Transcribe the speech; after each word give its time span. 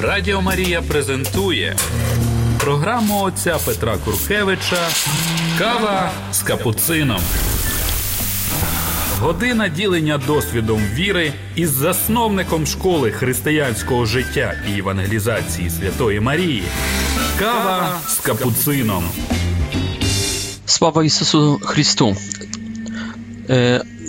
Радіо 0.00 0.42
Марія 0.42 0.82
презентує 0.82 1.76
програму 2.60 3.22
отця 3.22 3.58
Петра 3.66 3.96
Куркевича 4.04 4.88
Кава 5.58 6.10
з 6.32 6.42
капуцином. 6.42 7.20
Година 9.20 9.68
ділення 9.68 10.18
досвідом 10.26 10.82
віри 10.94 11.32
із 11.54 11.70
засновником 11.70 12.66
школи 12.66 13.10
християнського 13.10 14.06
життя 14.06 14.54
і 14.74 14.78
евангелізації 14.78 15.70
Святої 15.70 16.20
Марії. 16.20 16.62
Кава 17.38 17.92
з 18.08 18.14
капуцином. 18.18 19.04
Sława 20.66 21.02
Jezusu 21.04 21.58
Chrystu. 21.60 22.16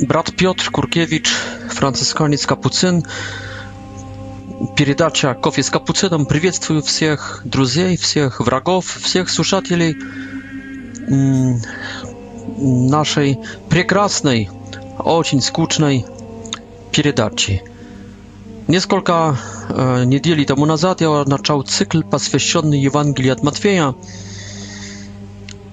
Brat 0.09 0.27
Piotr 0.39 0.65
Kurkiewicz, 0.75 1.31
franciszkaniec 1.77 2.45
Капуцин. 2.45 3.03
передача 4.75 5.33
«Кофе 5.35 5.61
с 5.63 5.69
капуцином». 5.69 6.25
Приветствую 6.25 6.81
всех 6.81 7.41
друзей, 7.43 7.95
всех 7.97 8.39
врагов, 8.39 8.85
всех 9.01 9.29
слушателей 9.29 9.95
нашей 12.59 13.37
прекрасной, 13.69 14.49
очень 14.97 15.41
скучной 15.41 16.05
передачи. 16.91 17.61
Несколько 18.67 19.39
э, 19.69 20.03
недель 20.05 20.45
тому 20.45 20.65
назад 20.65 21.01
я 21.01 21.23
начал 21.23 21.61
цикл, 21.61 22.01
посвященный 22.01 22.79
Евангелию 22.79 23.31
от 23.33 23.43
Матфея. 23.43 23.95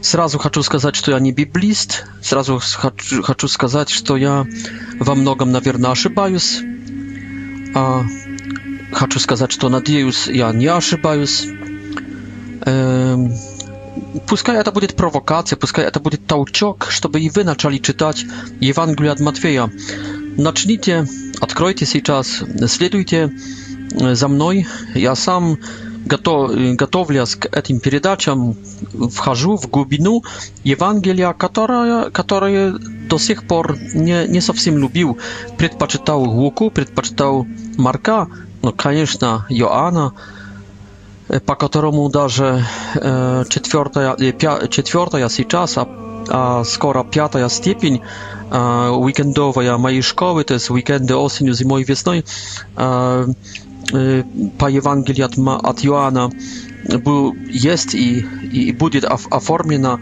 Сразу 0.01 0.39
хочу 0.39 0.63
сказать, 0.63 0.95
что 0.95 1.11
я 1.11 1.19
не 1.21 1.33
библист, 1.33 2.05
сразу 2.23 2.61
хочу, 2.61 3.23
хочу 3.23 3.49
сказать, 3.49 3.89
что 3.89 4.17
я 4.17 4.47
во 5.01 5.15
многом, 5.15 5.51
наверное, 5.51 5.91
ошибаюсь. 5.91 6.61
А, 7.75 8.03
хочу 8.95 9.19
сказать, 9.19 9.53
что, 9.53 9.69
надеюсь, 9.69 10.27
я 10.29 10.53
не 10.53 10.67
ошибаюсь. 10.67 11.47
Эм, 12.67 13.33
пускай 14.27 14.57
это 14.59 14.73
будет 14.73 14.97
провокация, 14.97 15.57
пускай 15.57 15.85
это 15.85 16.01
будет 16.01 16.27
толчок, 16.27 16.87
чтобы 16.91 17.21
и 17.21 17.29
вы 17.31 17.45
начали 17.45 17.79
читать 17.79 18.25
Евангелие 18.61 19.13
от 19.13 19.21
Матфея. 19.21 19.71
Начните, 20.37 21.07
откройте 21.41 21.87
сейчас, 21.87 22.43
следуйте 22.69 23.31
за 23.93 24.29
мной. 24.29 24.67
Я 24.95 25.15
сам, 25.15 25.57
готов, 26.07 26.51
готовясь 26.79 27.37
к 27.37 27.47
этим 27.55 27.81
передачам, 27.81 28.55
вхожу 29.15 29.57
в 29.57 29.69
глубину 29.71 30.25
Евангелия, 30.67 31.33
которое, 31.35 32.11
которое 32.11 32.73
до 33.09 33.19
сих 33.19 33.47
пор 33.47 33.77
не, 33.95 34.27
не 34.27 34.41
совсем 34.41 34.79
любил. 34.79 35.19
Предпочитал 35.59 36.23
Луку, 36.25 36.71
предпочитал 36.71 37.47
Марка, 37.77 38.27
no, 38.65 38.73
конечно, 38.73 39.45
Иоанна, 39.51 40.13
по 41.45 41.55
которому 41.55 42.09
даже 42.09 42.65
э, 42.95 43.45
четвертая, 43.51 44.17
пя, 44.33 44.69
четвертая 44.69 45.29
сейчас, 45.29 45.77
а, 45.77 45.87
а 46.31 46.65
скоро 46.65 47.05
пятая 47.05 47.49
степень 47.51 48.01
э, 48.51 48.89
уикендовая 48.89 49.77
моей 49.77 50.01
школы, 50.01 50.45
то 50.45 50.55
есть 50.55 50.71
уикенды 50.71 51.15
осенью, 51.15 51.53
зимой, 51.55 51.83
весной, 51.85 52.25
э, 52.77 53.27
э, 53.93 54.23
по 54.59 54.67
Евангелию 54.71 55.27
от, 55.27 55.65
от 55.67 55.85
Иоанна 55.85 56.31
был, 57.05 57.35
есть 57.51 57.95
и, 57.95 58.21
и 58.53 58.73
будет 58.73 59.05
оформлена. 59.05 59.99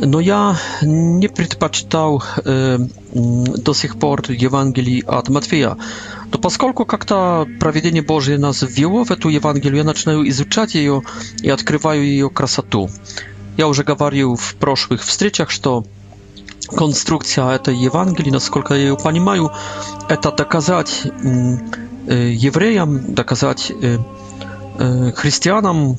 Но 0.00 0.20
я 0.20 0.58
не 0.82 1.28
предпочитал 1.28 2.22
э, 2.44 2.78
до 3.14 3.74
сих 3.74 3.96
пор 3.98 4.20
Евангелие 4.28 5.02
от 5.06 5.28
Матфея. 5.30 5.76
Но 6.34 6.40
поскольку 6.40 6.84
как-то 6.84 7.48
проведение 7.60 8.02
Божье 8.02 8.36
нас 8.38 8.62
ввело 8.66 9.04
в 9.04 9.12
эту 9.12 9.28
Евангелие, 9.28 9.78
я 9.78 9.84
начинаю 9.84 10.28
изучать 10.30 10.74
ее 10.74 11.04
и 11.40 11.48
открываю 11.48 12.02
ее 12.04 12.28
красоту. 12.28 12.90
Я 13.56 13.68
уже 13.68 13.84
говорил 13.84 14.34
в 14.34 14.56
прошлых 14.56 15.04
встречах, 15.04 15.50
что 15.50 15.84
конструкция 16.76 17.50
этой 17.54 17.76
Евангелии, 17.76 18.30
насколько 18.30 18.74
я 18.74 18.80
ее 18.88 18.96
понимаю, 18.96 19.52
это 20.08 20.32
доказать 20.32 21.02
евреям, 22.04 23.14
доказать 23.14 23.70
христианам 25.14 25.96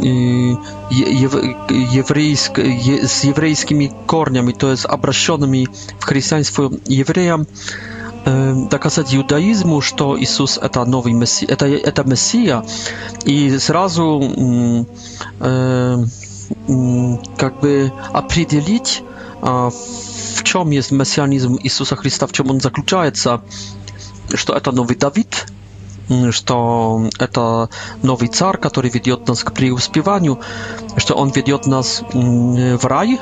еврейск, 0.00 2.58
с 2.58 3.22
еврейскими 3.24 3.92
корнями, 4.08 4.50
то 4.50 4.72
есть 4.72 4.84
обращенными 4.84 5.68
в 5.96 6.02
христианство 6.02 6.72
евреям, 6.86 7.46
доказать 8.26 9.14
иудаизму, 9.14 9.80
что 9.80 10.18
Иисус 10.20 10.58
это 10.58 10.84
новый 10.84 11.12
мессия, 11.12 11.46
это, 11.48 11.66
это 11.66 12.02
мессия, 12.02 12.64
и 13.24 13.56
сразу 13.58 14.20
э, 15.40 16.04
как 17.38 17.60
бы 17.60 17.92
определить, 18.12 19.02
в 19.40 20.42
чем 20.42 20.70
есть 20.70 20.90
мессианизм 20.90 21.56
Иисуса 21.62 21.94
Христа, 21.96 22.26
в 22.26 22.32
чем 22.32 22.50
он 22.50 22.60
заключается, 22.60 23.42
что 24.34 24.54
это 24.54 24.72
новый 24.72 24.96
Давид, 24.96 25.46
что 26.32 27.08
это 27.20 27.68
новый 28.02 28.28
царь, 28.28 28.58
который 28.58 28.90
ведет 28.90 29.28
нас 29.28 29.44
к 29.44 29.52
преуспеванию, 29.52 30.40
что 30.96 31.14
он 31.14 31.30
ведет 31.30 31.66
нас 31.66 32.02
в 32.12 32.86
рай, 32.86 33.20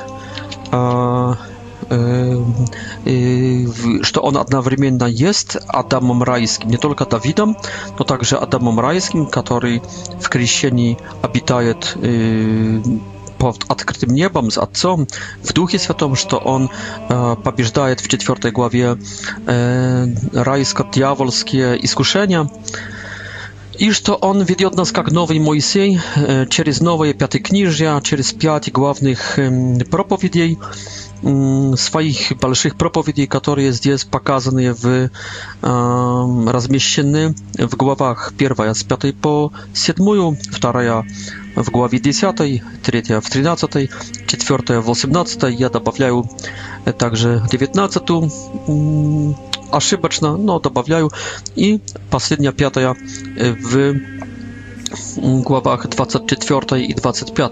что 1.89 4.21
он 4.21 4.37
одновременно 4.37 5.05
есть 5.05 5.57
Адамом 5.67 6.21
райским, 6.23 6.69
не 6.69 6.77
только 6.77 7.05
Давидом, 7.05 7.57
но 7.99 8.05
также 8.05 8.37
Адамом 8.37 8.79
райским, 8.79 9.25
который 9.27 9.81
в 10.21 10.29
крещении 10.29 10.97
обитает 11.21 11.95
pod 13.37 13.65
odkrytym 13.67 14.13
niebem 14.15 14.49
z 14.51 14.57
Otcem 14.57 15.05
w 15.43 15.53
Duchie 15.53 15.77
Świętym, 15.79 16.15
że 16.15 16.43
on 16.43 16.63
e, 16.63 16.67
побеждает 17.43 18.01
w 18.01 18.07
czwartej 18.07 18.51
głowie 18.51 18.91
e, 19.47 20.07
rajsko-diawolskie 20.33 21.75
iskuszenia 21.75 22.47
i 23.79 23.91
że 23.93 24.19
on 24.21 24.43
ведет 24.45 24.75
nas 24.77 24.91
jak 24.97 25.11
nowy 25.11 25.39
Mojsiej 25.39 25.97
e, 25.97 25.97
через 26.47 26.79
новые 26.81 27.13
пятикнижья, 27.13 28.01
через 28.01 28.31
пять 28.33 28.71
главных 28.71 29.37
e, 29.39 29.83
проповедей, 29.91 30.57
своих 31.77 32.33
больших 32.39 32.75
проповедей, 32.75 33.25
которые 33.25 33.71
здесь 33.71 34.03
показаны 34.05 34.73
в, 34.73 35.09
размещены 35.61 37.35
в 37.57 37.75
главах 37.75 38.31
1 38.37 38.75
с 38.75 38.83
5 38.83 39.15
по 39.15 39.51
7, 39.73 39.95
2 39.97 41.03
в 41.55 41.69
главе 41.71 41.99
10, 41.99 42.35
3 42.83 43.11
в 43.19 43.29
13, 43.29 43.89
4 44.27 44.79
в 44.79 44.85
18, 44.87 45.59
я 45.59 45.69
добавляю 45.69 46.29
также 46.97 47.41
19 47.51 48.03
ошибочно, 49.71 50.37
но 50.37 50.59
добавляю 50.59 51.11
и 51.55 51.79
последняя 52.11 52.51
пятая 52.51 52.95
в 53.37 53.95
главах 55.45 55.87
24 55.89 56.81
и 56.85 56.93
25. 56.93 57.51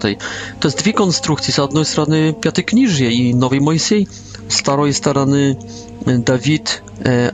То 0.58 0.68
есть 0.68 0.78
две 0.82 0.92
конструкции. 0.92 1.52
С 1.52 1.58
одной 1.58 1.84
стороны 1.84 2.32
Пятикнижье 2.32 3.12
и 3.12 3.32
Новый 3.34 3.60
Моисей, 3.60 4.08
с 4.48 4.58
второй 4.58 4.92
стороны 4.92 5.58
Давид, 6.06 6.82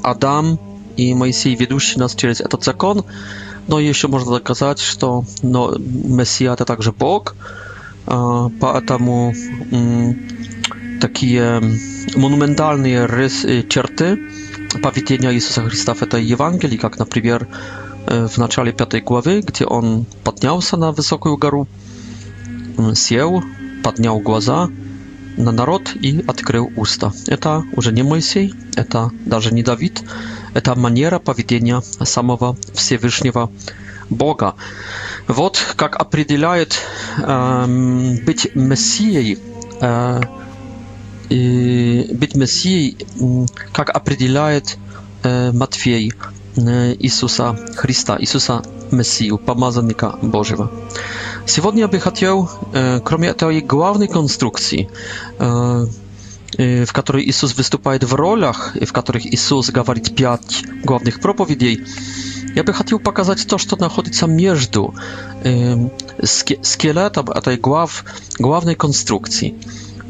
Адам 0.02 0.58
и 0.98 1.14
Моисей, 1.14 1.54
ведущий 1.56 1.98
нас 2.00 2.14
через 2.14 2.40
этот 2.40 2.64
закон. 2.64 3.04
Но 3.68 3.78
еще 3.80 4.08
можно 4.08 4.32
доказать, 4.32 4.80
что 4.80 5.24
но, 5.42 5.74
Мессия 5.78 6.52
это 6.52 6.64
также 6.64 6.92
Бог, 6.92 7.36
поэтому 8.06 9.32
такие 11.00 11.60
монументальные 12.16 13.06
рис, 13.06 13.42
черты 13.68 14.18
поведения 14.82 15.32
Иисуса 15.32 15.62
Христа 15.62 15.94
в 15.94 16.02
этой 16.02 16.24
Евангелии, 16.32 16.76
как, 16.78 16.98
например, 16.98 17.46
w 18.28 18.38
начале 18.38 18.72
piątej 18.72 19.02
głowy, 19.02 19.40
gdzie 19.46 19.68
on 19.68 20.04
podniał 20.24 20.62
się 20.62 20.76
na 20.76 20.92
wysoką 20.92 21.30
mm, 21.30 21.40
górę, 21.40 21.64
siedział, 22.96 23.40
podniał 23.82 24.20
głaza 24.20 24.68
na 25.38 25.52
naród 25.52 25.94
i 26.02 26.18
odkrył 26.26 26.70
usta. 26.76 27.10
To 27.40 27.62
już 27.76 27.92
nie 27.92 28.04
Mojsiej, 28.04 28.52
to 28.88 29.10
nawet 29.26 29.52
nie 29.52 29.62
Dawid, 29.62 30.02
to 30.62 30.74
maniera 30.76 31.18
powiedzenia 31.18 31.80
samego 32.04 32.54
Wszechwyższego 32.74 33.48
Boga. 34.10 34.52
Вот 35.28 35.74
как 35.76 35.94
определяет 36.00 36.76
эм, 37.22 38.16
быть 38.26 38.48
być 38.52 39.38
э, 39.80 40.20
и 41.30 42.08
быть 42.12 42.34
мессией, 42.34 42.96
э, 43.20 43.46
как 43.72 43.90
Иисуса 46.68 47.58
Христа, 47.76 48.16
Иисуса 48.20 48.62
Мессию, 48.90 49.38
помазанника 49.38 50.16
Божьего. 50.22 50.70
Сегодня 51.46 51.80
я 51.82 51.88
бы 51.88 51.98
хотел, 52.00 52.50
э, 52.72 53.00
кроме 53.04 53.28
этой 53.28 53.60
главной 53.60 54.08
конструкции, 54.08 54.88
w 56.58 56.92
której 56.92 57.26
Jezus 57.26 57.52
występuje 57.52 57.98
w 57.98 58.12
rolach, 58.12 58.74
w 58.86 58.92
których 58.92 59.32
Jezus 59.32 59.72
mówi 59.88 60.00
pięć 60.00 60.62
głównych 60.84 61.18
propowiedzi, 61.18 61.78
ja 62.54 62.64
bym 62.64 62.74
chciał 62.74 62.98
pokazać 62.98 63.44
to, 63.44 63.56
co 63.58 63.76
znajduje 63.76 64.14
się 64.14 64.28
między 64.28 64.68
skeletem 66.62 67.24
tej 67.42 67.58
głównej 68.40 68.76
konstrukcji. 68.76 69.54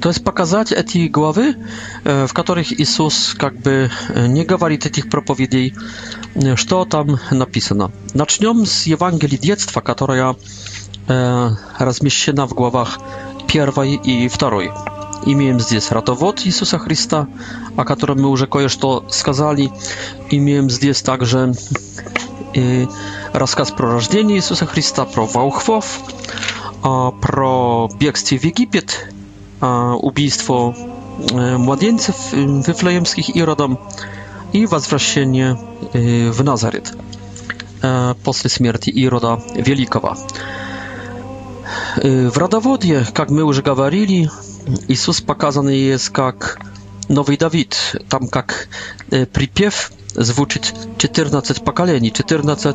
То 0.01 0.09
есть 0.09 0.25
показать 0.25 0.73
эти 0.73 1.09
главы, 1.09 1.57
в 2.05 2.33
которых 2.33 2.73
Иисус 2.73 3.35
как 3.39 3.57
бы 3.61 3.91
не 4.17 4.45
говорит 4.45 4.87
этих 4.87 5.11
проповедей, 5.11 5.75
что 6.57 6.85
там 6.87 7.19
написано. 7.31 7.91
Начнем 8.15 8.65
с 8.65 8.85
Евангелия 8.87 9.39
детства, 9.39 9.81
которая 9.81 10.37
размещена 11.07 12.47
в 12.47 12.55
главах 12.55 12.99
1 13.47 13.69
и 14.07 14.29
2 14.29 14.51
имеем 15.27 15.61
здесь 15.61 15.91
родовод 15.91 16.47
Иисуса 16.47 16.79
Христа, 16.79 17.29
о 17.77 17.85
котором 17.85 18.23
мы 18.23 18.29
уже 18.31 18.47
кое-что 18.47 19.05
сказали. 19.11 19.71
Имеем 20.31 20.71
здесь 20.71 21.03
также 21.03 21.53
э, 22.55 22.87
рассказ 23.35 23.71
про 23.71 23.93
рождение 23.93 24.39
Иисуса 24.39 24.65
Христа, 24.65 25.05
про 25.05 25.27
волхвов, 25.27 26.01
э, 26.85 27.11
про 27.21 27.91
бегство 28.01 28.37
в 28.39 28.45
Египет 28.45 29.09
убийству 29.61 30.75
младенцев 31.33 32.33
вифлеемских 32.33 33.35
Иродом 33.37 33.79
и 34.53 34.67
возвращение 34.67 35.59
в 35.93 36.43
Назарет 36.45 36.95
после 38.25 38.51
смерти 38.51 38.91
Ирода 38.91 39.43
Великого. 39.55 40.17
В 41.97 42.39
родоводе, 42.39 43.07
как 43.15 43.31
мы 43.31 43.43
уже 43.45 43.63
говорили, 43.63 44.31
Иисус 44.89 45.21
показан 45.21 45.69
есть 45.69 46.09
как 46.11 46.59
Nowy 47.09 47.37
Dawid, 47.37 47.73
tam 48.09 48.29
jak 48.35 48.69
e, 49.11 49.27
pripiew 49.27 49.73
zwłóczyć 50.19 50.73
14 50.99 51.55
pokoleni, 51.61 52.13
14 52.13 52.75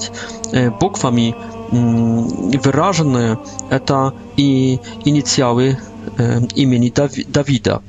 bukwami 0.79 1.33
Mm, 1.71 2.51
wyrażone 2.61 3.37
eta 3.69 4.11
i 4.37 4.79
inicjały 5.05 5.75
e, 6.19 6.41
imieni 6.55 6.91
Dawida. 7.33 7.79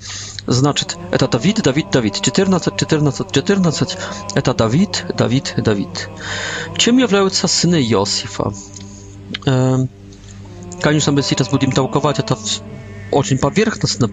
Znaczy, 0.49 0.84
eta 1.11 1.26
Dawid, 1.26 1.61
Dawid, 1.61 1.87
Dawid. 1.93 2.20
14, 2.20 2.70
14, 2.76 3.25
14. 3.32 3.84
To 4.44 4.55
Dawid, 4.55 5.06
Dawid, 5.17 5.55
Dawid. 5.64 6.08
Czym 6.78 6.99
являются 7.00 7.49
syny 7.49 7.82
Josifa? 7.82 8.50
E, 9.46 9.87
Koniecznie, 10.82 11.12
my 11.12 11.23
teraz 11.23 11.49
będziemy 11.50 11.73
tałkować 11.73 12.17
to 12.26 12.37
очень 13.11 13.38
поверхностно 13.38 14.11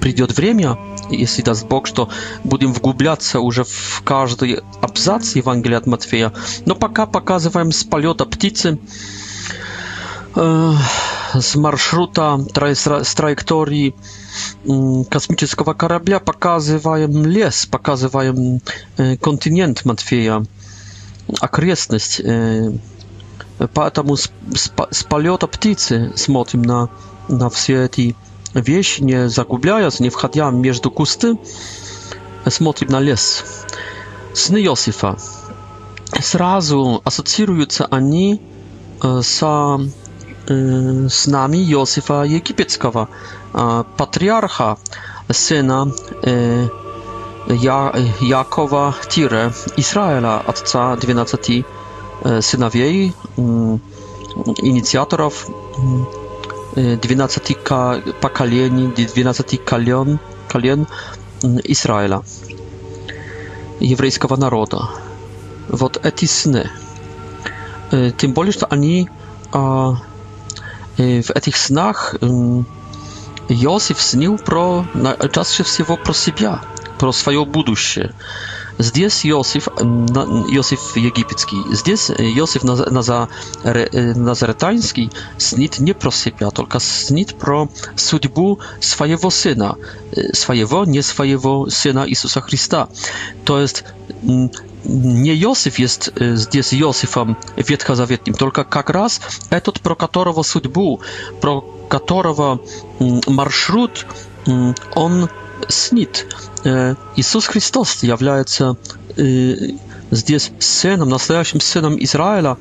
придет 0.00 0.36
время, 0.36 0.76
если 1.10 1.42
даст 1.42 1.66
Бог, 1.66 1.86
что 1.86 2.10
будем 2.42 2.72
вглубляться 2.72 3.40
уже 3.40 3.64
в 3.64 4.02
каждый 4.04 4.60
абзац 4.80 5.34
Евангелия 5.36 5.78
от 5.78 5.86
Матфея. 5.86 6.32
Но 6.66 6.74
пока 6.74 7.06
показываем 7.06 7.70
с 7.72 7.84
полета 7.84 8.24
птицы, 8.24 8.78
э, 10.34 10.72
с 11.34 11.54
маршрута, 11.56 12.44
тра 12.52 12.74
с 12.74 13.14
траектории 13.14 13.94
э, 14.64 15.04
космического 15.08 15.74
корабля, 15.74 16.18
показываем 16.20 17.24
лес, 17.26 17.66
показываем 17.66 18.60
э, 18.96 19.16
континент 19.16 19.84
Матфея, 19.84 20.44
окрестность. 21.40 22.20
Э, 22.20 22.72
поэтому 23.72 24.16
с, 24.16 24.30
с, 24.54 24.72
с 24.90 25.02
полета 25.04 25.46
птицы 25.46 26.12
смотрим 26.16 26.62
на 26.62 26.88
на 27.28 27.48
все 27.50 27.84
эти 27.84 28.16
вещи, 28.54 29.02
не 29.02 29.28
загубляясь, 29.28 30.00
не 30.00 30.08
входя 30.10 30.50
между 30.50 30.90
кусты, 30.90 31.38
смотрим 32.48 32.90
на 32.90 33.00
лес. 33.00 33.44
Сны 34.32 34.56
Иосифа. 34.62 35.16
Сразу 36.20 37.00
ассоциируются 37.04 37.86
они 37.86 38.40
со, 39.22 39.80
с 40.46 41.26
нами 41.26 41.56
Иосифа 41.58 42.24
Египетского, 42.24 43.08
патриарха, 43.52 44.76
сына 45.30 45.92
Я, 47.48 47.90
Якова 48.20 48.94
Тире, 49.08 49.52
Израиля, 49.76 50.40
отца 50.46 50.96
12 50.96 51.64
сыновей, 52.40 53.12
инициаторов 53.36 55.48
12 56.76 57.56
поколений, 58.20 58.92
12 59.06 59.64
колен, 59.64 60.18
колен 60.50 60.86
Израиля, 61.64 62.22
еврейского 63.80 64.36
народа. 64.36 64.90
Вот 65.68 66.04
эти 66.04 66.24
сны. 66.24 66.68
Тем 68.18 68.32
более, 68.32 68.52
что 68.52 68.66
они 68.66 69.08
в 69.52 69.96
этих 70.98 71.56
снах 71.56 72.14
Иосиф 73.48 74.00
снил 74.00 74.36
про, 74.38 74.84
чаще 75.32 75.62
всего 75.62 75.96
про 75.96 76.12
себя, 76.12 76.60
про 76.98 77.12
свое 77.12 77.44
будущее. 77.44 78.12
Здесь 78.78 79.24
Иосиф, 79.26 79.68
Иосиф 79.68 80.96
египетский, 80.96 81.56
здесь 81.72 82.10
Иосиф 82.10 82.64
Назаретанский 82.64 85.12
снит 85.38 85.78
не 85.78 85.92
про 85.92 86.10
себя, 86.10 86.50
только 86.50 86.80
снит 86.80 87.38
про 87.38 87.68
судьбу 87.96 88.58
своего 88.80 89.30
сына, 89.30 89.76
своего, 90.32 90.84
не 90.84 91.02
своего 91.02 91.70
сына 91.70 92.04
Иисуса 92.08 92.40
Христа. 92.40 92.88
То 93.44 93.60
есть 93.60 93.84
nie 94.22 95.34
Józef 95.34 95.78
jest 95.78 96.10
z 96.14 96.72
Józefem 96.72 97.36
Ветхозаветным, 97.56 98.34
tylko 98.36 98.64
как 98.64 98.90
раз 98.90 99.20
этот, 99.48 99.80
про 99.80 99.94
которого 99.94 100.42
судьбу, 100.42 101.00
про 101.40 101.62
которого 101.88 102.60
маршрут 103.00 104.04
он 104.94 105.30
снит. 105.68 106.26
Э, 106.64 106.94
Иисус 107.16 107.46
Христос 107.46 108.02
является 108.02 108.76
э, 109.18 109.54
здесь 110.10 110.50
сыном, 110.58 111.10
настоящим 111.10 111.60
сыном 111.60 111.98
Израиля, 112.02 112.56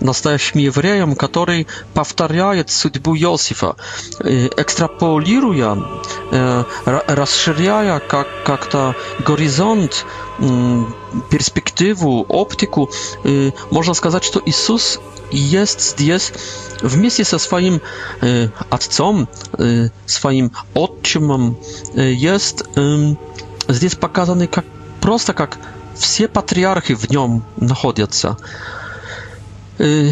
настоящим 0.00 0.60
евреем, 0.60 1.14
который 1.16 1.66
повторяет 1.94 2.70
судьбу 2.70 3.16
Иосифа, 3.16 3.76
э, 4.20 4.48
экстраполируя, 4.58 5.82
расширяя 7.06 8.00
как, 8.00 8.26
как-то 8.44 8.94
горизонт, 9.26 10.04
перспективу, 11.30 12.22
оптику. 12.28 12.90
Можно 13.70 13.94
сказать, 13.94 14.22
что 14.24 14.42
Иисус 14.44 14.98
есть 15.32 15.80
здесь 15.92 16.32
вместе 16.82 17.24
со 17.24 17.38
своим 17.38 17.80
отцом, 18.70 19.28
своим 20.06 20.50
отчимом, 20.74 21.56
есть 21.94 22.64
эм, 22.74 23.18
здесь 23.68 23.94
показаны 23.94 24.46
как 24.46 24.64
просто 25.00 25.32
как 25.32 25.58
все 25.94 26.28
патриархи 26.28 26.94
в 26.94 27.08
нем 27.10 27.44
находятся. 27.56 28.36
Э, 29.78 30.10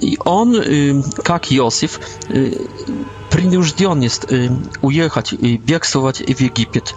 и 0.00 0.18
он, 0.24 0.56
э, 0.56 1.02
как 1.24 1.52
Иосиф, 1.52 2.00
э, 2.28 2.54
принужден 3.30 4.00
есть 4.00 4.26
уехать 4.82 5.32
и 5.32 5.56
бегствовать 5.58 6.18
в 6.20 6.40
Египет. 6.40 6.94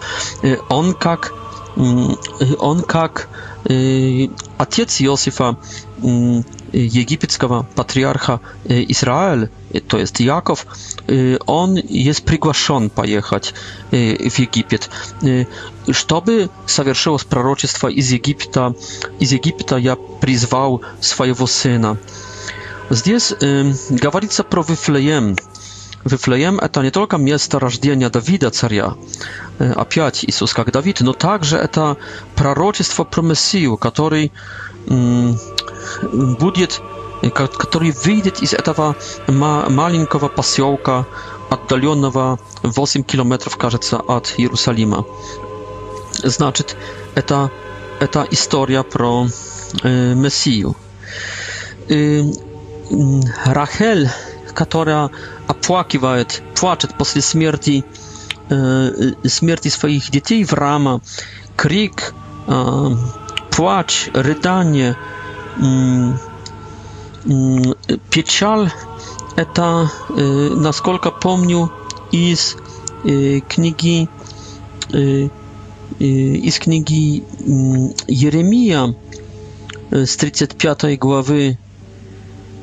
Он 0.70 0.94
как 0.94 1.32
он 1.76 2.82
как 2.82 3.28
отец 3.64 5.00
Иосифа 5.00 5.56
Y, 6.74 7.00
egipskiego 7.02 7.64
patriarcha 7.74 8.38
y, 8.70 8.86
Izrael, 8.90 9.48
y, 9.74 9.80
to 9.80 9.98
jest 9.98 10.20
Jakow, 10.20 10.66
on 11.46 11.74
jest 11.90 12.20
przygłaszony 12.20 12.88
pojechać 12.90 13.54
w 14.30 14.36
Egipt, 14.40 14.90
żeby 16.08 16.48
zawierzyło 16.66 17.18
z 17.18 17.24
proroctwa 17.24 17.88
z 17.98 18.12
Egipta, 18.12 18.70
z 19.20 19.32
Egipta 19.32 19.78
ja 19.78 19.96
przyzwał 20.20 20.80
swojego 21.00 21.46
syna. 21.46 21.96
Здесь 22.90 23.32
э, 23.32 23.72
говорится 24.00 24.42
Flejem. 24.76 25.36
Wyflejem 26.06 26.58
to 26.72 26.82
nie 26.82 26.90
tylko 26.90 27.18
miejsce 27.18 27.58
rażdienia 27.58 28.10
Dawida, 28.10 28.50
caria, 28.50 28.94
e, 29.60 29.74
a 29.76 29.84
piać 29.84 30.24
Jezus 30.24 30.54
Dawid, 30.72 31.00
no 31.00 31.14
także 31.14 31.68
to 31.68 31.96
proroctwo 32.36 33.04
pro 33.04 33.22
Mesiju, 33.22 33.76
który 33.76 34.30
mm, 34.90 35.36
będzie, 36.40 36.68
który 37.58 37.92
wyjdzie 37.92 38.30
z 38.46 38.62
tego 38.64 38.94
ma, 39.28 39.68
malinkowa 39.70 40.28
pasiołka 40.28 41.04
oddalonego 41.50 42.38
8 42.76 43.04
km, 43.04 43.32
кажется, 43.58 44.04
od 44.06 44.38
Jerusalima. 44.38 45.02
Znaczy, 46.24 46.62
to 47.26 47.48
ta 48.10 48.24
historia 48.24 48.84
pro 48.84 49.26
y, 49.84 50.16
Rachel 53.46 54.08
которая 54.52 55.10
оплакивает, 55.48 56.42
плачет 56.54 56.94
после 56.96 57.22
смерти, 57.22 57.84
э, 58.50 58.90
смерти 59.26 59.68
своих 59.68 60.10
детей 60.10 60.44
в 60.44 60.52
рама, 60.52 61.00
крик, 61.56 62.14
э, 62.46 62.88
плач, 63.50 64.10
рыдание, 64.14 64.96
э, 65.58 66.12
э, 67.26 67.96
печаль, 68.10 68.70
это, 69.36 69.90
э, 70.10 70.22
насколько 70.56 71.10
помню, 71.10 71.70
из 72.12 72.56
э, 73.04 73.40
книги 73.48 74.08
э, 74.92 75.28
из 75.98 76.58
книги 76.58 77.22
Еремия 78.08 78.94
с 79.90 80.16
35 80.16 80.98
главы 80.98 81.58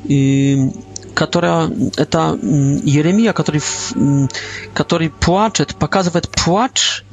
и 0.04 0.72
которая 1.14 1.70
это 1.96 2.38
Еремия, 2.42 3.32
который, 3.32 3.62
который 4.74 5.10
плачет, 5.10 5.74
показывает 5.76 6.28
плач 6.30 7.04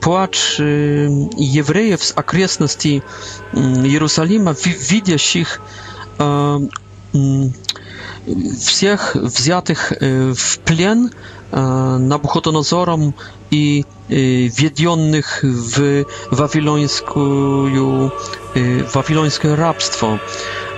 плач 0.00 0.60
евреев 0.60 2.00
с 2.02 2.12
окрестностей 2.14 3.02
Иерусалима, 3.54 4.54
видящих 4.64 5.60
всех 8.66 9.14
взятых 9.16 9.92
в 10.00 10.58
плен 10.64 11.10
Набухотонозором 11.50 13.14
и 13.50 13.84
введенных 14.10 15.42
в 15.42 16.04
вавилонскую, 16.30 18.12
вавилонское 18.54 19.56
рабство, 19.56 20.20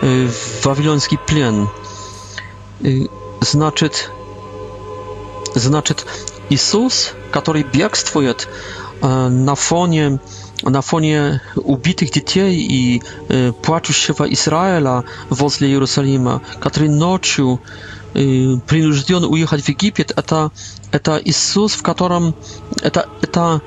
в 0.00 0.64
вавилонский 0.64 1.19
плен. 1.26 1.69
Значит, 3.43 4.11
значит, 5.55 6.07
Иисус, 6.49 7.13
который 7.31 7.63
бегствует 7.63 8.49
на 9.03 9.55
фоне 9.55 10.19
na 10.63 10.81
fonie 10.83 11.41
ubitych 11.57 12.11
dzieci 12.11 12.41
i 12.51 13.01
y, 13.31 13.53
płaczącego 13.63 14.27
Izraela 14.27 15.03
возле 15.31 15.69
Иерусалима, 15.69 16.41
который 16.61 16.91
ночью 16.91 17.59
y, 18.15 18.59
принужден 18.67 19.25
уехать 19.25 19.63
в 19.63 19.69
Египет, 19.71 20.13
это, 20.17 20.51
это 20.93 21.17
Иисус, 21.25 21.73
в 21.73 21.83
котором 21.83 22.35
это, 22.83 23.09
это 23.23 23.63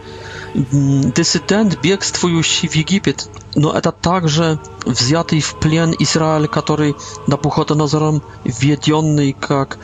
Mm, 0.55 1.11
dysydent, 1.11 1.81
biegstwo 1.81 2.27
już 2.27 2.61
w 2.71 2.75
Egipt. 2.75 3.29
No, 3.55 3.81
to 3.81 3.91
także 3.91 4.57
wzięty 4.87 5.41
w 5.41 5.53
plen 5.55 5.93
Izrael, 5.99 6.49
który 6.49 6.93
na 7.27 7.37
puchotę 7.37 7.75
nazorom 7.75 8.21
wiedziony 8.61 9.25
jak 9.49 9.77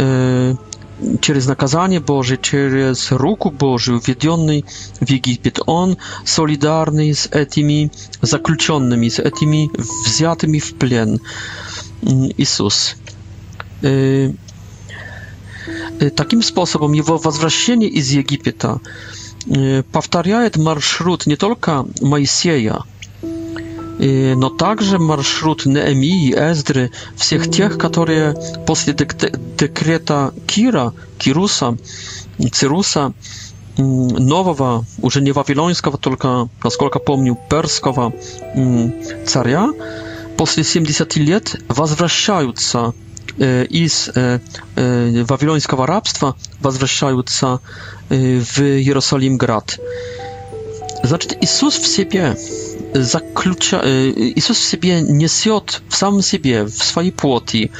e, 0.00 1.16
przez 1.20 1.46
nakazanie 1.46 2.00
Boże, 2.00 2.36
przez 2.36 3.12
ruku 3.12 3.50
Bożą 3.50 3.98
wiedziony 4.00 4.62
w 5.02 5.10
Egipt. 5.10 5.60
On 5.66 5.96
solidarny 6.24 7.14
z 7.14 7.28
etymi 7.30 7.90
zakluczonymi, 8.22 9.10
z 9.10 9.18
etymi 9.20 9.70
wzjatymi 10.06 10.60
w 10.60 10.74
plen. 10.74 11.18
Jezus. 12.38 12.94
E, 16.00 16.10
takim 16.10 16.42
sposobem 16.42 16.94
jego 16.94 17.18
wzwracanie 17.18 18.02
z 18.02 18.14
Egipta. 18.16 18.78
Э, 19.46 19.82
повторяет 19.92 20.56
маршрут 20.56 21.26
не 21.26 21.36
только 21.36 21.86
Моисея, 22.00 22.80
э, 24.00 24.34
но 24.34 24.48
также 24.48 24.98
маршрут 24.98 25.66
Неемии, 25.66 26.32
Эздры, 26.34 26.90
всех 27.16 27.50
тех, 27.50 27.76
которые 27.78 28.34
после 28.66 28.94
декрета 28.94 30.32
Кира, 30.46 30.94
Кируса, 31.18 31.76
Цируса, 32.52 33.12
нового, 33.76 34.84
уже 35.02 35.20
не 35.20 35.32
вавилонского, 35.32 35.98
только, 35.98 36.48
насколько 36.62 37.00
помню, 37.00 37.36
перского 37.50 38.12
царя, 39.26 39.68
после 40.36 40.62
70 40.62 41.16
лет 41.16 41.60
возвращаются 41.68 42.94
из 43.38 44.08
вавилонского 44.76 45.86
рабства 45.86 46.36
возвращаются 46.60 47.60
в 48.08 48.14
Иерусалим 48.60 49.36
град. 49.36 49.78
Значит, 51.02 51.36
Иисус 51.40 51.74
в 51.76 51.86
себе 51.86 52.36
заключа... 52.94 53.82
Иисус 53.84 54.56
в 54.56 54.64
себе 54.64 55.00
несет 55.02 55.82
в 55.88 55.96
самом 55.96 56.22
себе, 56.22 56.64
в 56.64 56.70
своей 56.70 57.10
плоти, 57.10 57.72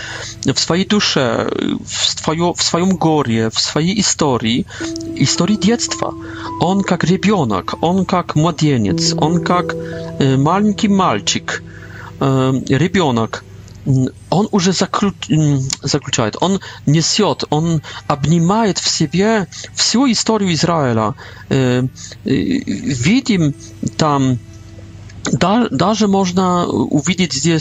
в 0.45 0.59
своей 0.59 0.85
душе, 0.85 1.49
в, 1.87 2.05
свое, 2.21 2.53
в 2.55 2.63
своем 2.63 2.97
горе, 2.97 3.49
в 3.51 3.61
своей 3.61 3.99
истории, 4.01 4.67
истории 5.15 5.55
детства. 5.55 6.15
Он 6.61 6.83
как 6.83 7.05
ребенок, 7.05 7.77
он 7.81 8.05
как 8.05 8.35
младенец, 8.35 9.15
он 9.17 9.43
как 9.45 9.75
маленький 10.21 10.89
мальчик, 10.89 11.63
ребенок, 12.21 13.45
Mm, 13.87 14.07
on 14.31 14.47
już 14.53 14.69
zakluczuje, 15.83 16.29
mm, 16.31 16.39
on 16.41 16.53
nie 16.87 16.93
niesie, 16.95 17.25
on 17.51 17.81
abnimaje 18.09 18.75
w 18.75 18.89
siebie 18.89 19.47
całą 19.75 20.07
historię 20.07 20.53
Izraela. 20.53 21.13
E, 21.51 21.55
y, 21.57 21.87
y, 22.27 22.65
widzimy 23.03 23.53
tam, 23.97 24.37
nawet 25.81 26.01
można 26.09 26.67
uwidzieć 26.69 27.35
tutaj 27.35 27.53
y, 27.53 27.61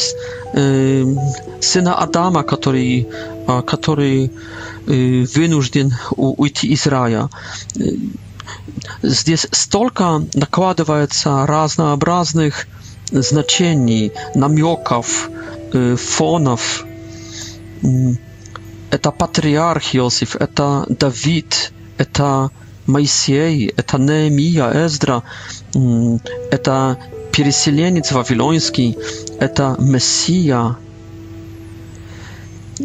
syna 1.60 1.98
Adama, 1.98 2.44
który, 2.44 3.06
a, 3.48 3.62
który 3.62 4.30
e, 4.30 5.25
wynurzdien 5.27 5.92
ujti 6.18 6.74
Izraela. 6.74 7.30
Tutaj 9.01 9.36
stolka 9.53 10.20
nakładowa 10.36 11.01
jest 11.01 11.24
różnych 12.06 12.68
znaczeni, 13.22 14.12
namioków, 14.36 15.30
Э, 15.75 15.96
фонов. 15.96 16.86
Это 18.92 19.10
патриарх 19.12 19.96
Иосиф, 19.96 20.36
это 20.36 20.86
Давид, 20.88 21.74
это 21.98 22.51
Моисей, 22.86 23.70
это 23.75 23.98
Неемия, 23.98 24.86
Эздра, 24.86 25.24
это 26.51 27.00
переселенец 27.32 28.12
вавилонский, 28.12 28.96
это 29.39 29.75
Мессия. 29.80 30.77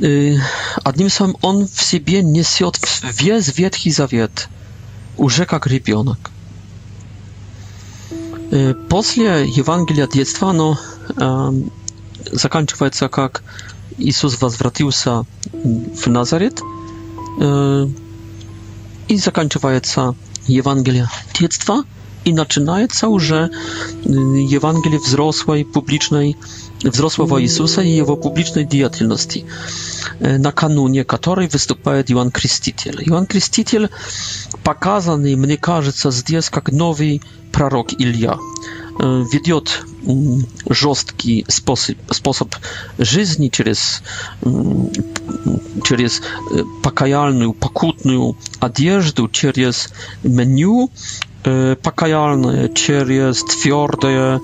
Э, 0.02 0.34
одним 0.82 1.10
словом, 1.10 1.36
он 1.42 1.66
в 1.68 1.82
себе 1.82 2.22
несет 2.22 2.78
весь 3.20 3.58
Ветхий 3.58 3.90
Завет, 3.92 4.48
уже 5.18 5.44
как 5.44 5.66
ребенок. 5.66 6.30
Э, 8.50 8.72
после 8.88 9.46
Евангелия 9.46 10.06
детства 10.06 10.48
оно 10.50 10.78
эм, 11.18 11.70
заканчивается 12.32 13.08
как 13.08 13.42
Иисус 13.98 14.40
возвратился 14.40 15.24
в 15.52 16.06
Назарет 16.06 16.60
и 19.08 19.16
заканчивается 19.16 20.14
Евангелие 20.46 21.08
детства 21.38 21.84
и 22.24 22.32
начинается 22.32 23.08
уже 23.08 23.50
Евангелие 24.04 24.98
взрослой 24.98 25.64
публичной 25.64 26.36
взрослого 26.82 27.42
Иисуса 27.42 27.82
и 27.82 27.88
его 27.88 28.16
публичной 28.16 28.64
деятельности, 28.64 29.44
накануне 30.20 31.04
которой 31.04 31.48
выступает 31.48 32.10
Иоанн 32.10 32.30
Креститель. 32.30 33.02
Иоанн 33.04 33.26
Креститель 33.26 33.88
показанный, 34.62 35.34
мне 35.36 35.56
кажется, 35.56 36.10
здесь 36.10 36.50
как 36.50 36.70
новый 36.72 37.20
пророк 37.50 37.92
Илья. 38.00 38.38
Ведет 39.00 39.84
жесткий 40.68 41.44
способ, 41.48 41.96
способ 42.10 42.50
жизни 42.98 43.48
через, 43.48 44.02
через 45.84 46.22
покаяльную, 46.82 47.52
покутную 47.52 48.36
одежду, 48.60 49.28
через 49.28 49.90
меню 50.22 50.90
покаяльное, 51.82 52.68
через 52.68 53.42
твердое 53.42 54.40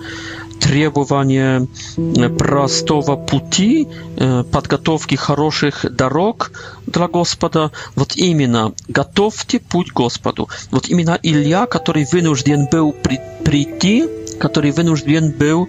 требование 0.65 1.67
э, 1.99 2.29
простого 2.31 3.17
пути, 3.17 3.87
э, 4.17 4.45
подготовки 4.51 5.15
хороших 5.15 5.85
дорог 5.95 6.53
для 6.87 7.07
Господа. 7.07 7.71
Вот 7.95 8.17
именно 8.17 8.73
готовьте 8.89 9.61
путь 9.61 9.93
Господу. 9.93 10.49
Вот 10.71 10.89
именно 10.89 11.19
Илья, 11.23 11.67
который 11.67 12.07
вынужден 12.11 12.67
был 12.73 12.93
прийти, 13.45 14.07
который 14.41 14.71
вынужден 14.71 15.33
был 15.33 15.69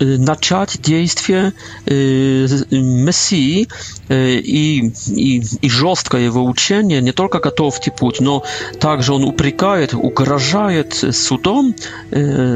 начать 0.00 0.80
действие 0.80 1.52
Мессии 1.86 3.68
и, 4.10 4.92
и, 5.08 5.44
и 5.60 5.68
жесткое 5.68 6.22
его 6.22 6.44
учение, 6.44 7.00
не 7.00 7.12
только 7.12 7.38
готовьте 7.38 7.90
путь, 7.90 8.20
но 8.20 8.44
также 8.80 9.12
он 9.12 9.24
упрекает, 9.24 9.94
угрожает 9.94 10.94
судом. 11.14 11.74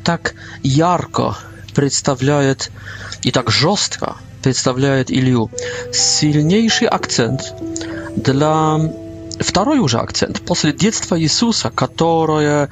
так 0.03 0.35
ярко 0.63 1.37
представляет 1.73 2.71
и 3.25 3.31
так 3.31 3.51
жестко 3.51 4.15
представляет 4.41 5.11
Илью? 5.11 5.49
Сильнейший 5.91 6.87
акцент 6.91 7.53
для 8.15 8.79
второй 9.39 9.79
уже 9.79 9.97
акцент 9.97 10.41
после 10.45 10.71
детства 10.73 11.17
Иисуса, 11.19 11.69
которое 11.69 12.67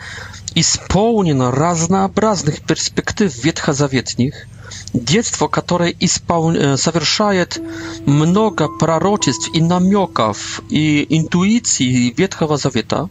исполнено 0.56 1.52
разнообразных 1.52 2.62
перспектив 2.62 3.34
ветхозаветних, 3.44 4.48
детство 4.94 5.48
которое 5.48 5.94
испол... 6.00 6.54
совершает 6.78 7.60
много 8.06 8.68
пророчеств 8.80 9.50
и 9.54 9.62
намеков 9.62 10.62
и 10.70 11.06
интуиций 11.18 12.12
Ветхого 12.16 12.58
Завета, 12.58 13.10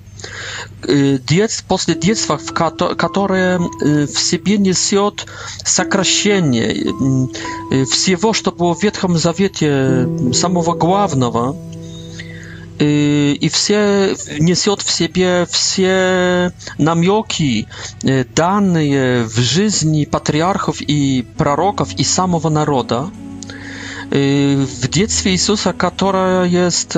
детств, 0.85 1.65
после 1.67 1.95
детства, 1.95 2.39
в 2.39 2.53
ко... 2.53 2.71
которое 2.95 3.59
в 3.59 4.17
себе 4.17 4.59
несет 4.59 5.27
сокращение 5.65 6.75
всего, 7.87 8.33
что 8.33 8.53
было 8.53 8.75
в 8.75 8.83
Ветхом 8.83 9.19
Завете, 9.19 10.09
самого 10.33 10.75
главного, 10.75 11.57
и 12.83 13.49
все 13.53 14.17
несет 14.39 14.83
в 14.83 14.91
себе 14.91 15.47
все 15.49 16.53
намеки, 16.79 17.69
данные 18.35 19.25
в 19.25 19.37
жизни 19.39 20.05
патриархов 20.05 20.81
и 20.81 21.23
пророков 21.37 21.95
и 21.95 22.03
самого 22.03 22.49
народа. 22.49 23.09
В 24.11 24.89
детстве 24.89 25.33
Иисуса, 25.33 25.73
которое 25.73 26.45
есть 26.45 26.95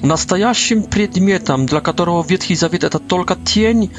настоящим 0.00 0.82
предметом, 0.84 1.66
для 1.66 1.80
которого 1.80 2.24
Ветхий 2.26 2.56
Завет 2.56 2.82
это 2.82 2.98
только 2.98 3.36
тень, 3.36 3.92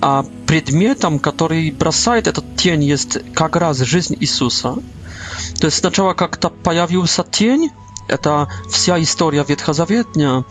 а 0.00 0.24
предметом, 0.46 1.18
который 1.18 1.70
бросает 1.70 2.28
этот 2.28 2.56
тень, 2.56 2.84
есть 2.84 3.18
как 3.34 3.56
раз 3.56 3.78
жизнь 3.78 4.16
Иисуса. 4.20 4.76
То 5.60 5.66
есть 5.66 5.78
сначала 5.78 6.14
как-то 6.14 6.48
появился 6.50 7.24
тень, 7.24 7.70
это 8.10 8.48
вся 8.68 9.00
история 9.00 9.44
ветхозаветная, 9.46 10.44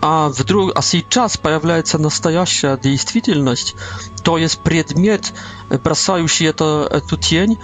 а 0.00 0.28
вдруг, 0.28 0.72
а 0.74 0.82
сейчас 0.82 1.36
появляется 1.38 1.96
настоящая 1.98 2.76
действительность, 2.76 3.74
то 4.22 4.36
есть 4.38 4.58
предмет, 4.58 5.32
бросающий 5.70 6.46
это, 6.46 6.86
эту 6.90 7.16
тень, 7.16 7.58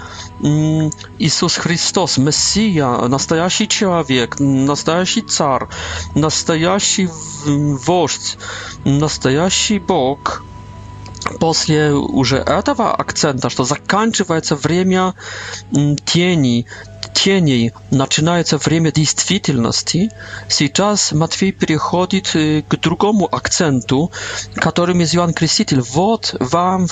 Иисус 1.19 1.57
Христос, 1.57 2.17
Мессия, 2.19 2.87
настоящий 3.09 3.69
человек, 3.69 4.37
настоящий 4.41 5.21
царь, 5.23 5.67
настоящий 6.15 7.09
вождь, 7.45 8.39
настоящий 8.85 9.79
Бог. 9.79 10.45
После 11.39 11.93
уже 11.93 12.39
этого 12.39 12.95
акцента, 12.97 13.51
что 13.51 13.65
заканчивается 13.65 14.57
время 14.57 15.15
тени, 16.07 16.67
чтений 17.13 17.73
начинается 17.91 18.57
время 18.59 18.93
действительности, 18.93 20.11
сейчас 20.49 21.13
Матфей 21.13 21.53
переходит 21.53 22.29
к 22.33 22.77
другому 22.77 23.29
акценту, 23.31 24.11
которым 24.57 25.01
есть 25.01 25.15
Иоанн 25.15 25.33
Креститель. 25.33 25.81
Вот 25.81 26.35
вам 26.41 26.87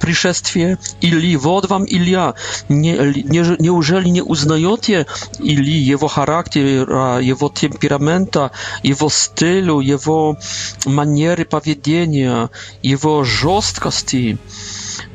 пришествие 0.00 0.78
Или, 1.00 1.36
вот 1.36 1.68
вам 1.68 1.84
Илья. 1.86 2.34
Не, 2.68 2.92
не, 2.94 3.40
неужели 3.62 4.08
не 4.08 4.22
узнаете 4.22 5.06
Или, 5.38 5.70
его 5.72 6.08
характера, 6.08 7.18
его 7.20 7.48
темперамента, 7.54 8.52
его 8.82 9.08
стилю, 9.10 9.80
его 9.80 10.38
манеры 10.86 11.44
поведения, 11.44 12.50
его 12.82 13.24
жесткости? 13.24 14.38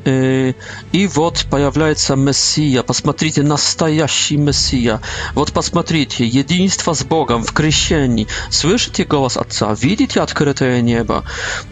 И 0.06 1.08
вот 1.14 1.46
появляется 1.50 2.16
Мессия. 2.16 2.82
Посмотрите, 2.82 3.42
настоящий 3.42 4.36
Мессия. 4.36 5.00
Вот 5.34 5.52
посмотрите, 5.52 6.24
единство 6.26 6.92
с 6.94 7.02
Богом 7.04 7.42
в 7.42 7.52
крещении. 7.52 8.26
Слышите 8.50 9.04
голос 9.04 9.36
Отца? 9.36 9.72
Видите 9.74 10.20
открытое 10.20 10.80
небо? 10.80 11.24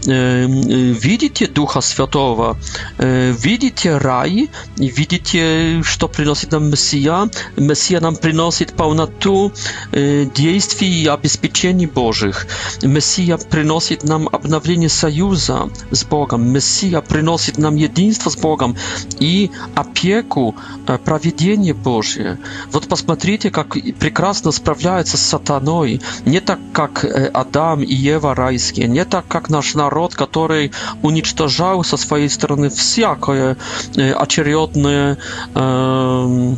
Видите 0.04 1.46
Духа 1.46 1.80
Святого? 1.80 2.56
Видите 2.98 3.98
рай? 3.98 4.50
Видите, 4.76 5.82
что 5.84 6.08
приносит 6.08 6.50
нам 6.52 6.70
Мессия? 6.70 7.30
Мессия 7.56 8.00
нам 8.00 8.16
приносит 8.16 8.72
полноту 8.72 9.52
действий 9.92 11.02
и 11.02 11.06
обеспечений 11.06 11.86
Божьих. 11.86 12.46
Мессия 12.82 13.36
приносит 13.38 14.02
нам 14.02 14.28
обновление 14.32 14.88
союза 14.88 15.70
с 15.92 16.04
Богом. 16.04 16.50
Мессия 16.52 17.00
приносит 17.00 17.58
нам 17.58 17.76
единство 17.76 18.23
единство 18.24 18.30
с 18.30 18.36
Богом 18.36 18.76
и 19.18 19.50
опеку, 19.74 20.54
э, 20.86 20.98
проведение 20.98 21.74
Божье. 21.74 22.38
Вот 22.72 22.88
посмотрите, 22.88 23.50
как 23.50 23.74
прекрасно 23.98 24.52
справляется 24.52 25.16
с 25.16 25.22
сатаной. 25.22 26.00
Не 26.26 26.40
так, 26.40 26.58
как 26.72 27.04
э, 27.04 27.30
Адам 27.32 27.82
и 27.82 27.94
Ева 27.94 28.34
райские, 28.34 28.88
не 28.88 29.04
так, 29.04 29.26
как 29.28 29.50
наш 29.50 29.74
народ, 29.74 30.14
который 30.14 30.70
уничтожал 31.02 31.84
со 31.84 31.96
своей 31.96 32.28
стороны 32.28 32.68
всякое 32.70 33.56
э, 33.96 34.12
очередное... 34.12 35.16
Э, 35.54 36.54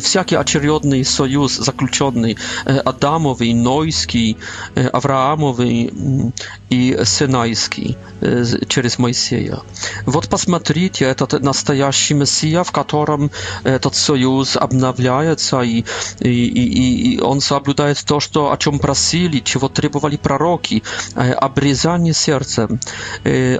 всякий 0.00 0.36
очередный 0.38 1.04
союз 1.04 1.56
заключенный 1.60 2.36
Адамовый, 2.84 3.52
Нойский, 3.54 4.36
Авраамовый 4.92 5.92
и 6.70 6.98
Синайский 7.04 7.96
через 8.68 8.98
Моисея. 8.98 9.58
Вот 10.06 10.28
посмотрите, 10.28 11.04
этот 11.04 11.40
настоящий 11.42 12.14
Мессия, 12.14 12.62
в 12.64 12.70
котором 12.72 13.30
этот 13.64 13.94
союз 13.94 14.56
обновляется, 14.56 15.60
и, 15.62 15.84
и, 16.20 16.28
и, 16.46 17.14
и 17.14 17.20
он 17.20 17.40
соблюдает 17.40 18.04
то, 18.04 18.20
что, 18.20 18.52
о 18.52 18.56
чем 18.56 18.78
просили, 18.78 19.40
чего 19.40 19.68
требовали 19.68 20.16
пророки, 20.16 20.82
обрезание 21.14 22.14
сердца. 22.14 22.68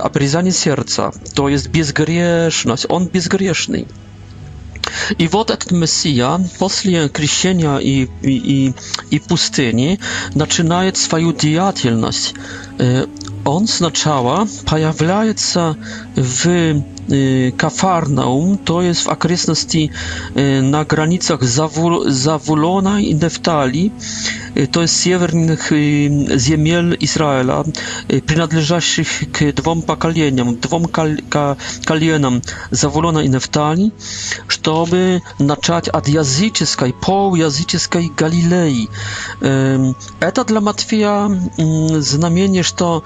Обрезание 0.01 0.53
сердца, 0.53 1.13
то 1.35 1.49
есть 1.49 1.69
безгрешность, 1.69 2.87
он 2.89 3.09
безгрешный. 3.09 3.87
И 5.19 5.29
вот 5.29 5.51
этот 5.51 5.71
Мессия 5.71 6.41
после 6.59 7.09
крещения 7.09 7.77
и, 7.79 8.09
и, 8.23 8.75
и 9.11 9.19
пустыни 9.19 9.99
начинает 10.35 10.97
свою 10.97 11.33
деятельность. 11.33 12.35
Он 13.45 13.67
сначала 13.67 14.47
появляется 14.67 15.77
в 16.15 16.85
Кафарнаум, 17.57 18.59
то 18.59 18.83
есть 18.83 19.07
в 19.07 19.09
окрестности 19.11 19.93
на 20.35 20.85
границах 20.85 21.43
Завулона 21.43 23.03
и 23.03 23.15
Нефталии, 23.15 23.93
Y, 24.61 24.67
to 24.69 24.83
jest 24.83 25.01
siewernych 25.05 25.73
y, 25.73 26.11
ziemiel 26.39 26.97
Izraela, 27.01 27.65
y, 28.13 28.23
przynależących 28.23 29.25
k 29.33 29.39
dwom 29.55 29.83
pokoleniom, 29.83 30.57
dwom 30.61 30.83
kalienom 31.87 32.41
Zawolona 32.71 33.23
i 33.23 33.31
Neftali, 33.31 33.91
żeby 34.49 35.21
zacząć 35.41 35.89
od 35.89 36.09
jazyczeskiej, 36.09 36.93
połjazyczeskiej 37.01 38.11
Galilei. 38.17 38.89
To 40.35 40.45
dla 40.45 40.61
Matwia 40.61 41.29
znamienie, 42.01 42.65
że 42.65 42.73
to 42.73 43.03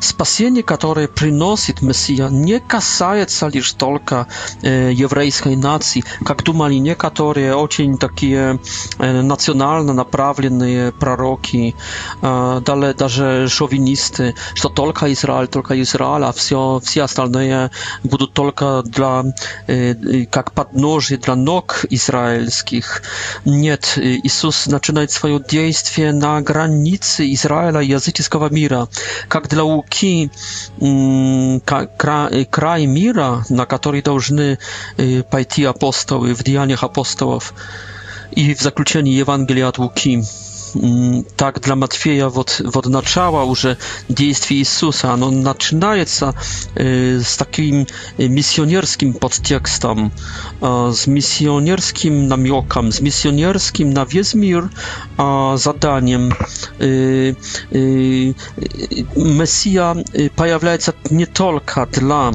spasienie, 0.00 0.62
które 0.62 1.08
przynosi 1.08 1.72
Mesja, 1.82 2.28
nie 2.32 2.60
kasaje 2.60 3.26
lisz 3.54 3.72
tylko 3.74 4.26
jewrejskiej 4.88 5.56
nacji, 5.56 6.02
jak 6.28 6.42
tu 6.42 6.54
mali 6.54 6.80
niektórzy, 6.80 7.56
ocień 7.56 7.98
takie 7.98 8.58
nacjonalne, 9.22 9.94
naprawione, 9.94 10.65
разные 10.66 10.92
пророки, 10.92 11.74
далее 12.22 12.94
даже 12.94 13.48
шовинисты, 13.48 14.34
что 14.54 14.68
только 14.68 15.12
Израиль, 15.12 15.46
только 15.48 15.74
Израиль, 15.82 16.24
а 16.24 16.32
все, 16.32 16.80
все 16.84 17.02
остальные 17.02 17.70
будут 18.02 18.32
только 18.32 18.82
для, 18.84 19.24
как 20.30 20.52
подножие 20.52 21.18
для 21.18 21.34
ног 21.34 21.84
израильских. 21.90 23.02
Нет, 23.44 23.94
Иисус 23.96 24.66
начинает 24.66 25.10
свое 25.10 25.40
действие 25.48 26.12
на 26.12 26.40
границе 26.40 27.32
Израиля 27.34 27.80
языческого 27.80 28.52
мира. 28.52 28.88
Как 29.28 29.48
для 29.48 29.62
Луки, 29.62 30.30
край 32.50 32.86
мира, 32.86 33.44
на 33.50 33.66
который 33.66 34.02
должны 34.02 34.58
пойти 35.30 35.64
апостолы 35.64 36.34
в 36.34 36.42
Деяниях 36.44 36.82
апостолов 36.84 37.54
и 38.36 38.54
в 38.54 38.60
заключении 38.60 39.14
Евангелия 39.18 39.68
от 39.68 39.78
Луки 39.78 40.22
так 41.36 41.60
для 41.60 41.74
Матфея 41.74 42.26
вот, 42.28 42.60
вот 42.64 42.86
начало 42.86 43.42
уже 43.42 43.76
действий 44.08 44.58
Иисуса, 44.58 45.12
оно 45.12 45.30
начинается 45.30 46.34
э, 46.76 47.20
с 47.24 47.36
таким 47.36 47.86
миссионерским 48.18 49.12
подтекстом, 49.14 50.12
э, 50.60 50.92
с 50.94 51.06
миссионерским 51.06 52.28
намеком, 52.28 52.88
с 52.92 53.00
миссионерским 53.00 53.90
на 53.90 54.04
весь 54.04 54.34
мир 54.34 54.70
э, 55.18 55.54
заданием. 55.58 56.32
Э, 56.78 57.34
э, 57.72 58.32
Мессия 59.16 59.96
появляется 60.36 60.94
не 61.10 61.26
только 61.26 61.86
для, 61.86 62.32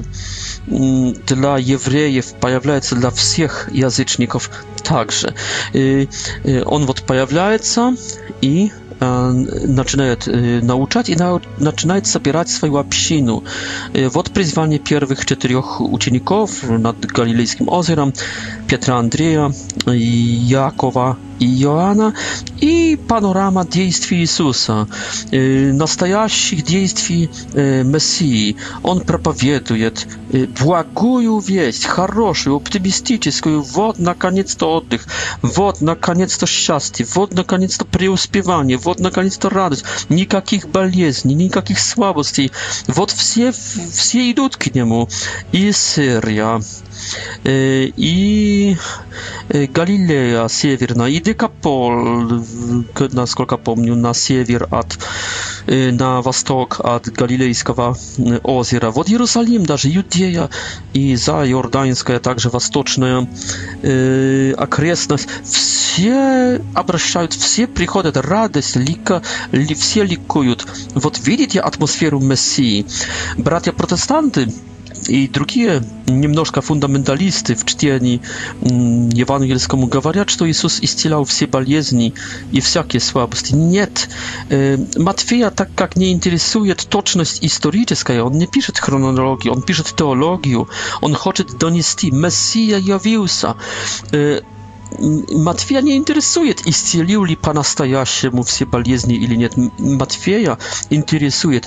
для 0.68 1.58
евреев, 1.58 2.34
появляется 2.40 2.96
для 2.96 3.10
всех 3.12 3.70
язычников, 3.72 4.50
также. 4.82 5.34
И, 5.74 6.10
и 6.44 6.60
он 6.66 6.86
вот 6.86 7.04
появляется 7.04 7.96
и 8.42 8.72
начинает 9.02 10.28
научать 10.28 11.10
и 11.10 11.16
на, 11.16 11.42
начинает 11.58 12.06
собирать 12.06 12.50
свою 12.50 12.78
общину. 12.78 13.44
Вот 14.14 14.30
призвание 14.30 14.78
первых 14.78 15.26
четырех 15.26 15.82
учеников 15.82 16.62
над 16.70 17.04
Галилейским 17.08 17.68
озером, 17.68 18.14
Петра 18.68 19.00
Андрея, 19.00 19.52
Якова 19.88 21.18
i 21.42 21.60
Joana 21.62 22.12
i 22.62 22.98
panorama 23.08 23.66
dziejstwi 23.66 24.20
Jezusa, 24.20 24.86
y, 25.34 25.72
nastajaszych 25.74 26.64
dziejstwi 26.64 27.30
y, 27.82 27.84
Messii. 27.84 28.56
On 28.84 29.00
propowieduje 29.02 29.92
y, 30.34 30.48
błagują 30.48 31.42
wieść, 31.42 31.86
хороszą, 31.88 32.56
optymistyczną, 32.56 33.62
wod 33.64 34.00
na 34.00 34.16
koniec 34.16 34.56
to 34.56 34.76
oddych, 34.76 35.06
wod 35.44 35.82
na 35.82 35.96
koniec 35.96 36.38
to 36.38 36.46
szczęście, 36.48 37.06
wod 37.06 37.34
na 37.36 37.44
koniec 37.44 37.78
to 37.78 37.86
preuspiewanie, 37.86 38.78
wod 38.78 39.00
na 39.00 39.10
koniec 39.12 39.38
to 39.38 39.50
radość, 39.50 39.84
nikakich 40.10 40.66
baliezni, 40.66 41.36
nikakich 41.36 41.80
słabości, 41.82 42.50
wod 42.88 43.12
wszystkie 43.14 44.30
idą 44.30 44.50
k 44.50 44.66
niemu 44.76 45.08
i 45.54 45.74
Syria. 45.74 46.60
Y, 47.46 47.92
i 47.98 48.76
y, 49.54 49.68
Galilea 49.74 50.48
Siewierna 50.50 51.08
i 51.10 51.22
Dekapol, 51.22 51.96
naсколько 53.14 53.58
помню, 53.58 53.96
na 53.96 54.14
siewier 54.14 54.64
od, 54.72 54.98
na 56.00 56.22
wschód 56.22 56.74
od 56.84 57.10
Galilejskiego 57.10 57.96
Ozera, 58.44 58.88
od 58.90 59.10
Jerozolim, 59.10 59.66
даже 59.66 59.90
Judea 59.90 60.50
i 60.94 61.16
za 61.18 61.46
Jordańska, 61.46 62.20
także 62.20 62.50
wschodnia 62.50 63.18
e, 63.18 63.26
okresność. 64.58 65.26
Все 65.54 66.60
обращают, 66.76 67.34
все 67.36 67.68
przychodzą, 67.68 68.22
радость, 68.22 68.76
лика, 68.78 69.22
ли, 69.52 69.76
все 69.76 70.04
ликуют. 70.06 70.66
Вот 70.96 71.20
видите 71.28 71.60
атмосферу 71.62 72.20
Мессии. 72.22 72.86
Братья 73.38 73.72
И 75.08 75.28
другие 75.28 75.84
немножко 76.08 76.62
фундаменталисты 76.62 77.56
в 77.56 77.66
чтении 77.66 78.22
евангельскому 78.62 79.88
говорят, 79.88 80.30
что 80.30 80.50
Иисус 80.50 80.80
исцелял 80.82 81.24
все 81.26 81.48
болезни 81.48 82.14
и 82.52 82.60
всякие 82.60 83.00
слабости. 83.00 83.54
Нет, 83.54 84.10
Матфея 84.98 85.50
так 85.50 85.70
как 85.76 85.96
не 85.96 86.12
интересует 86.12 86.86
точность 86.90 87.44
историческая, 87.44 88.24
он 88.24 88.34
не 88.34 88.48
пишет 88.48 88.78
хронологию, 88.80 89.54
он 89.54 89.62
пишет 89.64 89.88
теологию, 89.96 90.70
он 91.02 91.16
хочет 91.16 91.58
донести, 91.58 92.12
Мессия 92.12 92.78
явился, 92.78 93.56
Matwia 95.38 95.82
nie 95.82 95.96
interesuje, 95.96 96.54
istnieją 96.66 97.20
li 97.24 97.36
pana 97.44 97.64
stajasie 97.70 98.30
mu 98.36 98.42
wsie 98.46 98.66
baliezni 98.72 99.16
ili 99.26 99.38
nie. 99.38 99.50
Matwia 100.00 100.56
interesuje, 100.98 101.60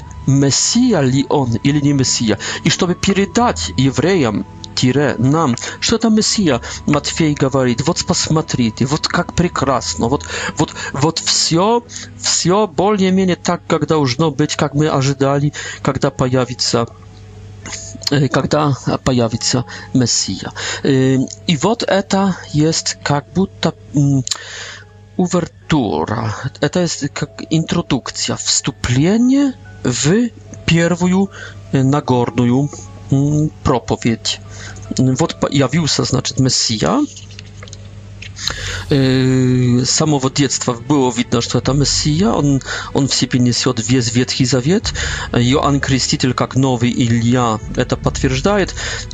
Messia 0.43 1.01
li 1.13 1.23
on 1.29 1.55
ili 1.69 1.83
nie 1.83 1.95
Messia? 2.01 2.37
I 2.65 2.71
żeby 2.71 2.95
передać 2.95 3.59
Jewrejom, 3.85 4.45
tire, 4.75 5.15
nam, 5.19 5.55
że 5.81 5.99
ta 5.99 6.11
Mesija, 6.11 6.61
Matwiej 6.87 7.35
gawarit. 7.35 7.83
Wodz 7.83 8.01
spasmatrity, 8.01 8.87
wot 8.87 9.09
jak 9.19 9.33
prekrasno, 9.33 10.09
wot, 10.09 10.25
wot, 10.59 10.75
wot 10.95 11.21
wsio, 11.21 11.83
wsio 12.19 12.69
bolnie 12.77 13.13
mienie 13.13 13.37
tak, 13.37 13.61
jak 13.73 13.87
dałżno 13.87 14.31
być, 14.31 14.57
jak 14.61 14.75
my 14.75 14.93
ażydali, 14.93 15.53
da 16.01 16.11
pojawić 16.11 16.63
się 16.65 16.85
когда 18.33 18.75
появится 19.03 19.65
Мессия. 19.93 20.53
И 20.85 21.57
вот 21.61 21.83
это 21.83 22.37
есть 22.53 22.99
как 23.03 23.25
будто 23.35 23.75
увертура, 25.17 26.35
это 26.61 26.81
есть 26.81 27.09
как 27.11 27.43
интродукция, 27.51 28.37
вступление 28.37 29.55
в 29.83 30.29
первую 30.67 31.31
нагорную 31.73 32.69
проповедь. 33.63 34.41
Вот 34.99 35.41
появился, 35.41 36.05
значит, 36.05 36.39
Мессия, 36.41 37.01
Yy, 38.91 39.87
samo 39.87 40.21
było 40.89 41.13
widno, 41.13 41.41
że 41.41 41.61
to 41.63 41.75
Mesja. 41.75 42.35
On, 42.35 42.59
on 42.95 43.09
w 43.09 43.15
siebie 43.15 43.41
niesie 43.41 43.71
od 43.71 43.81
wiec 43.81 44.11
wietchi 44.11 44.47
zawiet. 44.47 44.93
Joan 45.33 45.81
Chrystitel, 45.81 46.35
jak 46.41 46.57
nowy 46.57 46.89
Ilja, 46.89 47.59
to 47.89 47.97
potwierdzaje. 47.97 48.67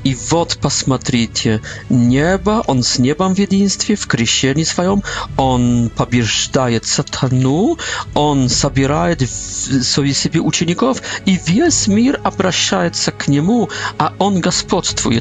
I 0.05 0.15
wod 0.15 0.55
pasmatrycie, 0.57 1.59
nieba, 1.91 2.63
on 2.67 2.83
z 2.83 2.99
niebem 2.99 3.35
w 3.35 3.39
jedinstwie, 3.39 3.97
w 3.97 4.07
kryścieli 4.07 4.65
swoim, 4.65 5.03
on 5.37 5.91
pobierzdaje 5.97 6.81
satanu, 6.85 7.77
on 8.15 8.49
zabieraje 8.49 9.17
sobie 9.83 10.15
siebie 10.15 10.43
uczniów 10.43 11.03
i 11.27 11.39
wies 11.47 11.89
mir 11.89 12.21
obraszaje 12.25 12.91
się 12.95 13.13
k 13.13 13.25
niemu, 13.29 13.69
a 13.99 14.11
on 14.19 14.41
gospodstwuje, 14.41 15.21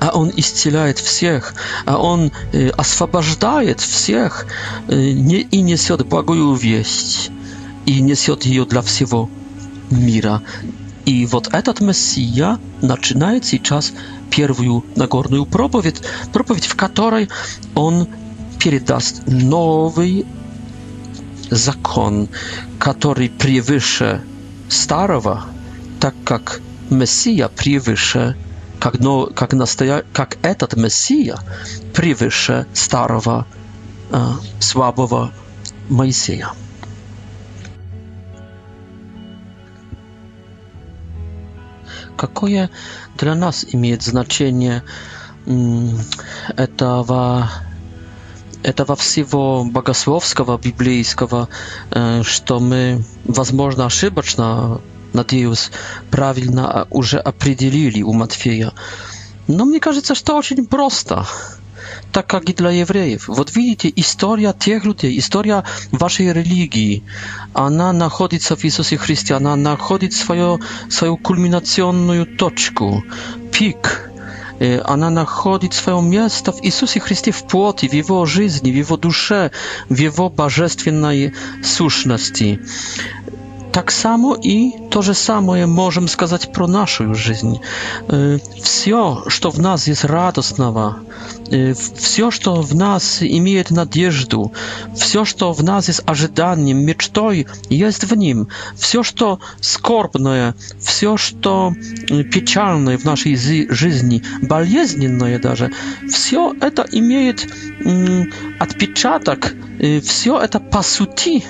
a 0.00 0.12
on 0.12 0.30
istylaje 0.36 0.94
wszystkich, 0.94 1.54
a 1.86 1.98
on 1.98 2.30
y, 2.54 2.76
oswobażdaje 2.76 3.74
всех 3.88 4.46
и 4.88 5.12
несет 5.60 6.06
благую 6.06 6.54
весть, 6.54 7.30
и 7.86 8.00
несет 8.00 8.44
ее 8.44 8.64
для 8.66 8.82
всего 8.82 9.30
мира. 9.90 10.42
И 11.04 11.24
вот 11.26 11.48
этот 11.52 11.80
Мессия 11.80 12.58
начинает 12.82 13.44
сейчас 13.44 13.92
первую 14.30 14.84
Нагорную 14.96 15.46
проповедь, 15.46 16.02
проповедь, 16.32 16.66
в 16.66 16.74
которой 16.74 17.28
он 17.74 18.08
передаст 18.58 19.22
новый 19.26 20.26
закон, 21.50 22.28
который 22.78 23.28
превыше 23.30 24.20
старого, 24.68 25.44
так 26.00 26.14
как 26.24 26.60
Мессия 26.90 27.46
превыше, 27.48 28.36
как, 28.80 28.98
но, 28.98 29.26
как, 29.26 29.52
настоя, 29.54 30.04
как 30.12 30.38
этот 30.42 30.74
Мессия 30.74 31.38
превыше 31.94 32.66
старого 32.72 33.46
słabого 34.60 35.30
Моисея. 35.88 36.50
Какое 42.16 42.70
для 43.18 43.34
нас 43.34 43.66
имеет 43.72 44.02
значение 44.02 44.82
этого, 46.56 47.50
этого 48.62 48.96
всего 48.96 49.64
богословского, 49.64 50.56
библейского, 50.58 51.48
что 52.22 52.58
мы, 52.58 53.04
возможно, 53.24 53.84
ошибочно, 53.84 54.80
надеюсь, 55.12 55.70
правильно 56.10 56.86
уже 56.90 57.18
определили 57.18 58.00
у 58.02 58.14
Матфея? 58.14 58.72
Но 59.46 59.66
мне 59.66 59.78
кажется, 59.78 60.14
что 60.14 60.36
очень 60.38 60.66
просто 60.66 61.26
так 62.16 62.26
как 62.28 62.48
и 62.48 62.54
для 62.54 62.70
евреев. 62.70 63.28
Вот 63.28 63.54
видите, 63.54 63.92
история 63.94 64.54
тех 64.58 64.86
людей, 64.86 65.18
история 65.18 65.64
вашей 65.92 66.32
религии, 66.32 67.02
она 67.52 67.92
находится 67.92 68.56
в 68.56 68.64
Иисусе 68.64 68.96
Христе, 68.96 69.34
она 69.34 69.54
находит 69.54 70.14
свою, 70.14 70.58
свою 70.88 71.18
кульминационную 71.18 72.24
точку, 72.24 73.04
пик, 73.52 74.10
она 74.86 75.10
находит 75.10 75.74
свое 75.74 76.00
место 76.00 76.52
в 76.52 76.64
Иисусе 76.64 77.00
Христе 77.00 77.32
в 77.32 77.42
плоти, 77.46 77.86
в 77.86 77.92
Его 77.92 78.24
жизни, 78.24 78.72
в 78.72 78.76
Его 78.76 78.96
душе, 78.96 79.50
в 79.90 79.98
Его 79.98 80.30
божественной 80.30 81.34
сущности 81.62 82.60
tak 83.76 83.92
samo 83.92 84.36
i 84.42 84.72
to, 84.90 85.02
że 85.02 85.14
samo 85.14 85.56
je 85.56 85.66
możemy 85.66 86.08
skazać 86.08 86.46
pro 86.46 86.66
naszą 86.66 87.14
żyzń. 87.14 87.52
Y, 87.52 88.40
wsio, 88.62 89.22
co 89.40 89.50
w 89.50 89.58
nas 89.58 89.86
jest 89.86 90.04
radosnowa, 90.04 90.94
y, 91.52 91.74
wsio, 91.94 92.28
co 92.42 92.62
w 92.62 92.74
nas 92.74 93.22
imieje 93.22 93.64
nadzieję, 93.70 94.10
wsio, 94.96 95.24
co 95.36 95.54
w 95.54 95.64
nas 95.64 95.88
jest 95.88 96.02
ażydaniem, 96.06 96.84
miecztoj, 96.84 97.44
jest 97.70 98.04
w 98.04 98.16
nim. 98.16 98.46
Wsio, 98.76 99.02
co 99.16 99.38
skorbne, 99.60 100.52
wsio, 100.80 101.14
co 101.44 101.72
y, 102.20 102.24
piecialne 102.24 102.98
w 102.98 103.04
naszej 103.04 103.34
żyzni, 103.70 104.20
baljeznienne 104.42 105.38
darze, 105.38 105.68
wsio 106.12 106.52
to 106.74 106.84
imieje 106.84 107.34
odpieczatak, 108.60 109.54
mm, 109.80 110.00
wsio 110.00 110.48
to 110.48 110.60
pasuti 110.60 111.42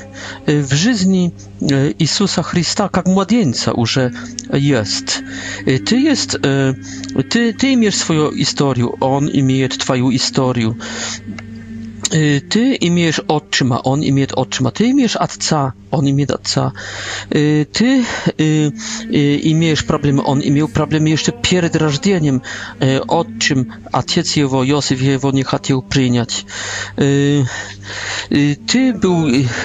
w 0.46 0.68
żyzni 0.72 1.30
Jezusa 1.60 2.42
Chrysta 2.42 2.88
как 2.90 3.06
младенца 3.06 3.72
уже 3.72 4.12
есть. 4.52 5.20
Ты, 5.64 5.96
есть, 5.96 6.32
ты, 6.32 7.52
ты 7.52 7.74
имеешь 7.74 7.96
свою 7.96 8.30
историю, 8.38 8.96
Он 9.00 9.28
имеет 9.32 9.72
твою 9.78 10.14
историю. 10.14 10.78
Y, 12.14 12.40
ty 12.48 12.74
imiesz 12.80 13.18
otrzyma, 13.28 13.82
on 13.82 14.02
imieje 14.02 14.34
otrzyma. 14.36 14.70
Ty 14.70 14.84
imiesz 14.84 15.16
atca, 15.16 15.72
on 15.90 16.06
imieje 16.08 16.34
atca. 16.34 16.72
Y, 17.34 17.66
ty 17.72 18.02
y, 18.40 19.40
imiesz 19.42 19.82
problemy, 19.82 20.22
on 20.24 20.42
imiał 20.42 20.68
problemy 20.68 21.10
jeszcze 21.10 21.32
przed 21.32 21.76
rodzicielem, 21.76 22.40
отчим, 23.08 23.64
отец 23.92 24.36
его, 24.36 24.62
Józef 24.64 25.02
jego 25.02 25.30
nie 25.30 25.44
chciał 25.44 25.82
przyjąć. 25.82 26.44
Ty 28.66 28.92
był 28.94 29.16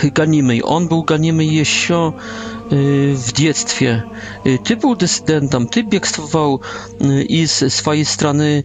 ganimy, 0.03 0.63
on 0.63 0.87
był 0.87 1.03
ganimy 1.03 1.45
jeszcze 1.45 2.11
w 3.15 3.27
dzieciństwie. 3.35 4.03
Ty 4.63 4.75
był 4.77 4.95
dysydentem, 4.95 5.67
ty 5.67 5.83
biegstwował 5.83 6.59
i 7.29 7.47
z 7.47 7.73
swojej 7.73 8.05
strony, 8.05 8.63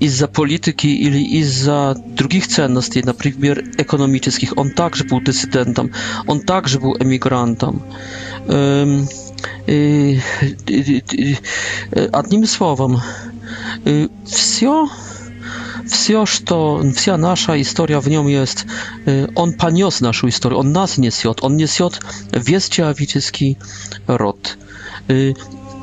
i 0.00 0.08
za 0.08 0.28
polityki, 0.28 1.04
i 1.36 1.44
za 1.44 1.94
drugich 2.06 2.46
cenności, 2.46 3.02
na 3.04 3.14
przykład 3.14 3.58
ekonomicznych. 3.78 4.58
On 4.58 4.70
także 4.70 5.04
był 5.04 5.20
dysydentem, 5.20 5.88
on 6.26 6.40
także 6.40 6.78
był 6.78 6.94
emigrantem. 7.00 7.80
Adnim 12.12 12.46
słowem, 12.46 12.96
wszystko 14.26 14.86
to 16.44 16.80
wsia 16.94 17.16
nasza 17.18 17.56
historia 17.56 18.00
w 18.00 18.08
nim 18.10 18.28
jest, 18.28 18.64
y, 19.08 19.26
on 19.34 19.52
paniósł 19.52 20.04
naszą 20.04 20.26
historię, 20.28 20.58
on 20.58 20.72
nas 20.72 20.98
nie 20.98 21.02
niesie, 21.06 21.30
on 21.40 21.56
nie 21.56 21.64
niesie 21.64 21.88
wieści 22.44 22.82
awityjski 22.82 23.56
rod. 24.08 24.56
Y, 25.10 25.34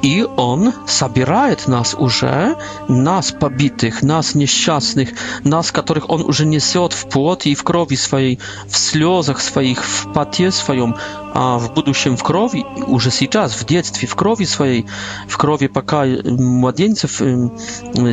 i 0.04 0.26
on 0.38 0.72
zabierает 0.88 1.68
nas 1.68 1.96
уже, 1.98 2.56
nas 2.90 3.32
pobitych, 3.32 4.04
nas 4.04 4.36
nieszczęsnych, 4.36 5.14
nas, 5.46 5.72
których 5.72 6.10
on 6.12 6.22
już 6.22 6.40
niesie 6.46 6.88
w 6.92 7.06
płot 7.06 7.46
i 7.46 7.56
w 7.56 7.64
krowi 7.64 7.98
swojej, 7.98 8.38
w 8.68 8.78
slozach 8.78 9.42
swoich, 9.42 9.84
w 9.86 10.06
patie 10.14 10.52
swoją, 10.52 10.94
a 11.34 11.58
w 11.60 11.74
budusiem 11.74 12.18
w 12.18 12.24
krowi, 12.24 12.66
już 12.88 13.08
czas 13.30 13.54
w 13.54 13.66
dzieciństwie, 13.66 14.08
w 14.08 14.16
krowi 14.16 14.46
swojej, 14.46 14.84
w 15.28 15.38
krowie 15.38 15.70
paka 15.70 16.02
młodzieńców, 16.38 17.22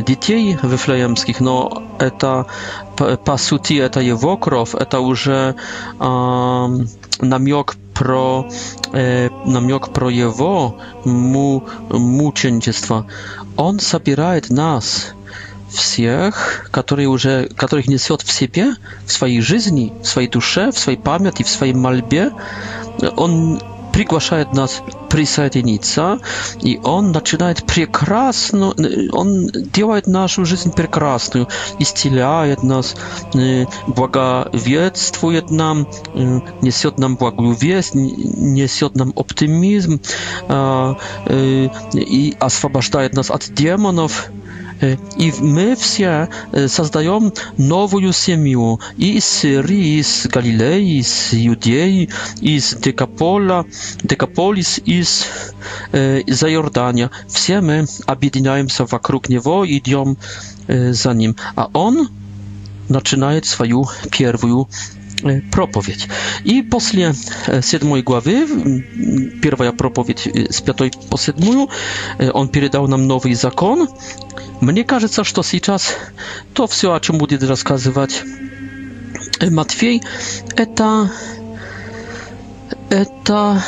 dzieci 0.07 0.57
wyflejemskich, 0.63 1.41
no, 1.41 1.69
eta 1.99 2.45
pasuti, 3.25 3.81
eta 3.81 4.01
jewokrow, 4.01 4.75
eta 4.75 4.97
już 4.97 5.29
miok 7.39 7.75
про, 8.01 8.49
э, 8.93 9.29
намек 9.45 9.87
про 9.93 10.09
его 10.09 10.75
му, 11.05 11.63
мученичество. 11.89 13.05
Он 13.57 13.79
собирает 13.79 14.49
нас, 14.49 15.13
всех, 15.69 16.67
которые 16.71 17.07
уже, 17.07 17.47
которых 17.55 17.87
несет 17.87 18.23
в 18.23 18.31
себе, 18.31 18.73
в 19.05 19.11
своей 19.11 19.39
жизни, 19.39 19.93
в 20.01 20.07
своей 20.07 20.27
душе, 20.27 20.71
в 20.71 20.79
своей 20.79 20.97
памяти, 20.97 21.43
в 21.43 21.49
своей 21.49 21.73
мольбе. 21.73 22.31
Он 23.17 23.61
приглашает 23.91 24.53
нас 24.53 24.81
присоединиться, 25.09 26.19
и 26.61 26.79
он 26.83 27.11
начинает 27.11 27.65
прекрасно, 27.65 28.73
э, 28.77 29.07
он 29.11 29.47
делает 29.47 30.07
нашу 30.07 30.45
жизнь 30.45 30.71
прекрасную, 30.73 31.47
исцеляет 31.79 32.63
нас, 32.63 32.95
э, 33.35 33.65
благоветствует 33.87 35.51
нам, 35.51 35.87
э, 36.13 36.39
несет 36.61 36.97
нам 36.97 37.15
благую 37.17 37.53
весть, 37.55 37.91
несет 37.93 38.95
нам 38.95 39.13
оптимизм 39.15 39.99
а, 40.47 40.95
и 41.29 42.35
освобождает 42.39 43.13
нас 43.13 43.29
от 43.31 43.49
демонов, 43.53 44.27
И 45.17 45.31
мы 45.39 45.75
все 45.75 46.29
создаем 46.67 47.31
новую 47.57 48.13
семью 48.13 48.79
и 48.97 49.17
из 49.17 49.25
Сирии, 49.25 49.99
из 49.99 50.27
Галилеи, 50.27 50.99
из 50.99 51.33
Иудеи, 51.33 52.09
из 52.41 52.73
Декапола, 52.75 53.65
Декаполис, 54.03 54.79
из 54.85 55.25
э, 55.91 56.23
Зайордания. 56.27 57.11
Все 57.27 57.61
мы 57.61 57.85
объединяемся 58.07 58.85
вокруг 58.85 59.29
него, 59.29 59.65
идем 59.67 60.17
э, 60.67 60.93
за 60.93 61.13
ним. 61.13 61.35
А 61.55 61.69
он 61.73 62.09
начинает 62.89 63.45
свою 63.45 63.85
первую 64.11 64.67
propowiedь. 65.51 66.07
И 66.43 66.61
после 66.61 67.13
седьмой 67.61 68.01
главы, 68.01 68.47
первая 69.41 69.71
проповедь 69.71 70.27
с 70.51 70.61
пятой 70.61 70.91
по 71.09 71.17
седьмую, 71.17 71.69
он 72.33 72.49
передал 72.49 72.87
нам 72.87 73.07
новый 73.07 73.33
закон. 73.33 73.87
Мне 74.61 74.83
кажется, 74.83 75.23
что 75.23 75.43
сейчас 75.43 75.93
то 76.53 76.67
все, 76.67 76.93
о 76.93 76.99
чем 76.99 77.17
будет 77.17 77.43
рассказывать 77.43 78.23
Матфей, 79.41 80.01
это 80.55 81.11
это 82.89 83.63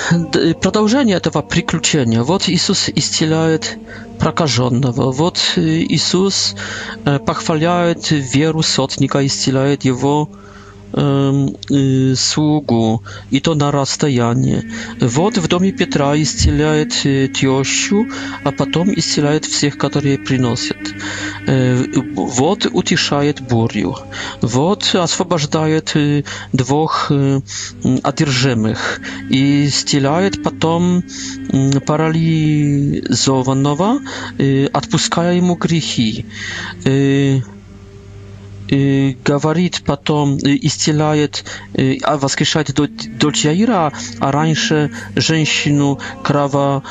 продолжение 0.61 1.15
этого 1.15 1.41
приключения. 1.41 2.23
Вот 2.23 2.49
Иисус 2.49 2.89
исцеляет 2.93 3.77
прокаженного, 4.19 5.11
вот 5.13 5.53
Иисус 5.55 6.55
похваляет 7.25 8.11
веру 8.11 8.61
сотника, 8.63 9.25
исцеляет 9.25 9.85
его 9.85 10.27
Y, 12.11 12.15
sługu 12.15 12.99
i 13.31 13.41
to 13.41 13.55
na 13.55 13.71
rozstajanie. 13.71 14.61
Wod 15.01 15.39
w 15.39 15.47
domu 15.47 15.65
Piotra 15.77 16.15
istylaje 16.15 16.85
y, 17.05 17.29
Tiosiu, 17.33 18.05
a 18.43 18.51
potem 18.51 18.95
istylaje 18.95 19.39
wszystkich, 19.39 19.77
którzy 19.77 20.07
jej 20.07 20.17
przynoszą. 20.19 20.75
E, 20.75 20.77
wod 22.35 22.65
utiszaje 22.73 23.33
burju. 23.49 23.93
Wod 24.43 24.93
oswobodzaje 24.99 25.81
y, 25.95 26.23
dwóch 26.53 27.09
odierżymych 28.03 29.01
i 29.29 29.39
istylaje 29.67 30.29
potem 30.31 31.01
paralizowanego, 31.85 33.99
odpuszcza 34.73 35.21
mu 35.41 35.55
grzechy 35.55 36.23
говорит 39.23 39.83
потом, 39.85 40.37
исцеляет, 40.41 41.45
воскрешает 42.07 42.71
дочь 43.17 43.45
Яира, 43.45 43.93
а 44.19 44.31
раньше 44.31 44.91
женщину 45.15 45.99
крава, 46.23 46.81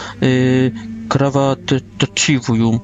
кровоточивую. 1.09 2.81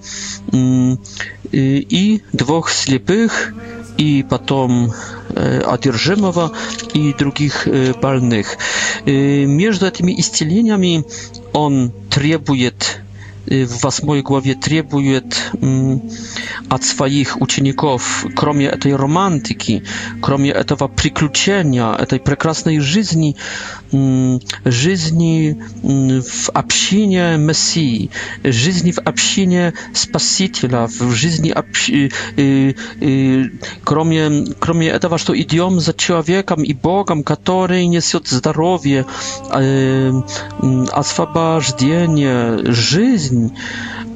И 1.53 2.23
двух 2.33 2.71
слепых, 2.71 3.55
и 3.97 4.25
потом 4.29 4.93
одержимого, 5.35 6.53
и 6.95 7.13
других 7.15 7.69
больных. 8.03 8.59
Между 9.07 9.87
этими 9.87 10.19
исцелениями 10.19 11.05
он 11.53 11.93
требует 12.11 13.01
Y, 13.53 13.67
w 13.67 13.81
was 13.81 14.03
mojej 14.03 14.23
głowie 14.23 14.57
trybuje 14.57 15.19
od 15.19 15.53
mm, 15.63 16.01
swoich 16.81 17.43
uczniów, 17.43 18.25
kromie 18.35 18.71
tej 18.71 18.97
romantyki, 18.97 19.81
kromie 20.23 20.55
tego 20.65 20.89
przykluczenia, 20.89 21.99
tej 22.09 22.21
prekrasnej 22.21 22.81
żyzni, 22.83 23.35
mm, 23.95 24.39
żyzni 24.67 25.55
mm, 25.85 26.23
w 26.23 26.51
absinie 26.55 27.39
Mesji, 27.39 28.11
żyzni 28.45 28.93
w 28.93 28.99
absinie 29.05 29.73
Spasitela, 29.93 30.87
w 30.87 31.13
żyzni 31.13 31.51
y, 31.59 32.09
y, 33.03 33.51
kromie, 33.85 34.31
kromie 34.61 34.99
tego, 35.01 35.19
to 35.19 35.35
idiom 35.35 35.81
za 35.81 35.93
człowiekiem 35.93 36.67
i 36.67 36.75
Bogiem, 36.75 37.25
który 37.25 37.89
niesie 37.89 38.19
zdrowie, 38.25 39.05
oswobodzenie, 40.93 42.35
żyzni, 42.69 43.38
жизни. 43.39 43.57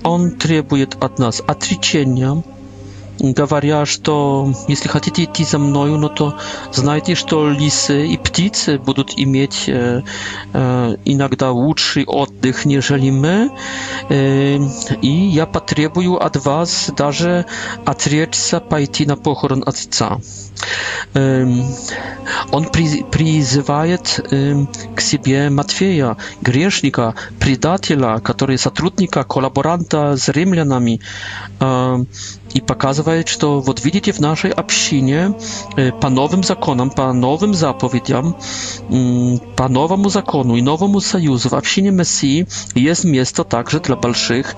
Он 0.05 0.31
требует 0.33 1.03
от 1.03 1.19
нас 1.19 1.43
отречения, 1.47 2.43
говоря, 3.21 3.87
что 3.87 4.53
если 4.69 4.89
хотите 4.89 5.25
идти 5.25 5.45
за 5.45 5.59
мною, 5.59 5.97
но 5.99 6.09
то 6.09 6.35
знайте, 6.73 7.15
что 7.15 7.49
лисы 7.51 8.07
и 8.09 8.17
птицы 8.19 8.79
будут 8.79 9.13
иметь 9.17 9.65
э, 9.69 10.03
э, 10.53 10.97
иногда 11.05 11.53
лучший 11.53 12.05
отдых, 12.05 12.65
нежели 12.65 13.11
мы, 13.11 13.51
э, 14.11 14.57
и 15.03 15.09
я 15.33 15.47
потребую 15.47 16.17
от 16.25 16.45
вас 16.45 16.91
даже 16.97 17.47
отречься 17.85 18.59
пойти 18.61 19.07
на 19.07 19.17
похорон 19.17 19.63
отца. 19.65 20.19
Он 21.15 22.65
призывает 22.67 24.21
к 24.95 25.01
себе 25.01 25.51
Матфея, 25.51 26.17
грешника, 26.41 27.15
предателя, 27.39 28.19
который 28.21 28.59
сотрудника, 28.59 29.25
коллаборанта 29.25 30.17
с 30.17 30.29
римлянами, 30.29 31.01
и 32.55 32.61
показывает, 32.61 33.29
что 33.29 33.61
вот 33.61 33.83
видите, 33.85 34.13
в 34.13 34.21
нашей 34.21 34.51
общине 34.51 35.35
по 36.01 36.11
новым 36.11 36.43
законам, 36.43 36.91
по 36.91 37.11
новым 37.13 37.55
заповедям, 37.55 38.37
по 39.57 39.69
новому 39.69 40.11
закону 40.11 40.57
и 40.57 40.63
новому 40.63 41.01
союзу 41.01 41.49
в 41.51 41.55
общине 41.55 41.91
Мессии 41.91 42.47
есть 42.75 43.05
место 43.05 43.45
также 43.45 43.81
для 43.81 43.97
больших 43.97 44.55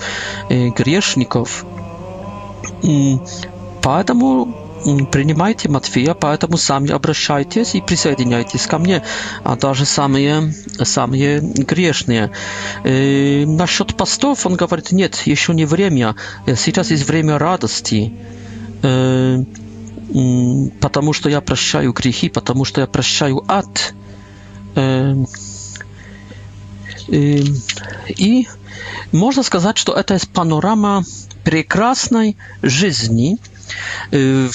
грешников. 0.50 1.64
Поэтому 3.82 4.63
принимайте 4.84 5.68
Матфея, 5.68 6.14
поэтому 6.14 6.56
сами 6.56 6.90
обращайтесь 6.90 7.74
и 7.74 7.80
присоединяйтесь 7.80 8.66
ко 8.66 8.78
мне, 8.78 9.02
а 9.42 9.56
даже 9.56 9.84
самые, 9.86 10.52
самые 10.84 11.40
грешные. 11.40 12.30
И 12.84 13.44
э, 13.46 13.46
насчет 13.46 13.96
постов 13.96 14.46
он 14.46 14.56
говорит, 14.56 14.92
нет, 14.92 15.14
еще 15.26 15.54
не 15.54 15.64
время, 15.64 16.16
сейчас 16.56 16.90
есть 16.90 17.08
время 17.08 17.38
радости 17.38 18.12
э, 18.82 19.44
потому 20.80 21.12
что 21.14 21.30
я 21.30 21.40
прощаю 21.40 21.92
грехи, 21.92 22.28
потому 22.28 22.64
что 22.64 22.80
я 22.82 22.86
прощаю 22.86 23.42
ад. 23.48 23.94
Э, 24.76 25.14
и 27.08 28.46
можно 29.12 29.42
сказать, 29.42 29.76
что 29.78 29.92
это 29.94 30.14
есть 30.14 30.28
панорама 30.28 31.04
прекрасной 31.42 32.36
жизни, 32.62 33.38
Y, 34.14 34.48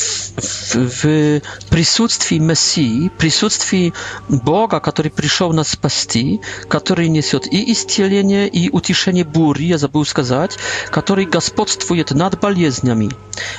w 0.74 1.40
присутствии 1.70 2.40
Mesji, 2.40 3.10
присутствии 3.18 3.92
Boga, 4.30 4.80
który 4.80 5.10
przyszedł 5.10 5.54
nas 5.54 5.68
spasti, 5.68 6.40
który 6.70 7.10
niesie 7.10 7.40
i 7.52 7.72
istnienie, 7.72 8.48
i 8.48 8.70
utiszenie 8.70 9.26
burii, 9.26 9.68
ja 9.68 9.78
zapomniałem 9.78 10.00
сказать, 10.06 10.56
który 10.92 11.26
gospodstwuje 11.26 12.04
nad 12.16 12.36
болезнями, 12.40 13.10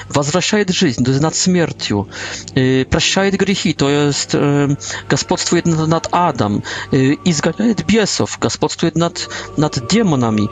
возвращает 0.08 0.70
жизнь, 0.70 1.02
nad 1.20 1.34
śmiercią, 1.36 2.04
прощает 2.90 3.36
grzechy, 3.36 3.74
to 3.74 3.88
jest 3.90 4.34
y, 4.34 4.38
y, 4.38 4.76
gospodstwuje 5.08 5.62
nad 5.88 6.08
Adam, 6.10 6.62
izgania 7.24 7.74
biesów, 7.86 8.38
gospodstwuje 8.40 8.92
nad, 8.94 9.28
nad 9.58 9.92
demonami, 9.94 10.48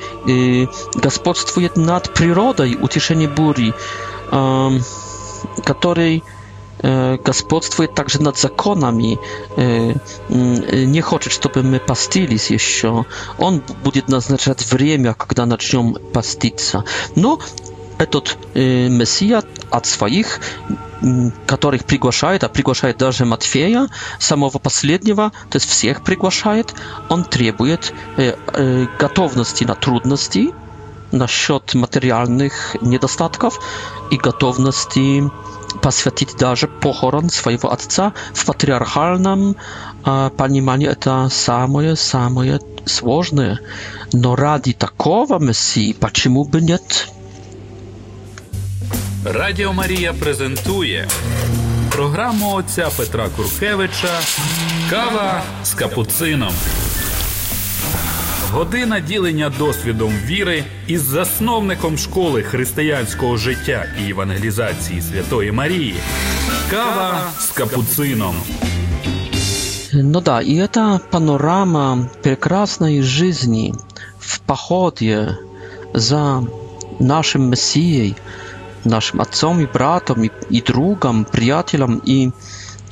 gospodstwuje 0.96 1.68
nad 1.76 2.08
przyrodą, 2.08 2.64
utiszenie 2.80 3.28
burii 3.28 3.72
который 4.30 6.22
господствует 6.80 7.94
также 7.94 8.22
над 8.22 8.38
законами, 8.38 9.18
не 9.56 11.00
хочет, 11.00 11.32
чтобы 11.32 11.62
мы 11.62 11.80
постились 11.80 12.50
еще. 12.50 13.04
Он 13.38 13.62
будет 13.82 14.08
назначать 14.08 14.70
время, 14.72 15.14
когда 15.14 15.44
начнем 15.44 15.96
поститься. 16.12 16.84
Но 17.16 17.40
этот 17.98 18.38
Мессия 18.54 19.42
от 19.70 19.86
своих, 19.86 20.38
которых 21.46 21.84
приглашает, 21.84 22.44
а 22.44 22.48
приглашает 22.48 22.96
даже 22.96 23.24
Матфея, 23.24 23.88
самого 24.20 24.58
последнего, 24.58 25.30
то 25.50 25.56
есть 25.56 25.68
всех 25.68 26.04
приглашает, 26.04 26.74
он 27.08 27.24
требует 27.24 27.92
готовности 28.98 29.64
на 29.64 29.74
трудности, 29.74 30.52
насчет 31.12 31.74
материальных 31.74 32.76
недостатков 32.80 33.58
и 34.10 34.16
готовности 34.16 35.22
посвятить 35.82 36.36
даже 36.36 36.66
похорон 36.66 37.30
своего 37.30 37.70
отца 37.72 38.12
в 38.32 38.44
патриархальном 38.46 39.56
э, 40.04 40.30
понимании 40.36 40.88
это 40.88 41.28
самое-самое 41.30 42.60
сложное. 42.86 43.60
Но 44.12 44.34
ради 44.34 44.72
такого 44.72 45.38
мессии 45.38 45.92
почему 45.92 46.44
бы 46.44 46.60
нет? 46.60 47.08
Радіо 49.24 49.72
Марія 49.72 50.12
презентує 50.12 51.08
програму 51.90 52.54
отця 52.54 52.88
Петра 52.96 53.28
Куркевича 53.36 54.20
Кава 54.90 55.42
з 55.64 55.70
капуцином. 55.74 56.52
Година 58.52 59.00
ділення 59.00 59.52
досвідом 59.58 60.12
віри 60.26 60.64
із 60.86 61.02
засновником 61.02 61.98
школи 61.98 62.42
християнського 62.42 63.36
життя 63.36 63.84
і 64.06 64.10
евангелізації 64.10 65.02
Святої 65.02 65.52
Марії. 65.52 65.94
Кава 66.70 67.20
с 67.38 67.50
капуцином. 67.50 68.34
Ну 69.92 70.20
да, 70.20 70.40
и 70.40 70.54
это 70.54 71.00
панорама 71.10 72.08
прекрасной 72.22 73.02
жизни 73.02 73.72
в 74.20 74.38
походе 74.38 75.36
за 75.94 76.42
нашим 77.00 77.48
Мессией, 77.48 78.16
нашим 78.84 79.20
отцом 79.20 79.60
и 79.60 79.68
братом, 79.74 80.24
и, 80.24 80.30
и 80.52 80.62
другом, 80.66 81.24
приятелем 81.24 82.00
и, 82.08 82.32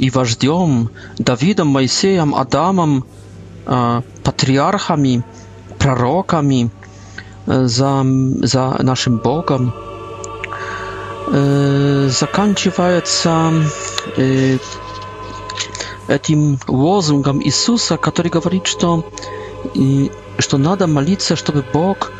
и 0.00 0.10
вождем, 0.10 0.90
Давидом, 1.18 1.68
Моисеем, 1.68 2.34
Адамом, 2.34 3.04
э, 3.66 4.02
патриархами– 4.22 5.22
prorokami, 5.86 6.68
za, 7.64 8.02
za 8.42 8.64
naszym 8.82 9.18
Bogом, 9.18 9.72
заканчивается 12.08 13.52
этим 16.08 16.58
лозунгом 16.66 17.38
Иисуса, 17.40 17.96
который 17.96 18.30
говорит, 18.32 18.66
что, 18.66 19.04
что 20.38 20.58
надо 20.58 20.86
молиться, 20.88 21.36
чтобы 21.36 21.64
Бог 21.72 22.10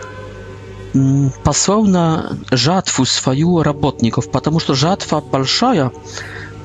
послал 1.45 1.85
на 1.85 2.39
жатву 2.53 3.05
свою 3.05 3.63
работников, 3.63 4.31
потому 4.31 4.61
что 4.61 4.75
жатва 4.75 5.21
большая, 5.21 5.91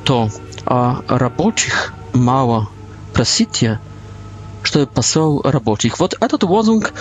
то 0.04 0.30
а 0.66 1.02
рабочих 1.08 1.94
мало. 2.14 2.70
Просите, 3.14 3.80
что 4.64 4.86
посыл 4.88 5.42
рабочих. 5.44 6.00
Вот 6.00 6.16
этот 6.20 6.44
лозунг 6.44 6.94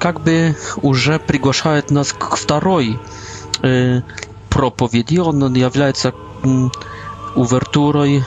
как 0.00 0.22
бы 0.22 0.56
уже 0.82 1.18
приглашает 1.18 1.90
нас 1.90 2.12
к 2.12 2.36
второй 2.36 2.98
проповеди. 4.48 5.18
Он 5.18 5.52
является 5.54 6.12
увертурой 7.34 8.24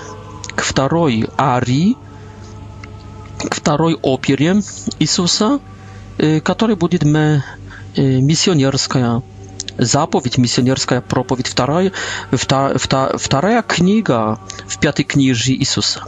к 0.55 0.61
второй 0.63 1.29
арии, 1.37 1.95
к 3.49 3.53
второй 3.55 3.93
опере 3.95 4.61
Иисуса, 4.99 5.59
который 6.43 6.75
будет 6.75 7.03
миссионерская 7.95 9.21
заповедь 9.77 10.37
миссионерская 10.37 11.01
проповедь, 11.01 11.47
вторая, 11.47 11.91
вта, 12.31 12.77
вта, 12.77 13.17
вторая 13.17 13.61
книга 13.61 14.39
в 14.67 14.77
пятой 14.79 15.03
книже 15.03 15.51
Иисуса. 15.53 16.03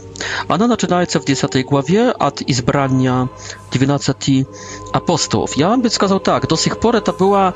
Она 0.48 0.66
начинается 0.66 1.20
в 1.20 1.24
10 1.24 1.64
главе 1.66 2.10
от 2.10 2.42
избрания 2.42 3.28
12 3.72 4.46
апостолов. 4.92 5.56
Я 5.56 5.76
бы 5.76 5.90
сказал 5.90 6.20
так, 6.20 6.48
до 6.48 6.56
сих 6.56 6.80
пор 6.80 6.96
это 6.96 7.12
была, 7.12 7.54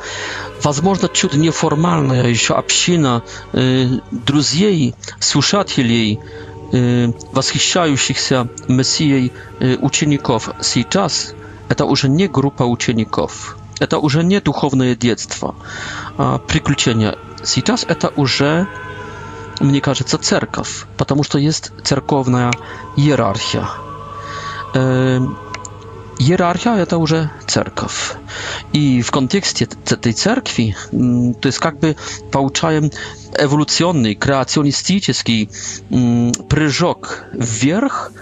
возможно, 0.62 1.09
чуть 1.09 1.35
неформальная 1.35 2.27
еще 2.29 2.55
община 2.55 3.23
э, 3.52 3.87
друзей, 4.10 4.94
слушателей, 5.19 6.21
э, 6.73 7.08
восхищающихся 7.33 8.48
Мессией 8.69 9.33
э, 9.60 9.77
учеников. 9.81 10.50
Сейчас 10.60 11.35
это 11.69 11.85
уже 11.87 12.08
не 12.08 12.27
группа 12.29 12.65
учеников 12.65 13.56
это 13.83 13.98
уже 13.98 14.22
не 14.24 14.40
духовное 14.40 14.96
детство, 14.96 15.54
а 16.16 16.38
приключения. 16.38 17.18
Сейчас 17.44 17.85
это 17.87 18.10
уже, 18.16 18.66
мне 19.60 19.80
кажется, 19.83 20.18
церковь, 20.18 20.87
потому 20.96 21.22
что 21.24 21.38
есть 21.38 21.72
церковная 21.85 22.52
иерархия. 22.96 23.68
Иерархия 24.74 26.76
это 26.76 26.98
уже 26.98 27.30
церковь. 27.48 28.14
И 28.72 29.02
в 29.02 29.10
контексте 29.10 29.64
этой 29.87 30.12
церкви, 30.12 30.76
то 30.92 31.46
есть 31.48 31.58
как 31.58 31.80
бы 31.80 31.96
получаем 32.30 32.90
эволюционный, 33.37 34.14
креационистический 34.14 35.50
прыжок 36.48 37.24
вверх, 37.33 38.12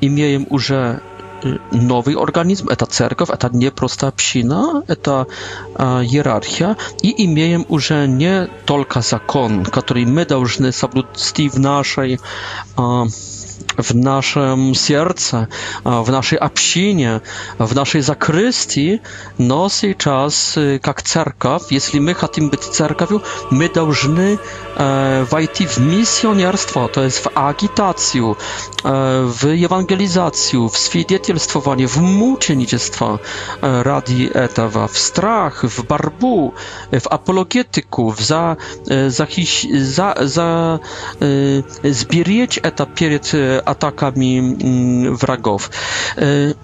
имеем 0.00 0.46
уже 0.50 1.00
Y, 1.44 1.58
nowy 1.72 2.18
organizm, 2.18 2.66
to 2.78 2.86
cerkow, 2.86 3.38
to 3.38 3.48
nie 3.52 3.70
prosta 3.70 4.12
psina, 4.12 4.82
to 5.02 5.26
hierarchia 6.10 6.76
i 7.02 7.22
imiejem 7.22 7.64
już 7.70 7.92
nie 8.08 8.46
tylko 8.66 9.02
zakon, 9.02 9.62
który 9.62 10.06
my 10.06 10.26
powinniśmy 10.26 10.72
zabudować 10.72 11.32
w 11.52 11.58
naszej 11.60 12.18
w 13.82 13.94
naszym 13.94 14.74
sercu, 14.74 15.36
w 16.04 16.08
naszej 16.10 16.38
absinie, 16.40 17.20
w 17.60 17.74
naszej 17.74 18.02
zakrystii, 18.02 18.98
no 19.38 19.68
czas, 19.98 20.56
y, 20.56 20.80
jak 20.86 21.02
cerkaw, 21.02 21.72
jeśli 21.72 22.00
my 22.00 22.14
chcemy 22.14 22.48
być 22.48 22.60
cerkawiu, 22.60 23.20
my 23.50 23.68
dążymy 23.74 24.38
e, 24.76 25.24
wejść 25.30 25.66
w 25.66 25.80
misjonierstwo, 25.80 26.88
to 26.88 27.02
jest 27.02 27.18
w 27.18 27.38
agitację, 27.38 28.28
e, 28.30 28.34
w 29.38 29.64
ewangelizację, 29.64 30.68
w 30.72 30.76
świadectwowanie, 30.78 31.88
w 31.88 31.96
muczenictwo 31.96 33.18
e, 33.62 33.82
radi 33.82 34.30
etawa, 34.34 34.88
w 34.88 34.98
strach, 34.98 35.66
w 35.66 35.82
barbu, 35.82 36.52
w 37.00 37.06
apologetyku, 37.12 38.10
w 38.12 38.20
za, 38.20 38.56
za, 39.08 39.26
za, 39.80 40.14
za, 40.16 40.78
za, 42.66 43.57
atakami 43.64 44.38
mm, 44.38 45.16
wrogów. 45.16 45.70
Y, 46.18 46.54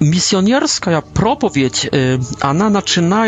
Misjonerska 0.00 1.02
propowiedź, 1.02 1.90
ona 2.42 2.68
y, 2.68 2.72
zaczyna 2.72 3.24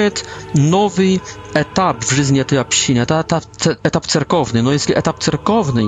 nowy 0.54 1.20
etap 1.54 2.04
w 2.04 2.10
życiu 2.12 2.44
tej 2.44 2.58
общiny, 2.58 3.06
to 3.06 3.18
etap, 3.18 3.44
etap 3.82 4.06
cerkowny. 4.06 4.62
No 4.62 4.72
jeśli 4.72 4.98
etap 4.98 5.18
cerkowny, 5.22 5.82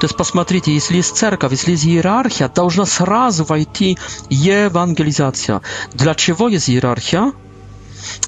to 0.00 0.02
jest, 0.02 0.14
posмотрите, 0.14 0.70
jeśli 0.70 0.96
jest 0.96 1.12
cerka, 1.16 1.48
jeśli 1.50 1.72
jest 1.72 1.84
hierarchia, 1.84 2.48
powinna 2.48 2.82
od 2.82 3.00
razu 3.00 3.44
wejść 3.44 3.82
ewangelizacja. 4.64 5.60
Dlaczego 5.94 6.48
jest 6.48 6.66
hierarchia? 6.66 7.32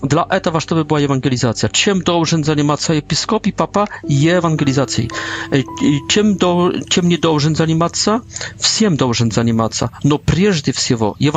Dla 0.02 0.26
eta 0.30 0.50
to 0.60 0.84
była 0.84 1.00
ewangelizacja. 1.00 1.68
Czym 1.68 2.02
должен 2.02 2.44
заниматься 2.44 2.94
епископ 2.94 3.46
i 3.46 3.52
papa? 3.52 3.86
Ewangelizacji. 4.28 5.08
E, 5.52 5.62
czym, 6.08 6.36
do, 6.36 6.70
czym 6.90 7.08
nie 7.08 7.18
должен 7.18 7.54
заниматься? 7.54 8.20
Всем 8.58 8.96
должен 8.96 9.30
заниматься. 9.32 9.88
No 10.04 10.18
прежде 10.18 10.72
всего, 10.72 11.16
Dla 11.20 11.34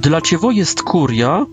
Dlaczego 0.00 0.50
jest 0.50 0.82
kuria? 0.82 1.46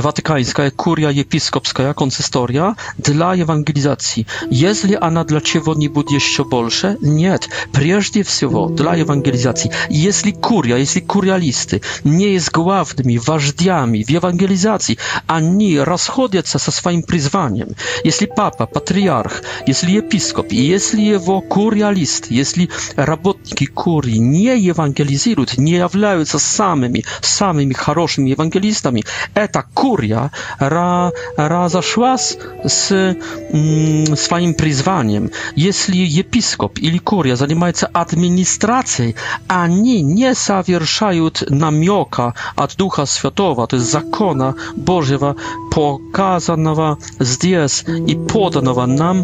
watykańska, 0.00 0.70
kuria 0.70 1.10
episkopska, 1.10 1.94
konsystoria 1.94 2.74
dla 2.98 3.34
ewangelizacji. 3.34 4.24
Jeśli 4.50 4.96
ona 4.96 5.24
dla 5.24 5.40
ciebie 5.40 5.72
nie 5.76 5.90
będzie 5.90 6.14
jeszcze 6.14 6.44
bolsze? 6.44 6.96
Nie. 7.02 7.38
Przede 7.72 8.00
wszystkim 8.24 8.50
dla 8.74 8.92
ewangelizacji. 8.94 9.70
Jeśli 9.90 10.32
kuria, 10.32 10.78
jeśli 10.78 11.02
kurialisty 11.02 11.80
nie 12.04 12.28
jest 12.28 12.50
głównymi 12.50 13.18
ważdiami 13.18 14.04
w 14.04 14.10
ewangelizacji, 14.10 14.96
ani 15.26 15.78
rozchodzą 15.78 16.38
się 16.46 16.58
swoim 16.58 17.02
przyzwaniem, 17.02 17.74
jeśli 18.04 18.26
papa, 18.26 18.66
patriarch, 18.66 19.42
jeśli 19.66 19.98
episkop, 19.98 20.52
jeśli 20.52 21.06
jego 21.06 21.42
kurialist, 21.42 22.30
jeśli 22.32 22.68
robotniki 22.96 23.66
kurii 23.66 24.20
nie 24.20 24.52
ewangelizują, 24.52 25.36
nie 25.58 25.76
jawlają 25.76 26.24
się 26.24 26.38
samymi, 26.40 27.02
samymi 27.22 27.74
dobrymi 27.94 28.32
ewangelistami, 28.32 29.02
eta 29.34 29.62
kuria 29.84 30.30
ra, 30.58 31.12
ra 31.36 31.68
zaszła 31.68 32.16
z, 32.18 32.36
mm, 32.92 34.16
swoim 34.16 34.52
przyzwaniem. 34.54 35.24
Jeśli 35.56 36.00
episkop 36.20 36.72
ili 36.88 37.00
kuria 37.10 37.34
zajmuje 37.42 37.72
się 37.80 37.88
administracją, 38.04 39.04
ani 39.48 39.96
nie 40.18 40.30
zawierszają 40.48 41.24
namioka 41.62 42.26
od 42.62 42.70
Ducha 42.82 43.04
Świętego, 43.14 43.60
to 43.68 43.74
jest 43.76 43.90
zakona 43.98 44.48
Bożego 44.88 45.34
z 47.20 47.32
dies 47.42 47.72
i 48.06 48.14
podanego 48.16 48.86
nam 48.86 49.18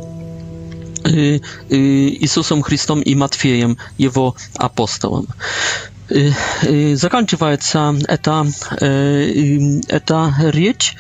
y, 1.07 1.41
y, 1.73 1.77
Jezusem 2.25 2.63
Chrystom 2.67 2.99
i 3.05 3.13
Matwiejem, 3.17 3.73
jego 4.05 4.25
apostołem 4.67 5.27
заканчивается 6.97 7.95
эта, 8.09 8.45
эта 9.89 10.35
речь 10.51 10.97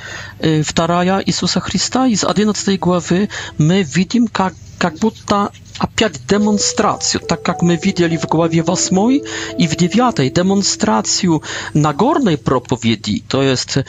вторая 0.64 1.22
Иисуса 1.24 1.60
Христа 1.60 2.06
из 2.06 2.24
11 2.24 2.78
главы 2.78 3.28
мы 3.58 3.82
видим, 3.82 4.26
как, 4.28 4.54
как 4.78 4.94
будто 4.98 5.50
опять 5.78 6.26
демонстрацию, 6.26 7.22
так 7.22 7.42
как 7.42 7.62
мы 7.62 7.76
видели 7.82 8.18
в 8.18 8.26
главе 8.26 8.62
8 8.62 9.20
и 9.58 9.66
в 9.66 9.76
9 9.76 10.32
демонстрацию 10.32 11.42
Нагорной 11.72 12.36
проповеди, 12.36 13.22
то 13.26 13.42
есть 13.42 13.78
э, 13.78 13.84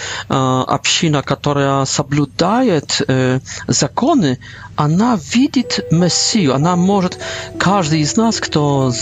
община, 0.67 1.21
которая 1.21 1.83
соблюдает 1.83 3.01
э, 3.09 3.39
законы, 3.67 4.39
она 4.77 5.19
видит 5.33 5.85
Мессию, 5.91 6.55
она 6.55 6.77
может, 6.77 7.19
каждый 7.59 7.99
из 7.99 8.15
нас, 8.15 8.39
кто 8.39 8.93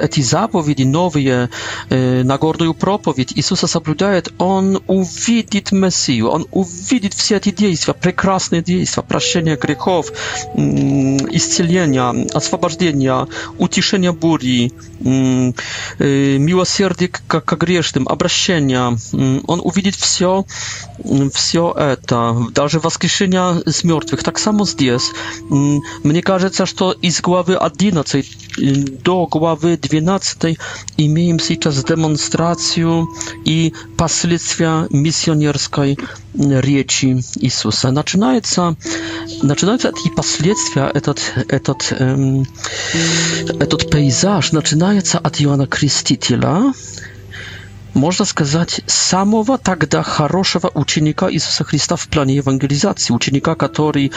эти 0.00 0.22
заповеди, 0.22 0.84
новые, 0.84 1.50
э, 1.90 2.22
Нагорную 2.22 2.72
проповедь 2.72 3.32
Иисуса 3.36 3.66
соблюдает, 3.66 4.32
он 4.38 4.82
увидит 4.86 5.70
Мессию, 5.70 6.30
он 6.30 6.46
увидит 6.50 6.81
видеть 6.90 7.14
все 7.14 7.36
эти 7.36 7.50
действия, 7.50 7.94
прекрасные 7.94 8.62
действия, 8.62 9.02
прощение 9.02 9.56
грехов, 9.56 10.10
исцеление, 10.56 12.26
освобождение, 12.32 13.26
утешение 13.58 14.12
бури, 14.12 14.72
э, 15.04 15.52
милосердие 16.38 17.08
к, 17.08 17.40
к 17.40 17.56
грешным, 17.56 18.08
обращение. 18.08 18.96
Он 19.46 19.60
увидит 19.62 19.94
все, 19.94 20.44
все 21.32 21.72
это, 21.76 22.46
даже 22.54 22.80
воскрешение 22.80 23.62
с 23.70 23.84
мертвых. 23.84 24.22
Так 24.22 24.38
само 24.38 24.64
здесь. 24.64 25.10
Мне 25.40 26.22
кажется, 26.22 26.66
что 26.66 26.92
из 26.92 27.20
главы 27.20 27.56
11 27.56 28.56
э, 28.58 28.62
до 29.02 29.26
главы 29.26 29.76
12 29.76 30.58
имеем 30.96 31.38
сейчас 31.40 31.84
демонстрацию 31.84 33.08
и 33.44 33.74
последствия 33.96 34.86
миссионерской 34.90 35.96
революции 36.36 36.71
проповедь 36.72 37.34
Иисуса. 37.40 37.90
Начинается, 37.90 38.76
начинаются 39.42 39.88
и 40.04 40.10
последствия, 40.14 40.90
этот, 40.94 41.20
этот, 41.48 41.92
эм, 41.98 42.44
этот 43.60 43.90
пейзаж 43.90 44.52
начинается 44.52 45.18
от 45.18 45.40
Иоанна 45.40 45.66
Крестителя, 45.66 46.72
Можно 47.94 48.24
сказать, 48.24 48.80
самого 48.86 49.58
тогда 49.58 50.02
хорошего 50.02 50.70
ученика 50.74 51.30
Иисуса 51.30 51.64
Христа 51.64 51.96
в 51.96 52.08
плане 52.08 52.36
евангелизации, 52.36 53.12
ученика, 53.12 53.54
который 53.54 54.12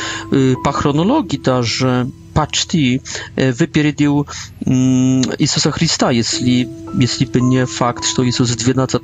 по 0.63 0.71
хронологии 0.71 1.37
даже 1.37 2.09
почти 2.33 3.01
выпередил 3.35 4.27
Иисуса 4.65 5.71
Христа, 5.71 6.11
если, 6.11 6.69
если 6.97 7.25
бы 7.25 7.41
не 7.41 7.65
факт, 7.65 8.05
что 8.05 8.27
Иисус 8.27 8.49
в 8.49 8.55
12 8.57 9.01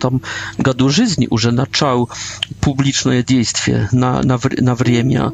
году 0.57 0.89
жизни 0.89 1.27
уже 1.29 1.51
начал 1.51 2.09
публичное 2.61 3.23
действие 3.23 3.87
на, 3.91 4.21
на, 4.23 4.39
на 4.59 4.75
время. 4.75 5.33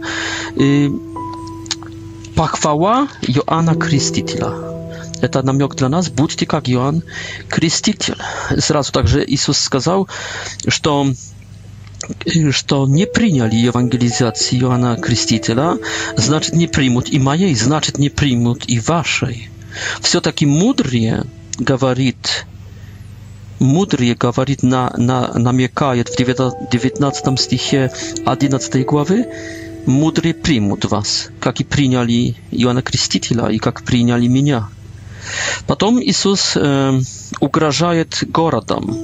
Похвала 2.36 3.08
Иоанна 3.22 3.76
Крестителя. 3.76 4.77
Это 5.22 5.42
намек 5.42 5.76
для 5.76 5.90
нас, 5.90 6.10
будьте 6.10 6.46
как 6.46 6.70
Иоанн 6.70 7.04
Креститель. 7.50 8.16
Сразу 8.58 8.92
также 8.92 9.24
Иисус 9.26 9.58
сказал, 9.58 10.08
что 10.68 11.08
что 12.52 12.88
не 12.88 13.06
приняли 13.06 13.56
евангелизации 13.56 14.60
Иоанна 14.62 14.96
Крестителя, 14.98 15.78
значит 16.16 16.54
не 16.56 16.68
примут 16.68 17.10
и 17.10 17.20
моей, 17.20 17.54
значит 17.56 17.98
не 17.98 18.10
примут 18.10 18.64
и 18.68 18.80
вашей. 18.80 19.50
Все-таки 20.02 20.46
мудрее 20.46 21.26
говорит, 21.58 22.46
мудрее 23.60 24.16
говорит, 24.16 24.64
на, 24.64 24.92
на, 24.96 25.34
намекает 25.34 26.08
в 26.08 26.16
19 26.16 27.40
стихе 27.40 27.92
11 28.26 28.86
главы, 28.86 29.26
мудрые 29.88 30.34
примут 30.36 30.86
вас, 30.86 31.28
как 31.42 31.60
и 31.60 31.64
приняли 31.66 32.36
Иоанна 32.52 32.84
Крестителя 32.84 33.48
и 33.48 33.58
как 33.58 33.82
приняли 33.84 34.28
меня. 34.28 34.70
Потом 35.68 36.00
Иисус 36.02 36.54
э, 36.56 37.00
угрожает 37.40 38.24
городам 38.34 38.96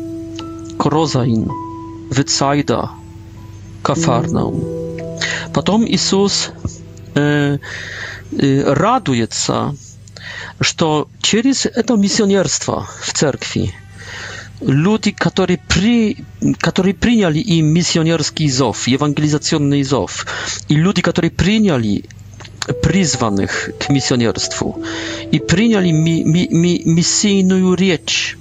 Крозаин, 0.78 1.50
Вицайда, 2.10 2.92
Кафарнаум. 3.82 4.64
Потом 5.54 5.86
Иисус 5.88 6.52
э, 7.16 7.58
э, 8.32 8.74
радуется, 8.74 9.76
что 10.60 11.08
через 11.22 11.66
это 11.66 11.96
миссионерство 11.96 12.88
в 13.02 13.14
церкви 13.14 13.74
люди, 14.62 15.12
которые, 15.12 15.60
при, 15.68 16.18
которые 16.60 16.94
приняли 16.94 17.40
и 17.40 17.62
миссионерский 17.62 18.50
зов, 18.50 18.88
евангелизационный 18.88 19.84
зов, 19.84 20.26
и 20.70 20.76
люди, 20.76 21.02
которые 21.02 21.32
приняли 21.32 22.06
призванных 22.82 23.72
к 23.80 23.90
миссионерству 23.90 24.78
и 25.32 25.40
приняли 25.40 25.92
ми, 25.92 26.24
ми, 26.26 26.48
ми, 26.52 26.82
миссийную 26.86 27.74
речь 27.76 28.38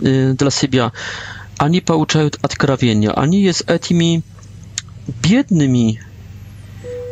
э, 0.00 0.34
для 0.36 0.50
себя, 0.50 0.92
они 1.58 1.80
получают 1.80 2.38
откровения. 2.42 3.12
Они 3.12 3.46
с 3.50 3.62
этими 3.62 4.22
бедными, 5.22 6.00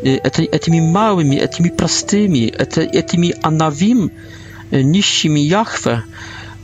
э, 0.02 0.16
это, 0.16 0.42
этими 0.42 0.80
малыми, 0.80 1.36
этими 1.36 1.68
простыми, 1.68 2.46
это, 2.48 2.80
этими 2.80 3.34
анавим, 3.42 4.10
э, 4.70 4.80
нищими 4.80 5.40
Яхве, 5.40 6.02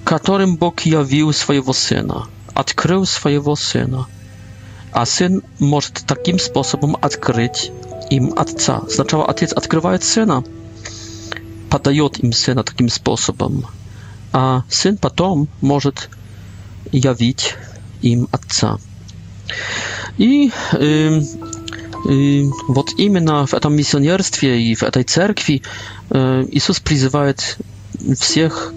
которым 0.05 0.57
Бог 0.57 0.81
явил 0.81 1.33
своего 1.33 1.73
Сына, 1.73 2.27
открыл 2.55 3.07
своего 3.07 3.55
Сына. 3.55 4.07
А 4.93 5.05
Сын 5.05 5.43
может 5.61 6.05
таким 6.07 6.39
способом 6.39 6.97
открыть 7.01 7.71
им 8.11 8.33
Отца. 8.37 8.83
Сначала 8.89 9.27
Отец 9.29 9.53
открывает 9.53 10.03
Сына, 10.05 10.45
подает 11.71 12.19
им 12.23 12.33
Сына 12.33 12.63
таким 12.65 12.89
способом, 12.89 13.65
а 14.33 14.63
Сын 14.69 14.97
потом 14.97 15.49
может 15.61 16.09
явить 16.93 17.55
им 18.03 18.29
Отца. 18.31 18.79
И 20.19 20.51
э, 20.73 21.21
э, 22.09 22.43
вот 22.69 22.91
именно 22.99 23.47
в 23.47 23.55
этом 23.55 23.75
миссионерстве 23.75 24.61
и 24.63 24.75
в 24.75 24.83
этой 24.83 25.03
церкви 25.03 25.63
э, 26.11 26.45
Иисус 26.51 26.81
призывает 26.81 27.59
всех 28.19 28.73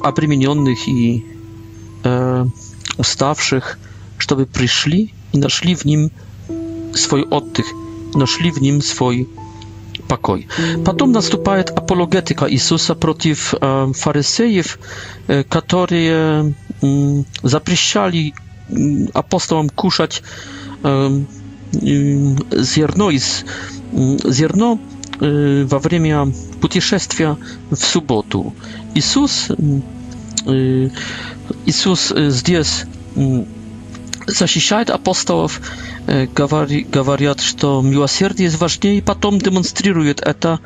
обремененных 0.00 0.86
и 0.88 1.24
э, 2.04 2.46
уставших, 2.96 3.78
чтобы 4.18 4.46
пришли 4.46 5.12
и 5.32 5.38
нашли 5.38 5.74
в 5.74 5.84
нем 5.84 6.10
свой 6.94 7.22
отдых– 7.22 7.66
нашли 8.14 8.50
в 8.50 8.60
нем 8.60 8.82
свой 8.82 9.26
покой. 10.08 10.48
Потом 10.84 11.12
наступает 11.12 11.70
апологетика 11.70 12.50
Иисуса 12.50 12.94
против 12.96 13.50
фарисеев, 13.58 14.78
которые 15.48 16.52
запрещали 17.42 18.34
апостолам 19.14 19.68
кушать 19.70 20.22
зерно 20.82 21.28
из 23.10 23.44
зерно 23.92 24.78
во 25.20 25.78
время 25.78 26.34
путешествия 26.60 27.36
в 27.70 27.76
субботу. 27.76 28.52
Иисус 28.94 29.48
Иисус 31.66 32.14
здесь 32.16 32.84
защищает 34.36 34.90
апостолов, 34.90 35.60
говорят, 36.06 37.40
что 37.40 37.80
милосердие 37.82 38.50
важнее, 38.50 39.02
потом 39.02 39.38
демонстрирует 39.38 40.20
это, 40.20 40.58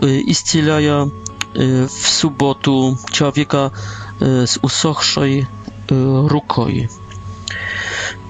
исцеляя 0.00 1.06
w 1.54 1.86
subotu 2.08 2.96
człowieka 3.12 3.70
z 4.20 4.58
usохшей 4.62 5.46
рукой. 6.28 6.88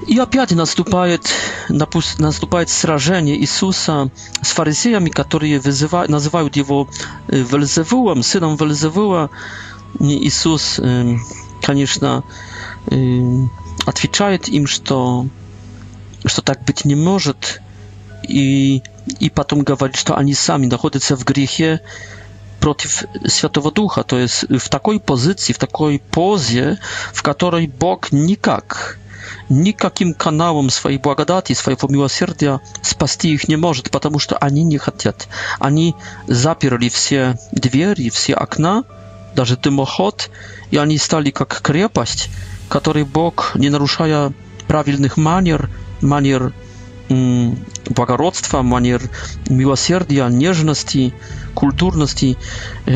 И 0.07 0.19
опять 0.19 0.53
наступает, 0.53 1.29
наступает 2.19 2.71
сражение 2.71 3.37
Иисуса 3.39 4.09
с 4.43 4.51
фарисеями, 4.53 5.11
которые 5.11 5.61
вызывают, 5.61 6.09
называют 6.11 6.57
его 6.57 6.89
Вельзевулом, 7.29 8.23
сыном 8.23 8.57
Вельзевула. 8.57 9.29
Иисус, 10.01 10.81
конечно, 11.63 12.23
отвечает 13.87 14.49
им, 14.49 14.67
что, 14.67 15.27
что 16.25 16.43
так 16.43 16.65
быть 16.65 16.85
не 16.85 16.95
может, 16.95 17.61
и, 18.27 18.83
и 19.19 19.31
потом 19.31 19.61
говорит, 19.63 19.97
что 19.97 20.17
они 20.17 20.35
сами 20.35 20.67
находятся 20.67 21.17
в 21.17 21.25
грехе 21.25 21.81
против 22.61 23.05
Святого 23.27 23.73
Духа, 23.73 24.03
то 24.03 24.19
есть 24.19 24.45
в 24.51 24.69
такой 24.69 25.01
позиции, 25.01 25.53
в 25.53 25.59
такой 25.59 25.99
позе, 25.99 26.79
в 27.15 27.23
которой 27.23 27.67
Бог 27.67 28.13
никак, 28.13 28.99
никаким 29.49 30.13
каналом 30.13 30.69
своей 30.69 30.99
благодати, 30.99 31.55
своего 31.55 31.89
милосердия 31.89 32.61
спасти 32.83 33.33
их 33.33 33.49
не 33.49 33.57
может, 33.57 33.91
потому 33.91 34.19
что 34.19 34.37
они 34.37 34.63
не 34.63 34.77
хотят. 34.79 35.29
Они 35.59 35.95
заперли 36.29 36.89
все 36.91 37.37
двери, 37.51 38.11
все 38.11 38.35
окна, 38.35 38.85
даже 39.35 39.57
дымоход, 39.57 40.31
и 40.71 40.77
они 40.77 40.99
стали 40.99 41.31
как 41.31 41.63
крепость, 41.63 42.29
który 42.79 43.05
Bóg 43.05 43.53
nie 43.59 43.71
naruszaja 43.71 44.31
prawilnych 44.69 45.17
manier, 45.17 45.67
manier 46.03 46.51
błagarodztwa, 47.95 48.63
manier 48.63 49.01
miłosierdzia, 49.51 50.29
nieżności, 50.29 51.13
kulturności, 51.55 52.37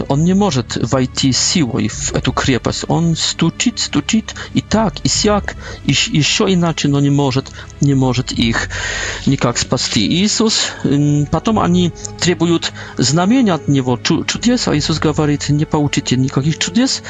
on 0.08 0.24
nie 0.24 0.34
może 0.34 0.62
wejść 0.82 1.36
siłą 1.52 1.72
w 1.90 2.12
tę 2.12 2.30
krepość. 2.34 2.80
On 2.88 3.16
stuczyć, 3.16 3.80
stuczyć 3.80 4.24
i 4.54 4.62
tak, 4.62 5.04
i 5.04 5.08
siak, 5.08 5.54
i 5.86 5.94
jeszcze 6.12 6.50
inaczej, 6.50 6.90
no 6.90 7.00
nie 7.00 7.10
może, 7.10 7.42
nie 7.82 7.96
może 7.96 8.22
ich 8.36 8.68
nikak 9.26 9.58
spasti. 9.58 10.22
Jezus, 10.22 10.72
potem 11.30 11.58
oni 11.58 11.90
требują 12.18 12.58
znamienia 12.98 13.54
od 13.54 13.68
Niego, 13.68 13.98
cudiesa. 14.26 14.74
Jezus 14.74 15.00
mówi, 15.04 15.38
nie 15.50 15.66
pouczycie 15.66 16.16
nikakich 16.16 16.56
cudies, 16.58 17.02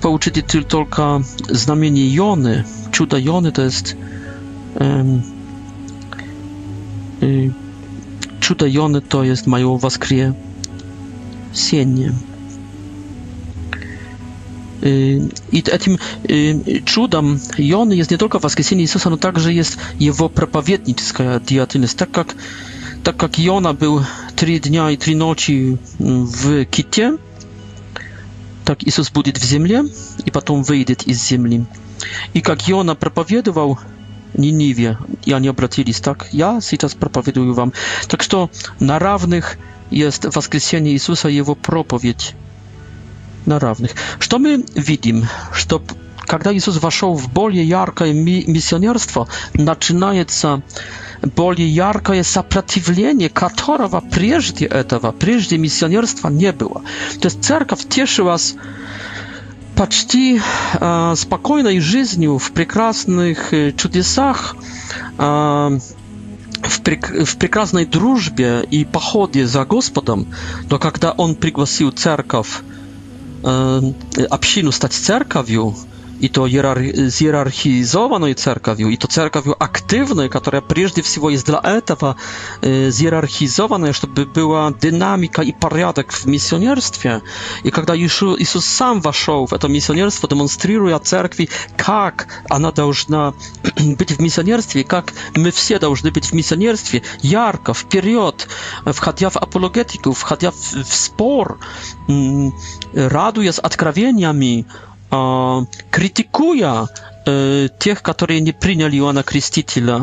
pouczyli 0.00 0.42
tylko 0.42 1.20
znamienie 1.50 2.14
Jony. 2.14 2.64
Ciuda 2.92 3.18
Jony 3.18 3.52
to 3.52 3.62
jest 3.62 3.96
um, 4.80 5.22
y, 7.22 7.52
Ciuda 8.40 8.66
Jony 8.66 9.00
to 9.00 9.24
jest 9.24 9.46
mają 9.46 9.78
waskrije 9.78 10.32
sienie. 11.54 12.12
Y, 14.84 15.20
I 15.52 15.62
tym 15.62 15.98
y, 16.30 16.60
cudem 16.94 17.38
jony 17.58 17.96
jest 17.96 18.10
nie 18.10 18.18
tylko 18.18 18.38
воскресение 18.40 18.82
Jezusa, 18.84 19.10
no 19.10 19.16
także 19.16 19.52
jest 19.54 19.76
jego 20.00 20.28
проповедническая 20.28 21.40
деятельность, 21.40 21.96
tak 21.98 22.16
jak 22.16 22.34
tak 23.02 23.22
jak 23.22 23.38
Jona 23.38 23.72
był 23.72 24.00
trzy 24.36 24.60
dnia 24.60 24.90
i 24.90 24.98
trzy 24.98 25.14
noci 25.14 25.76
w 26.36 26.66
Kitie, 26.70 27.16
Так 28.66 28.82
Иисус 28.82 29.12
будет 29.12 29.38
в 29.38 29.44
земле 29.44 29.84
и 30.24 30.30
потом 30.32 30.64
выйдет 30.64 31.04
из 31.04 31.24
земли. 31.24 31.64
И 32.34 32.40
как 32.40 32.68
Иона 32.68 32.96
проповедовал 32.96 33.78
Ниниве, 34.34 34.98
и 35.24 35.30
они 35.32 35.46
обратились, 35.46 36.00
так 36.00 36.26
я 36.32 36.60
сейчас 36.60 36.94
проповедую 36.94 37.54
вам. 37.54 37.72
Так 38.08 38.24
что 38.24 38.50
на 38.80 38.98
равных 38.98 39.56
есть 39.92 40.24
воскресение 40.24 40.94
Иисуса 40.94 41.28
и 41.28 41.36
его 41.36 41.54
проповедь. 41.54 42.34
На 43.46 43.60
равных. 43.60 43.92
Что 44.18 44.40
мы 44.40 44.64
видим? 44.74 45.26
Что 45.52 45.80
когда 46.26 46.52
Иисус 46.52 46.82
вошел 46.82 47.14
в 47.14 47.32
более 47.32 47.62
яркое 47.68 48.12
миссионерство, 48.12 49.28
начинается 49.54 50.64
более 51.26 51.68
яркое 51.68 52.22
сопротивление, 52.22 53.28
которого 53.28 54.00
прежде 54.00 54.66
этого, 54.66 55.12
прежде 55.12 55.58
миссионерства 55.58 56.28
не 56.28 56.52
было. 56.52 56.82
То 57.20 57.26
есть 57.26 57.44
церковь 57.44 57.86
тешилась 57.88 58.54
почти 59.76 60.40
э, 60.80 61.14
спокойной 61.16 61.80
жизнью 61.80 62.38
в 62.38 62.50
прекрасных 62.52 63.52
чудесах, 63.76 64.56
э, 65.18 65.78
в, 66.62 66.80
прек 66.82 67.26
в 67.26 67.36
прекрасной 67.36 67.84
дружбе 67.84 68.64
и 68.70 68.84
походе 68.84 69.46
за 69.46 69.64
Господом, 69.64 70.32
но 70.70 70.78
когда 70.78 71.12
Он 71.12 71.34
пригласил 71.36 71.90
церковь, 71.90 72.60
э, 73.44 73.82
общину 74.30 74.72
стать 74.72 74.94
церковью, 74.94 75.74
i 76.20 76.28
to 76.30 76.46
zierarchizowaną 77.08 78.34
cerkawią, 78.34 78.88
i 78.88 78.98
to 78.98 79.08
cerkawią 79.08 79.52
aktywną, 79.58 80.28
która 80.28 80.62
przede 80.62 81.02
wszystkim 81.02 81.30
jest 81.30 81.46
dla 81.46 81.60
etapa 81.60 82.14
e, 82.88 82.92
zierarchizowana, 82.92 83.92
żeby 83.92 84.26
była 84.26 84.70
dynamika 84.70 85.42
i 85.42 85.52
porządek 85.52 86.12
w 86.12 86.26
misjonerstwie. 86.26 87.20
I 87.64 87.72
kiedy 87.72 87.98
Jezus 88.38 88.64
sam 88.66 89.00
weszł 89.00 89.46
w 89.46 89.58
to 89.58 89.68
misjonerstwo, 89.68 90.26
demonstruje 90.26 91.00
cerkwi, 91.00 91.48
jak 91.88 92.42
ona 92.50 92.72
powinna 92.72 93.32
być 93.98 94.14
w 94.14 94.20
misjonerstwie, 94.20 94.84
jak 94.92 95.12
my 95.38 95.52
wszyscy 95.52 95.78
powinni 95.80 96.12
być 96.12 96.26
w 96.26 96.32
misjonerstwie, 96.32 97.00
jarko, 97.24 97.74
w 97.74 97.84
period, 97.84 98.48
wchodzi 98.94 99.24
w 99.30 99.36
apologetykę, 99.36 100.12
wchodzi 100.14 100.46
w 100.84 100.94
spor, 100.94 101.56
mm, 102.08 102.52
raduje 102.94 103.52
z 103.52 103.58
odkrawieniami, 103.58 104.64
a, 105.10 105.60
krytykuje 105.90 106.68
e, 106.70 106.86
tych, 107.78 108.02
którzy 108.02 108.42
nie 108.42 108.52
przyjęli 108.52 108.98
Jana 109.06 109.22
Chrzciciela 109.22 109.96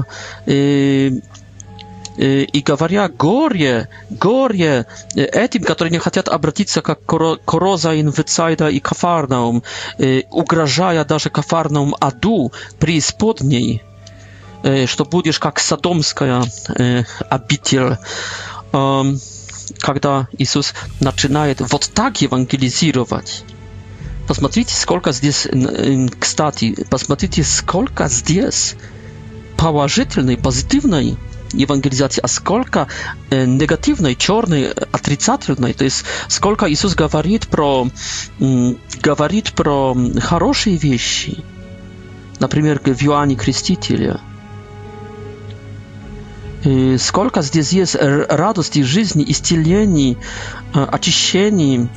e, 0.47 0.51
e, 0.51 2.43
i 2.53 2.63
mówi 2.69 2.95
gorie, 3.17 3.87
gorie 4.11 4.85
e, 5.17 5.33
e, 5.41 5.49
tym, 5.49 5.63
którzy 5.63 5.91
nie 5.91 5.99
chcą 5.99 6.21
obrócić 6.31 6.71
się 6.71 6.81
jak 6.87 6.99
Koroza 7.45 7.93
in 7.93 8.11
Wycajda 8.11 8.69
i 8.69 8.81
Kafarnaum, 8.81 9.55
e, 9.99 10.03
ugrażają 10.29 11.05
nawet 11.09 11.33
Kafarnaum 11.33 11.93
Adu 11.99 12.51
przy 12.79 13.01
spodniej, 13.01 13.79
e, 14.65 14.87
że 14.87 15.05
będziesz 15.11 15.39
jak 15.45 15.61
Sadomska 15.61 16.25
e, 16.25 16.41
abitiel. 17.29 17.97
Um, 18.71 19.19
kiedy 19.85 20.09
Jezus 20.39 20.73
zaczyna 20.99 21.43
wot 21.69 21.87
tak 21.87 22.15
ewangelizować. 22.23 23.43
Посмотрите, 24.27 24.73
сколько 24.73 25.11
здесь, 25.11 25.47
кстати, 26.19 26.75
посмотрите, 26.89 27.43
сколько 27.43 28.07
здесь 28.07 28.75
положительной, 29.57 30.37
позитивной 30.37 31.17
евангелизации, 31.51 32.21
а 32.21 32.27
сколько 32.29 32.87
негативной, 33.31 34.15
черной, 34.15 34.71
отрицательной. 34.71 35.73
То 35.73 35.83
есть 35.83 36.05
сколько 36.29 36.71
Иисус 36.71 36.95
говорит 36.95 37.47
про, 37.47 37.87
говорит 38.39 39.53
про 39.53 39.95
хорошие 40.21 40.77
вещи. 40.77 41.37
Например, 42.39 42.79
в 42.79 42.87
Иоанне 42.87 43.35
Крестителя. 43.35 44.19
Сколько 46.97 47.41
здесь 47.41 47.73
есть 47.73 47.97
радости, 47.99 48.83
жизни, 48.83 49.25
исцелений, 49.27 50.17
очищений, 50.73 51.89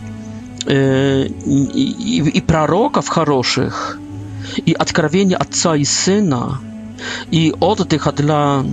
и, 0.69 2.31
и 2.35 2.41
пророков 2.41 3.09
хороших, 3.09 3.99
и 4.65 4.73
откровение 4.73 5.37
Отца 5.37 5.77
и 5.77 5.85
Сына, 5.85 6.61
и 7.31 7.55
отдыха 7.61 8.13
для 8.13 8.65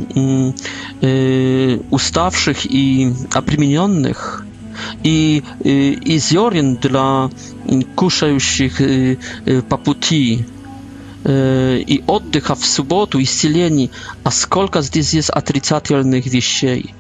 э, 1.01 1.79
уставших 1.89 2.65
и 2.65 3.13
опремененных, 3.33 4.45
и, 5.03 5.43
и, 5.63 5.89
и 6.03 6.17
зерен 6.17 6.77
для 6.77 7.29
кушающих 7.95 8.81
э, 8.81 9.17
по 9.67 9.77
пути, 9.77 10.45
Y, 11.25 11.83
i 11.87 12.03
oddycha 12.07 12.55
w 12.55 12.65
sobotę 12.65 13.17
i 13.17 13.25
zcieleni, 13.25 13.89
a 14.23 14.31
skolka 14.31 14.81
z 14.81 14.89
tych 14.89 15.13
jest 15.13 15.31
atrycatelnych 15.33 16.29
wieściej. 16.29 16.93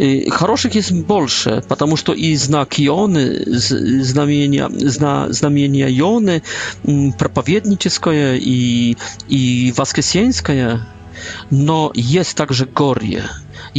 Y, 0.00 0.26
Choroszych 0.30 0.74
jest 0.74 0.94
bolsze, 0.94 1.60
ponieważ 1.68 2.02
to 2.02 2.14
i 2.14 2.36
znaki 2.36 2.84
Jony, 2.84 3.44
znamienia, 4.00 4.68
znamienia 5.30 5.88
Jony, 5.88 6.40
mm, 6.88 7.12
propowiednicieskie 7.12 8.38
i, 8.40 8.96
i 9.28 9.72
waskesieńskie, 9.76 10.78
no 11.52 11.90
jest 11.94 12.34
także 12.34 12.66
gorje 12.66 13.28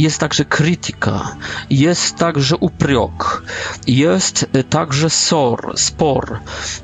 jest 0.00 0.18
także 0.18 0.44
krytyka, 0.44 1.36
jest 1.70 2.14
także 2.16 2.56
upriok, 2.56 3.42
jest 3.86 4.46
y, 4.56 4.64
także 4.64 5.10
sor, 5.10 5.72
spor, 5.76 6.38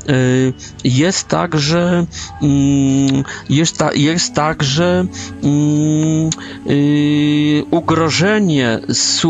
y, 0.09 0.53
jest 0.85 1.29
także 1.29 2.07
mm, 2.43 3.25
jest, 3.49 3.79
ta, 3.79 3.93
jest 3.93 4.35
także 4.35 5.07
mm, 5.45 6.31
y, 6.71 7.65
ugrożenie 7.71 8.79
z 8.89 9.23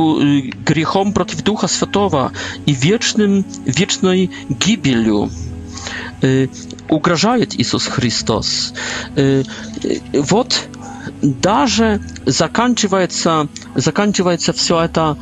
grzechom 0.66 1.12
przeciw 1.12 1.42
Ducha 1.42 1.68
Świętego 1.68 2.30
i 2.66 2.74
wiecznym, 2.74 3.44
wiecznej 3.66 4.28
гибелью 4.52 5.28
угрожает 6.88 7.54
Иисус 7.60 7.86
Chrystus. 7.86 8.72
Wot. 10.14 10.66
даже 11.22 12.00
заканчивается, 12.26 13.48
заканчивается 13.74 14.52
все 14.52 14.80
это 14.82 15.16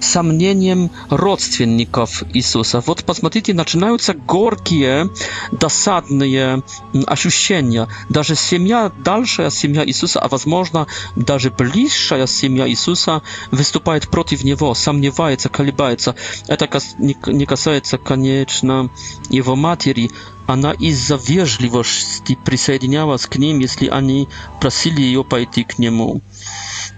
сомнением 0.00 0.90
родственников 1.08 2.24
Иисуса. 2.34 2.82
Вот 2.84 3.04
посмотрите, 3.04 3.54
начинаются 3.54 4.14
горькие, 4.14 5.08
досадные 5.52 6.62
ощущения. 7.06 7.88
Даже 8.08 8.34
семья, 8.34 8.90
дальшая 9.04 9.50
семья 9.50 9.84
Иисуса, 9.86 10.20
а 10.20 10.28
возможно 10.28 10.86
даже 11.16 11.50
близшая 11.50 12.26
семья 12.26 12.68
Иисуса 12.68 13.22
выступает 13.50 14.08
против 14.08 14.42
Него, 14.44 14.74
сомневается, 14.74 15.48
колебается. 15.48 16.16
Это 16.48 16.68
не 16.98 17.46
касается, 17.46 17.98
конечно, 17.98 18.90
Его 19.30 19.54
матери, 19.54 20.10
она 20.46 20.72
из-за 20.72 21.14
вежливости 21.16 22.36
присоединялась 22.44 23.26
к 23.26 23.36
ним, 23.36 23.60
если 23.60 23.86
они 23.88 24.28
просили 24.60 25.00
ее 25.00 25.22
пойти 25.24 25.62
к 25.64 25.78
нему. 25.78 26.20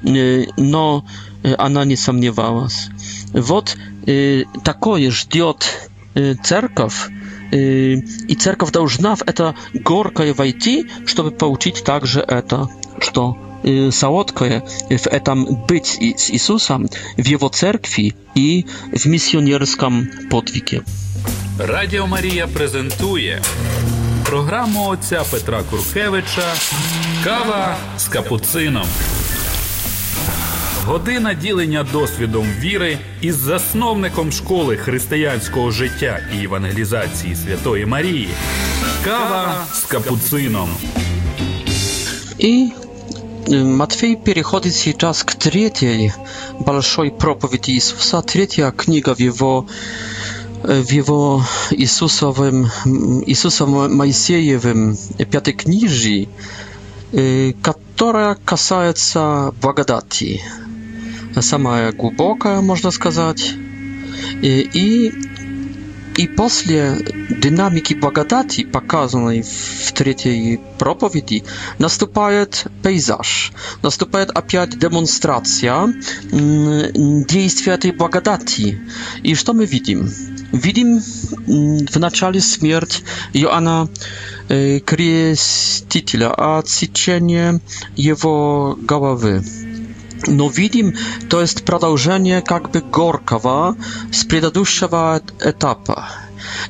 Но 0.02 1.04
она 1.56 1.84
не 1.84 1.96
сомневалась. 1.96 2.88
Вот 3.32 3.76
такое 4.64 5.10
ждет 5.10 5.90
церковь, 6.42 7.08
и 7.52 8.36
церковь 8.38 8.72
должна 8.72 9.14
в 9.14 9.22
это 9.26 9.54
горкое 9.74 10.34
войти, 10.34 10.86
чтобы 11.06 11.30
получить 11.30 11.84
также 11.84 12.20
это, 12.20 12.68
что 13.00 13.36
солодкое 13.92 14.64
в 14.90 15.06
этом 15.08 15.66
быть 15.66 15.86
с 16.16 16.30
Иисусом, 16.30 16.88
в 17.16 17.24
Его 17.24 17.48
церкви 17.48 18.14
и 18.34 18.66
в 18.92 19.06
миссионерском 19.08 20.08
подвиге. 20.30 20.80
Радіо 21.58 22.06
Марія 22.06 22.46
презентує 22.46 23.42
програму 24.24 24.88
отця 24.88 25.22
Петра 25.30 25.62
Куркевича 25.70 26.54
Кава 27.24 27.76
з 27.98 28.04
капуцином. 28.08 28.86
Година 30.86 31.34
ділення 31.34 31.86
досвідом 31.92 32.46
віри 32.60 32.98
із 33.20 33.36
засновником 33.36 34.32
школи 34.32 34.76
християнського 34.76 35.70
життя 35.70 36.18
і 36.40 36.44
евангелізації 36.44 37.36
Святої 37.36 37.86
Марії. 37.86 38.28
Кава 39.04 39.64
с 39.72 39.84
капуцином. 39.88 40.68
И 42.42 42.70
Матфей 43.50 44.16
переходит 44.16 44.74
сейчас 44.74 45.22
к 45.22 45.34
третьей 45.38 46.12
большой 46.58 47.10
проповеди 47.10 47.72
Иисуса, 47.72 48.22
третья 48.22 48.70
книга 48.70 49.12
в 49.14 49.20
его 49.20 49.64
w 50.62 50.90
jego 50.92 51.44
Jezusowym, 51.72 52.70
Jezusowym 53.26 53.94
Moisiejewym 54.00 54.96
Piątekniżi, 55.30 56.28
która 57.96 58.36
kasается 58.44 59.52
благодати 59.62 60.40
самая 61.42 61.92
глубокая, 61.92 62.60
можно 62.60 62.90
сказать. 62.90 63.54
И, 64.42 64.68
и, 64.72 65.14
и 66.22 66.28
после 66.28 66.98
динамики 67.28 67.94
благодати, 67.94 68.64
показанной 68.64 69.42
в 69.42 69.92
третьей 69.92 70.58
проповеди, 70.78 71.44
наступает 71.78 72.66
пейзаж, 72.82 73.52
наступает 73.82 74.30
опять 74.30 74.78
демонстрация 74.78 75.92
действия 76.32 77.74
этой 77.74 77.92
благодати. 77.92 78.80
И 79.22 79.34
что 79.34 79.52
мы 79.52 79.66
видим? 79.66 80.10
Видим 80.52 81.00
в 81.48 81.96
начале 81.98 82.40
смерть 82.40 83.02
Иоанна 83.34 83.88
Крестителя, 84.48 86.30
отсечение 86.58 87.60
его 87.96 88.78
головы. 88.80 89.42
No 90.28 90.50
widim, 90.50 90.92
to 91.28 91.40
jest 91.40 91.60
продолжение 91.64 92.42
jakby 92.50 92.82
gorkawa 92.90 93.74
z 94.12 94.24
przedadłuższego 94.24 95.14
etapu. 95.40 95.92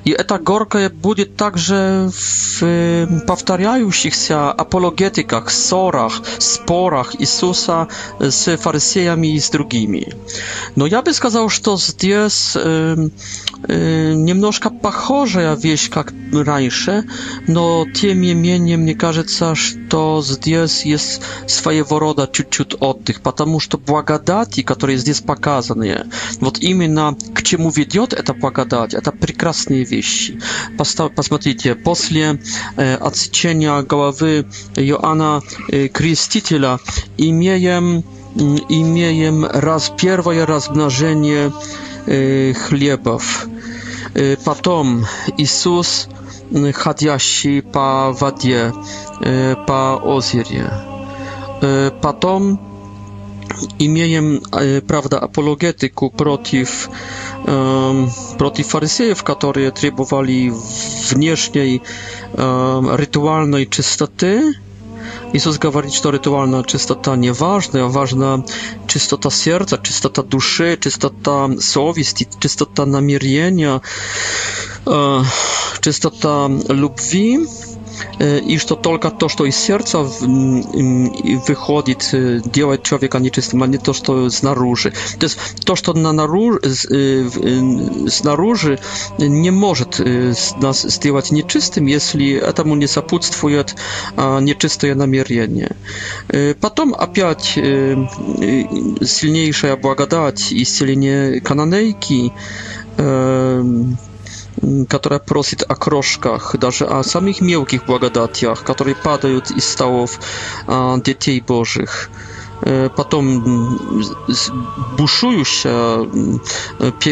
И 0.04 0.10
это 0.10 0.38
горькое 0.38 0.88
будет 0.88 1.36
также 1.36 2.10
в 2.12 3.22
повторяющихся 3.26 4.52
апологетиках, 4.52 5.50
ссорах, 5.50 6.22
спорах 6.38 7.14
Иисуса 7.18 7.88
с 8.20 8.56
фарисеями 8.56 9.34
и 9.34 9.40
с 9.40 9.50
другими. 9.50 10.12
Но 10.76 10.86
я 10.86 11.02
бы 11.02 11.12
сказал, 11.12 11.48
что 11.48 11.76
здесь 11.76 12.52
э, 12.56 12.96
э, 13.68 14.12
немножко 14.12 14.70
похожая 14.70 15.54
вещь, 15.56 15.90
как 15.90 16.12
раньше, 16.32 17.04
но 17.48 17.86
тем 17.94 18.20
не 18.20 18.34
менее 18.34 18.76
мне 18.76 18.94
кажется, 18.94 19.54
что 19.54 20.22
здесь 20.24 20.84
есть 20.86 21.20
своего 21.46 21.98
рода 21.98 22.28
чуть-чуть 22.32 22.74
отдых, 22.80 23.20
потому 23.22 23.60
что 23.60 23.78
благодати, 23.78 24.62
которые 24.62 24.98
здесь 24.98 25.20
показаны, 25.20 26.06
вот 26.40 26.58
именно 26.58 27.16
к 27.34 27.42
чему 27.42 27.70
ведет 27.70 28.12
эта 28.12 28.34
благодать, 28.34 28.94
это 28.94 29.12
прекрасно 29.12 29.55
прекрасные 29.57 29.84
вещи. 29.84 30.38
Посмотрите, 30.76 31.74
после 31.74 32.38
отсечения 33.00 33.82
головы 33.82 34.44
Иоанна 34.76 35.40
Крестителя 35.92 36.78
имеем, 37.18 38.04
имеем 38.68 39.44
раз, 39.46 39.92
первое 40.00 40.46
размножение 40.46 41.52
хлебов. 42.07 43.46
Потом 44.44 45.07
Иисус, 45.38 46.09
ходящий 46.74 47.62
по 47.62 48.12
воде, 48.12 48.72
по 49.66 50.00
озере. 50.02 50.70
Потом 52.02 52.61
imieniem 53.78 54.40
e, 54.53 54.80
prawda 54.82 55.20
apologetyku 55.20 56.11
przeciw 56.11 56.88
um, 57.49 58.11
przeciw 58.38 58.66
faryzejów, 58.66 59.22
którzy 59.22 59.72
требовали 59.72 60.51
wnieśnej 61.11 61.80
um, 62.38 62.88
rytualnej 62.90 63.66
czystoty. 63.66 64.53
Jezus 65.34 65.59
mówi, 65.64 65.90
że 66.05 66.11
rytualna 66.11 66.62
czystota 66.62 67.16
nie 67.16 67.32
ważna, 67.32 67.84
a 67.84 67.88
ważna 67.88 68.38
czystota 68.86 69.30
serca, 69.30 69.78
czystota 69.78 70.22
duszy, 70.22 70.76
czystota 70.80 71.49
sowisty, 71.61 72.24
czystota 72.40 72.86
namierzenia, 72.86 73.80
uh, 74.86 74.94
e, 75.76 75.80
czystota 75.80 76.49
lubwi 76.68 77.38
и 78.20 78.59
что 78.59 78.76
только 78.76 79.11
то, 79.11 79.28
что 79.28 79.44
из 79.44 79.57
сердца 79.57 79.99
выходит, 80.01 82.11
делает 82.51 82.82
человека 82.84 83.18
нечистым, 83.18 83.62
а 83.62 83.66
не 83.66 83.78
то, 83.78 83.92
что 83.94 84.30
снаружи. 84.30 84.92
То 85.18 85.24
есть 85.26 85.38
то, 85.64 85.76
что 85.76 85.92
на 85.92 86.12
наружу, 86.12 86.61
снаружи 88.09 88.78
не 89.18 89.51
может 89.51 90.01
нас 90.61 90.82
сделать 90.82 91.30
нечистым, 91.30 91.86
если 91.86 92.32
этому 92.34 92.74
не 92.76 92.86
сопутствует 92.86 93.74
нечистое 94.16 94.94
намерение. 94.94 95.74
Потом 96.61 96.94
опять 96.94 97.42
сильнейшая 97.55 99.76
благодать 99.76 100.53
исцеления 100.53 101.40
канонейки 101.40 102.32
которые 104.88 105.20
просит 105.20 105.62
о 105.62 105.74
крошках, 105.76 106.57
даже 106.57 106.86
о 106.86 107.02
самых 107.02 107.40
мелких 107.40 107.86
благодатях, 107.86 108.62
которые 108.64 108.96
падают 108.96 109.50
из 109.50 109.66
столов 109.68 110.20
детей 111.04 111.40
Божьих. 111.40 112.11
Э, 112.62 112.88
потом 112.88 113.40
бушующая, 114.98 116.09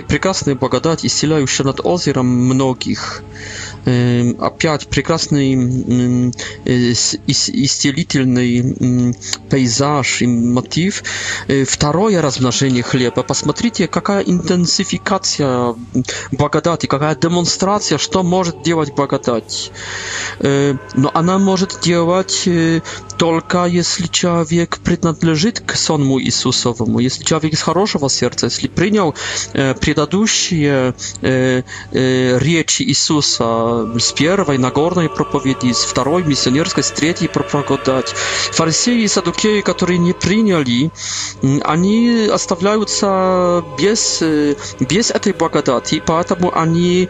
прекрасная 0.08 0.54
благодать, 0.56 1.04
исцеляющая 1.04 1.66
над 1.66 1.80
озером 1.84 2.26
многих. 2.26 3.22
Эм, 3.86 4.36
опять 4.40 4.88
прекрасный 4.88 5.54
э, 5.54 5.56
исцелительный 7.26 9.12
пейзаж 9.50 10.22
и 10.22 10.26
мотив. 10.26 11.02
Э, 11.48 11.64
второе 11.64 12.22
размножение 12.22 12.82
хлеба. 12.82 13.22
Посмотрите, 13.22 13.86
какая 13.86 14.22
интенсификация 14.24 15.74
благодати, 16.32 16.86
какая 16.86 17.14
демонстрация, 17.14 17.98
что 17.98 18.22
может 18.22 18.62
делать 18.62 18.94
благодать. 18.94 19.70
Но 20.40 21.10
она 21.14 21.38
может 21.38 21.78
делать 21.82 22.48
Только 23.16 23.64
если 23.66 24.06
человек 24.08 24.78
принадлежит 24.78 25.60
к 25.60 25.76
сонму 25.76 26.20
Иисусовому, 26.20 26.98
если 26.98 27.22
человек 27.24 27.52
из 27.52 27.62
хорошего 27.62 28.10
сердца, 28.10 28.46
если 28.46 28.66
принял 28.68 29.14
э, 29.52 29.74
предыдущие 29.74 30.94
э, 31.22 31.62
э, 31.92 32.38
речи 32.38 32.82
Иисуса 32.82 33.88
с 33.98 34.12
первой 34.12 34.58
Нагорной 34.58 35.08
проповеди, 35.08 35.72
с 35.72 35.78
второй 35.84 36.24
миссионерской, 36.24 36.82
с 36.82 36.90
третьей 36.90 37.28
проповедать, 37.28 38.12
фарисеи 38.52 39.02
и 39.02 39.08
садукеи, 39.08 39.60
которые 39.60 39.98
не 39.98 40.12
приняли, 40.12 40.90
они 41.64 42.26
оставляются 42.32 43.62
без, 43.78 44.22
без 44.80 45.10
этой 45.10 45.32
благодати, 45.32 46.02
поэтому 46.04 46.52
они 46.56 47.08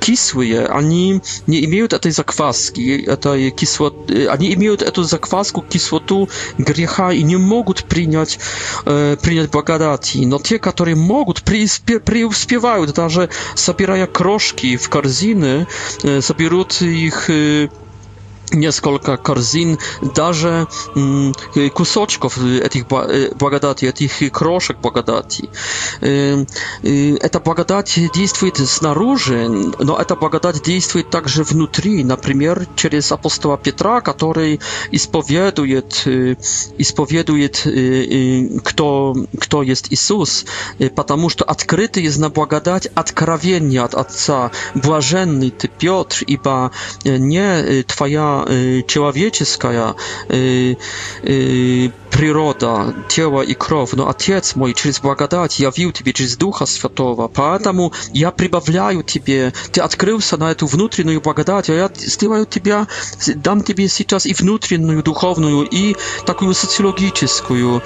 кислые, 0.00 0.66
они 0.66 1.22
не 1.46 1.64
имеют 1.64 1.92
этой 1.94 2.10
закваски, 2.12 3.02
этой 3.06 3.50
кислоты, 3.50 4.26
они 4.28 4.52
имеют 4.52 4.82
эту 4.82 5.04
закваску 5.04 5.55
человеческую 5.56 5.66
кислоту 5.66 6.28
греха 6.58 7.12
и 7.12 7.22
не 7.22 7.36
могут 7.36 7.84
принять, 7.84 8.38
э, 8.84 9.16
принять 9.20 9.50
благодати. 9.50 10.18
Но 10.24 10.38
те, 10.38 10.58
которые 10.58 10.96
могут, 10.96 11.42
преуспе, 11.42 12.00
преуспевают, 12.00 12.94
даже 12.94 13.28
собирая 13.54 14.06
крошки 14.06 14.76
в 14.76 14.88
корзины, 14.88 15.66
э, 16.02 16.20
соберут 16.20 16.80
их... 16.82 17.30
Э, 17.30 17.68
несколько 18.52 19.16
корзин, 19.16 19.78
даже 20.14 20.66
кусочков 21.74 22.38
этих 22.44 22.86
благодати, 22.88 23.86
этих 23.86 24.30
крошек 24.32 24.78
благодати. 24.78 25.48
Эта 26.00 27.40
благодать 27.40 27.98
действует 28.14 28.58
снаружи, 28.68 29.48
но 29.78 29.96
эта 29.98 30.14
благодать 30.16 30.62
действует 30.62 31.10
также 31.10 31.42
внутри, 31.44 32.04
например, 32.04 32.66
через 32.76 33.12
апостола 33.12 33.58
Петра, 33.58 34.00
который 34.00 34.60
исповедует, 34.90 36.06
исповедует 36.78 37.66
кто, 38.64 39.14
кто 39.40 39.62
есть 39.62 39.86
Иисус, 39.90 40.46
потому 40.94 41.28
что 41.28 41.44
открытый 41.44 42.04
есть 42.04 42.18
на 42.18 42.30
благодать 42.30 42.86
откровение 42.94 43.82
от 43.82 43.94
Отца. 43.94 44.50
Блаженный 44.74 45.50
ты, 45.50 45.68
Петр, 45.68 46.22
ибо 46.26 46.70
не 47.04 47.82
твоя 47.84 48.35
Y, 48.42 48.44
ciała, 48.44 48.82
ciała 48.86 49.12
wiecie, 49.12 49.44
y, 50.30 50.76
y, 51.28 51.90
природа, 52.16 52.94
тело 53.08 53.42
и 53.42 53.52
кровь, 53.54 53.92
но 53.92 54.08
Отец 54.08 54.54
мой 54.56 54.72
через 54.72 55.00
благодать 55.00 55.60
явил 55.60 55.92
тебе 55.92 56.14
через 56.14 56.36
Духа 56.36 56.64
Святого, 56.64 57.28
поэтому 57.28 57.92
я 58.14 58.30
прибавляю 58.30 59.02
тебе, 59.02 59.52
ты 59.70 59.82
открылся 59.82 60.38
на 60.38 60.50
эту 60.50 60.66
внутреннюю 60.66 61.20
благодать, 61.20 61.68
а 61.68 61.74
я 61.74 61.90
сделаю 61.94 62.46
тебя, 62.46 62.86
дам 63.36 63.62
тебе 63.62 63.88
сейчас 63.88 64.24
и 64.26 64.32
внутреннюю, 64.32 65.02
духовную, 65.02 65.66
и 65.74 65.94
такую 66.24 66.54
социологическую 66.54 67.82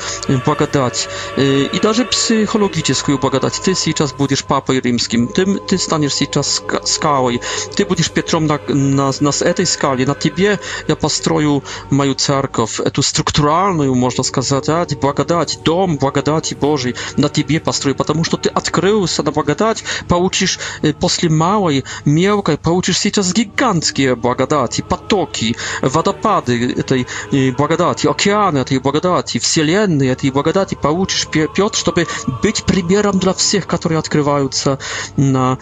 благодать, 0.46 1.08
и 1.36 1.80
даже 1.82 2.04
психологическую 2.04 3.18
благодать. 3.18 3.60
Ты 3.66 3.74
сейчас 3.74 4.12
будешь 4.12 4.44
Папой 4.44 4.78
Римским, 4.80 5.26
ты, 5.26 5.44
ты 5.58 5.76
станешь 5.76 6.14
сейчас 6.14 6.62
скалой, 6.84 7.40
ты 7.74 7.84
будешь 7.84 8.10
Петром 8.10 8.46
на, 8.46 8.60
на, 8.68 9.10
на 9.20 9.30
этой 9.40 9.66
скале, 9.66 10.06
на 10.06 10.14
тебе 10.14 10.60
я 10.86 10.94
построю 10.94 11.64
мою 11.90 12.14
церковь, 12.14 12.78
эту 12.78 13.02
структуральную, 13.02 13.92
можно 13.96 14.19
можно 14.20 14.28
сказать, 14.42 14.68
ради 14.68 14.90
типа, 14.90 15.00
благодати, 15.02 15.58
дом 15.64 15.96
благодати 15.96 16.54
Божий 16.54 16.94
на 17.16 17.28
тебе 17.30 17.58
построю, 17.58 17.94
потому 17.94 18.22
что 18.24 18.36
ты 18.36 18.50
открылся 18.50 19.22
на 19.22 19.30
благодать, 19.32 19.82
получишь 20.08 20.58
э, 20.82 20.92
после 20.92 21.30
малой, 21.30 21.84
мелкой, 22.04 22.58
получишь 22.58 22.98
сейчас 22.98 23.32
гигантские 23.32 24.16
благодати, 24.16 24.82
потоки, 24.82 25.56
водопады 25.80 26.70
этой 26.72 27.06
э, 27.32 27.52
благодати, 27.52 28.06
океаны 28.08 28.58
этой 28.58 28.78
благодати, 28.78 29.38
вселенные 29.38 30.10
этой 30.12 30.30
благодати 30.30 30.74
получишь, 30.80 31.26
пьет, 31.26 31.74
чтобы 31.74 32.06
быть 32.42 32.64
примером 32.64 33.18
для 33.18 33.32
всех, 33.32 33.66
которые 33.66 33.98
открываются 33.98 34.78
на 35.16 35.58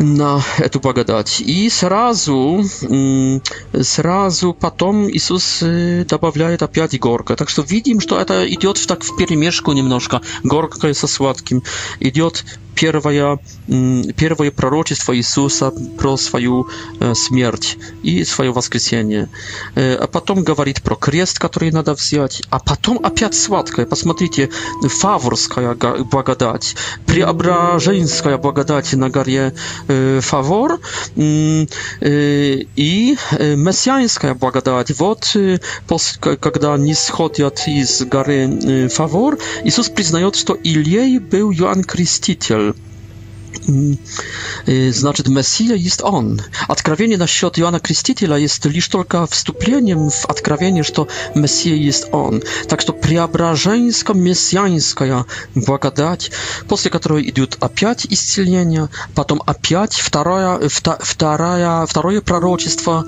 на 0.00 0.42
эту 0.58 0.80
благодать. 0.80 1.40
И 1.42 1.68
сразу, 1.68 2.64
сразу 3.82 4.54
потом 4.54 5.08
Иисус 5.10 5.62
добавляет 6.08 6.62
опять 6.62 6.98
горка. 6.98 7.36
Так 7.36 7.50
что 7.50 7.60
видим, 7.62 8.00
что 8.00 8.18
это 8.18 8.48
идет 8.52 8.82
так 8.88 9.04
в 9.04 9.16
перемешку 9.16 9.72
немножко. 9.72 10.22
Горкое 10.42 10.94
со 10.94 11.06
сладким 11.06 11.62
идет 12.00 12.44
первое, 12.80 13.38
первое 14.16 14.50
пророчество 14.50 15.14
Иисуса 15.16 15.70
про 15.98 16.16
свою 16.16 16.68
смерть 17.14 17.78
и 18.02 18.24
свое 18.24 18.50
воскресение. 18.52 19.28
А 19.76 20.06
потом 20.10 20.42
говорит 20.44 20.82
про 20.82 20.96
крест, 20.96 21.38
который 21.38 21.70
надо 21.72 21.92
взять. 21.94 22.42
А 22.50 22.58
потом 22.58 22.98
опять 23.04 23.34
сладкое. 23.36 23.84
Посмотрите, 23.86 24.48
фаворская 24.82 25.74
благодать, 26.10 26.74
преображенская 27.06 28.36
благодать 28.38 28.92
на 28.94 29.08
горе 29.10 29.54
Фавор 30.22 30.78
и 31.16 31.68
мессианская 33.66 34.34
благодать. 34.34 34.90
Вот 34.98 35.36
когда 36.20 36.74
они 36.74 36.94
сходят 36.94 37.62
из 37.68 38.02
горы 38.02 38.88
Фавор, 38.92 39.38
Иисус 39.64 39.88
признает, 39.90 40.34
что 40.36 40.54
Ильей 40.54 41.18
был 41.18 41.50
Иоанн 41.52 41.82
Креститель 41.84 42.69
znaczy 44.92 45.22
Messia 45.30 45.74
jest 45.76 46.02
on. 46.02 46.36
Odkrawienie 46.68 47.18
na 47.18 47.26
счет 47.26 47.58
Иоанна 47.58 47.80
Крестителя 47.80 48.38
jest 48.38 48.64
лишь 48.64 48.88
только 48.88 49.26
wstąpieniem 49.26 50.10
w 50.10 50.26
odkrawienie, 50.26 50.84
że 50.84 50.92
Messia 51.34 51.70
jest 51.70 52.08
on. 52.12 52.40
Так 52.68 52.80
что 52.80 52.92
преображенско-мессианская 52.92 55.24
благодать, 55.54 56.30
после 56.68 56.90
которой 56.90 57.26
идет 57.28 57.56
опять 57.60 58.06
исцеление, 58.10 58.88
потом 59.14 59.42
опять 59.46 59.94
второе, 59.94 60.68
второе, 60.68 61.86
второе 61.86 62.20
пророчество 62.20 63.04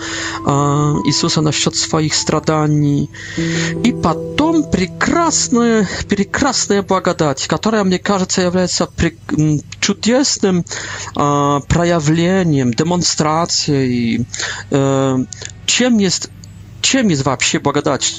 Иисуса 1.06 1.40
насчет 1.40 1.74
своих 1.76 2.14
страданий, 2.14 3.08
и 3.84 3.92
потом 3.92 4.64
прекрасная, 4.70 5.88
прекрасная 6.08 6.82
благодать, 6.82 7.46
которая, 7.46 7.84
мне 7.84 7.98
кажется, 7.98 8.40
является 8.42 8.88
чудесной 9.80 10.41
publicznym 10.42 10.64
e, 11.18 11.60
prajawieniem, 11.68 12.74
demonstracje 12.74 13.86
i 13.86 14.24
e, 14.72 15.24
czym 15.66 16.00
jest 16.00 16.30
чем 16.82 17.08
есть 17.10 17.22
вообще 17.22 17.60
благодать 17.60 18.14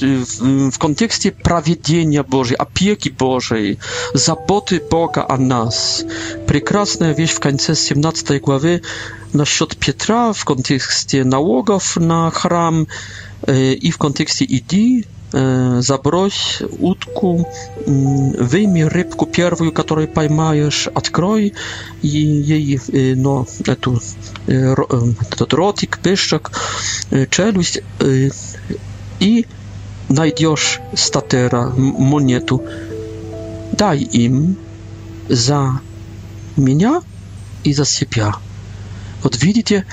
в 0.71 0.78
контексте 0.78 1.32
проведения 1.34 2.24
Божьей, 2.24 2.55
опеки 2.57 3.09
Божьей, 3.09 3.78
заботы 4.13 4.80
Бога 4.91 5.26
о 5.28 5.38
нас. 5.38 6.05
Прекрасная 6.47 7.13
вещь 7.13 7.34
в 7.34 7.39
конце 7.41 7.76
17 7.76 8.41
главы 8.41 8.82
насчет 9.34 9.76
Петра 9.76 10.32
в 10.32 10.45
контексте 10.45 11.26
налогов 11.26 11.97
на 11.97 12.32
храм 12.32 12.88
и 13.57 13.91
в 13.91 13.97
контексте 13.97 14.45
«иди, 14.45 15.05
E, 15.34 15.81
Zabroś 15.81 16.63
utku, 16.79 17.45
mm, 17.88 18.31
wyjmij 18.47 18.89
rybku 18.89 19.25
pierwszą, 19.25 19.71
którą 19.71 20.07
pojmajesz, 20.07 20.88
odkroj 20.88 21.51
jej, 22.03 22.75
e, 22.75 22.79
no, 23.15 23.45
e, 23.67 23.75
to 23.75 23.91
ro, 24.77 24.88
rotik, 25.51 25.97
pyszczek, 25.97 26.49
czeluść 27.29 27.79
i 29.19 29.45
znajdziesz 30.09 30.79
statera, 30.95 31.71
monetu. 31.99 32.59
Daj 33.77 34.07
im 34.11 34.55
za 35.29 35.79
mnie 36.57 36.91
i 37.63 37.73
za 37.73 37.86
siebie. 37.86 38.27
Вот 39.24 39.41
видите, 39.41 39.86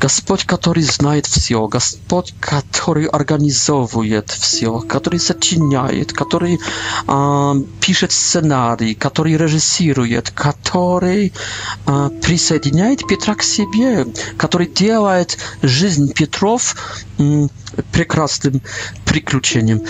Господь, 0.00 0.44
который 0.44 0.82
знает 0.84 1.26
все, 1.26 1.66
Господь, 1.66 2.34
который 2.40 3.06
организовывает 3.06 4.30
все, 4.30 4.78
который 4.80 5.18
сочиняет, 5.18 6.12
который 6.12 6.60
э, 7.08 7.52
пишет 7.80 8.12
сценарий, 8.12 8.94
который 8.94 9.36
режиссирует, 9.36 10.30
который 10.30 11.32
э, 11.86 12.10
присоединяет 12.22 13.04
Петра 13.08 13.34
к 13.34 13.42
себе, 13.42 14.06
который 14.36 14.68
делает 14.68 15.36
жизнь 15.62 16.12
Петров 16.14 16.76
э, 17.18 17.48
прекрасным 17.92 18.62
приключением. 19.04 19.80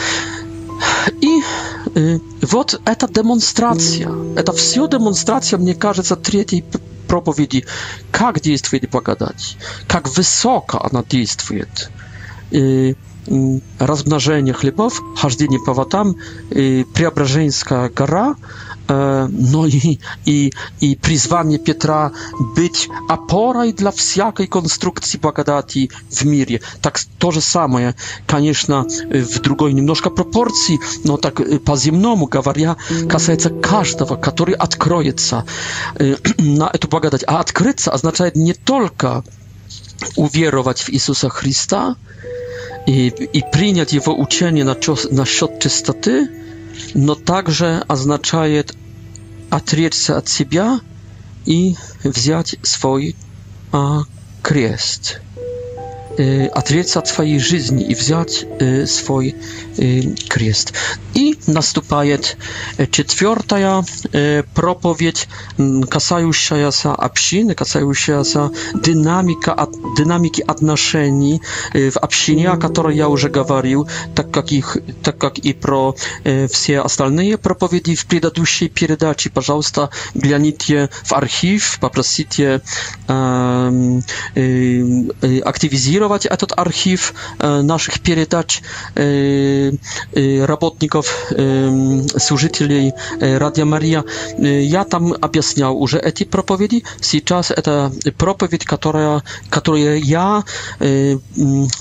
Вот 2.43 2.79
эта 2.85 3.09
демонстрация. 3.09 4.11
Это 4.37 4.53
все 4.53 4.87
демонстрация, 4.87 5.59
мне 5.59 5.75
кажется, 5.75 6.15
третьей 6.15 6.63
проповеди. 7.09 7.65
Как 8.11 8.41
действует 8.41 8.91
благодать. 8.91 9.57
Как 9.89 10.07
высоко 10.15 10.79
она 10.91 11.03
действует. 11.09 11.91
И 12.51 12.97
размножение 13.79 14.53
хлебов, 14.55 15.03
хождение 15.17 15.59
по 15.59 15.73
водам, 15.73 16.17
и 16.51 16.87
Преображенская 16.95 17.89
гора– 17.89 18.35
no 19.33 19.67
i, 19.67 19.99
i, 20.27 20.51
i 20.81 20.97
призвание 20.97 21.59
Петра 21.59 22.13
быть 22.57 22.89
опорой 23.09 23.73
для 23.73 23.91
всякой 23.91 24.47
конструкции 24.47 25.19
благодати 25.19 25.91
в 26.11 26.25
мире. 26.25 26.61
Так 26.83 26.99
то 27.19 27.31
же 27.31 27.41
самое, 27.41 27.95
конечно, 28.27 28.85
в 29.11 29.41
другой 29.41 29.73
немножко 29.73 30.11
пропорции, 30.11 30.79
но 31.05 31.17
так 31.17 31.41
по-земному 31.65 32.27
говоря, 32.27 32.77
касается 33.09 33.51
каждого, 33.51 34.17
который 34.17 34.55
откроется 34.55 35.45
на 36.39 36.71
эту 36.73 36.89
благодать. 36.89 37.25
А 37.27 37.41
открыться 37.41 37.91
означает 37.93 38.37
не 38.37 38.55
только 38.55 39.25
уверовать 40.17 40.81
в 40.81 40.91
Иисуса 40.91 41.29
Христа 41.29 41.97
и, 42.87 43.09
и 43.09 43.43
принять 43.53 43.93
Его 43.95 44.15
учение 44.17 44.65
на, 44.65 44.77
насчет 45.11 45.61
чистоты, 45.61 46.29
no 46.97 47.17
także 47.17 47.83
oznacza 47.89 48.43
atrzeć 49.51 50.11
od 50.11 50.31
siebie 50.31 50.79
i 51.47 51.75
wziąć 52.05 52.57
swój 52.65 53.15
a, 53.73 53.99
отречься 56.19 56.99
от 56.99 57.07
своей 57.09 57.39
жизни 57.39 57.85
и 57.85 57.95
взять 57.95 58.47
свой 58.87 59.35
крест. 60.29 60.75
И 61.15 61.39
наступает 61.47 62.37
четвертая 62.91 63.83
проповедь, 64.55 65.29
касающаяся 65.89 66.93
общины, 66.93 67.55
касающаяся 67.55 68.51
динамика, 68.75 69.67
динамики 69.97 70.43
отношений 70.47 71.41
в 71.73 71.97
общине, 71.99 72.49
о 72.51 72.57
которой 72.57 72.97
я 72.97 73.09
уже 73.09 73.29
говорил, 73.29 73.89
так 74.15 74.31
как, 74.31 74.51
их, 74.53 74.79
так 75.03 75.19
как 75.19 75.39
и 75.39 75.53
про 75.53 75.95
все 76.51 76.81
остальные 76.81 77.37
проповеди 77.39 77.95
в 77.97 78.07
предыдущей 78.07 78.69
передаче. 78.69 79.31
Пожалуйста, 79.31 79.91
гляните 80.15 80.89
в 81.05 81.13
архив, 81.13 81.79
попросите 81.81 82.63
активизировать 83.07 86.06
сформировать 86.07 86.27
этот 86.27 86.53
архив 86.57 87.15
наших 87.41 87.99
передач 88.01 88.63
работников, 90.49 91.31
служителей 92.19 92.93
Радио 93.21 93.67
Мария. 93.67 94.05
Я 94.39 94.85
там 94.85 95.13
объяснял 95.13 95.73
уже 95.77 95.99
эти 95.99 96.25
проповеди. 96.25 96.83
Сейчас 97.01 97.51
это 97.51 97.91
проповедь, 98.17 98.65
которая, 98.65 99.23
которую 99.51 99.99
я, 100.01 100.43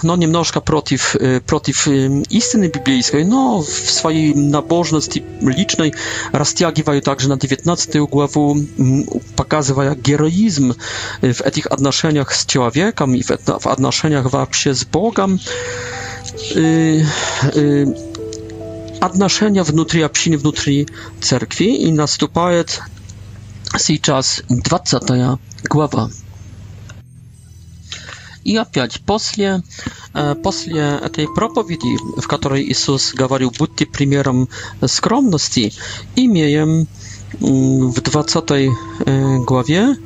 но 0.03 0.15
немножко 0.17 0.61
против, 0.61 1.15
против 1.45 1.87
истины 2.33 2.71
библейской, 2.75 3.23
но 3.25 3.59
в 3.59 3.89
своей 3.91 4.33
набожности 4.35 5.23
личной 5.41 5.93
растягиваю 6.31 7.01
также 7.01 7.29
на 7.29 7.35
19 7.37 7.95
главу, 7.95 8.57
показывая 9.35 9.95
героизм 10.07 10.73
в 11.21 11.41
этих 11.45 11.67
отношениях 11.71 12.31
с 12.31 12.45
человеком 12.45 13.15
и 13.15 13.21
в 13.21 13.67
отношениях 13.67 14.14
spotkaniach 14.21 14.29
w 14.31 14.35
apsie 14.35 14.73
z 14.73 14.83
Bogiem, 14.83 15.39
отношения 19.01 19.63
внутри 19.63 20.01
общины, 20.03 20.37
внутри 20.37 20.85
церкви, 21.21 21.73
и 21.75 21.91
наступает 21.91 22.81
сейчас 23.77 24.41
20 24.49 25.39
глава. 25.69 26.09
И 28.47 28.55
опять 28.57 29.01
после, 29.05 29.61
после 30.43 30.99
этой 31.03 31.27
проповеди, 31.35 31.97
в 32.21 32.27
которой 32.27 32.63
Иисус 32.63 33.13
говорил, 33.15 33.51
будьте 33.59 33.85
примером 33.85 34.47
скромности, 34.87 35.73
имеем 36.15 36.87
в 37.41 38.01
20 38.01 39.45
главе 39.47 39.97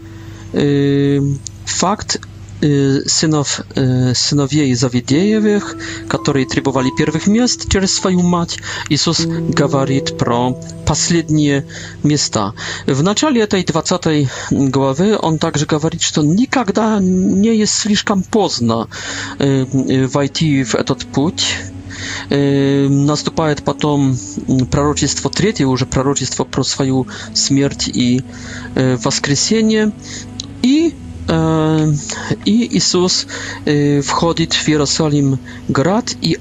факт 1.65 2.19
Y, 2.63 2.67
synów, 3.07 3.61
y, 4.11 4.15
synowie 4.15 4.75
Zawidiejewych, 4.75 5.75
którzy 6.07 6.45
trybowali 6.45 6.89
pierwszych 6.97 7.27
miast 7.27 7.65
przez 7.67 7.91
swoją 7.93 8.23
mać, 8.23 8.57
Jezus 8.89 9.27
gawarit 9.49 10.11
pro 10.11 10.53
ostatnie 10.89 11.63
miasta. 12.03 12.53
W 12.87 13.03
начале 13.03 13.47
tej 13.47 13.63
20 13.65 13.99
głowy 14.51 15.21
on 15.21 15.39
także 15.39 15.65
gawarit, 15.65 16.03
że 16.03 16.23
nigdy 16.23 17.01
nie 17.43 17.53
jest 17.55 17.73
слишком 17.73 18.23
poznno 18.29 18.87
wejść 20.13 20.43
w 20.65 20.71
ten 20.85 20.97
путь. 21.13 21.45
Наступает 22.89 23.61
потом 23.63 24.17
пророчество 24.71 25.29
третье, 25.29 25.65
уже 25.67 25.85
пророчество 25.85 26.43
про 26.45 26.63
свою 26.63 27.05
смерть 27.33 27.89
и 27.93 28.21
воскресение. 29.03 29.91
И 30.63 30.93
Ehm, 31.29 31.93
i 32.45 32.69
Jezus 32.75 33.25
e, 33.65 34.01
wchodzi 34.03 34.47
w 34.63 34.67
Jerozolim 34.69 35.37
grad 35.69 36.15
i 36.21 36.35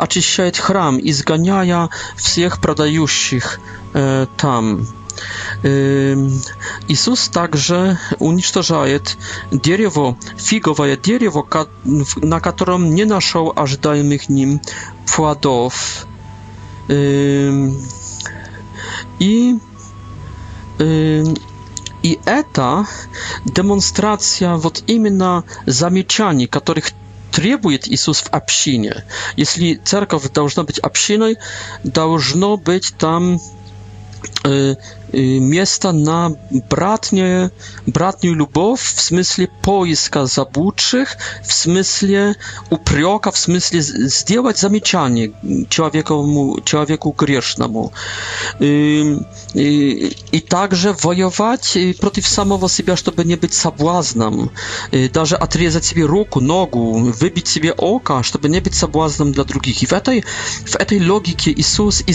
oczyszcza 0.00 0.44
e, 0.50 0.52
hram 0.62 1.00
i 1.00 1.12
zganiaja 1.12 1.88
wszystkich 2.16 2.56
pradajuszych 2.56 3.60
e, 3.94 4.26
tam. 4.36 4.86
Jezus 6.88 7.26
ehm, 7.26 7.32
także 7.34 7.96
unicestwia 8.18 8.84
drzewo 9.52 10.14
figowe, 10.40 10.96
drzewo, 10.96 11.46
na 12.22 12.40
którym 12.40 12.94
nie 12.94 13.04
znalazł 13.06 13.52
aż 13.56 13.76
dajnych 13.76 14.28
nim 14.30 14.58
płodów. 15.14 16.06
Ehm, 16.90 17.74
I 19.20 19.56
И 22.02 22.20
это 22.24 22.86
демонстрация 23.44 24.54
вот 24.54 24.82
именно 24.88 25.44
замечаний, 25.66 26.46
которых 26.46 26.90
требует 27.30 27.88
Иисус 27.88 28.20
в 28.22 28.28
общине. 28.32 29.04
Если 29.36 29.74
церковь 29.74 30.28
должна 30.32 30.64
быть 30.64 30.78
общиной, 30.80 31.38
должно 31.84 32.56
быть 32.56 32.92
там 32.98 33.40
Y, 35.14 35.40
miejsca 35.40 35.92
na 35.92 36.30
bratnie, 36.50 37.50
bratnią 37.86 38.32
lubów 38.32 38.82
w 38.82 39.00
sensie 39.02 39.46
poiska 39.62 40.26
zabłudszych, 40.26 41.16
w 41.44 41.52
sensie 41.52 42.34
uprioka, 42.70 43.30
w 43.30 43.38
sensie 43.38 43.82
zdjęłać 44.18 44.58
zamieczanie 44.58 45.28
człowiekowi, 45.68 46.62
człowieku 46.64 47.14
grzesznemu. 47.18 47.90
I, 48.60 49.04
y, 49.56 49.60
i, 49.62 50.04
y, 50.06 50.12
I 50.32 50.42
także 50.42 50.94
wojować 50.94 51.78
przeciw 52.00 52.28
samego 52.28 52.68
siebie, 52.68 52.94
żeby 53.04 53.24
nie 53.24 53.36
być 53.36 53.54
sabłaznem. 53.54 54.48
Darze 55.12 55.40
odrezać 55.40 55.86
sobie 55.86 56.06
ruku, 56.06 56.40
nogu, 56.40 57.00
wybić 57.02 57.48
sobie 57.48 57.76
oka, 57.76 58.22
żeby 58.22 58.48
nie 58.48 58.62
być 58.62 58.74
sabłaznem 58.76 59.32
dla 59.32 59.44
drugich. 59.44 59.82
I 59.82 59.86
w 59.86 60.00
tej, 60.00 60.22
w 60.64 60.76
tej 60.86 61.00
logiki 61.00 61.54
Jezus 61.58 62.02
i 62.06 62.12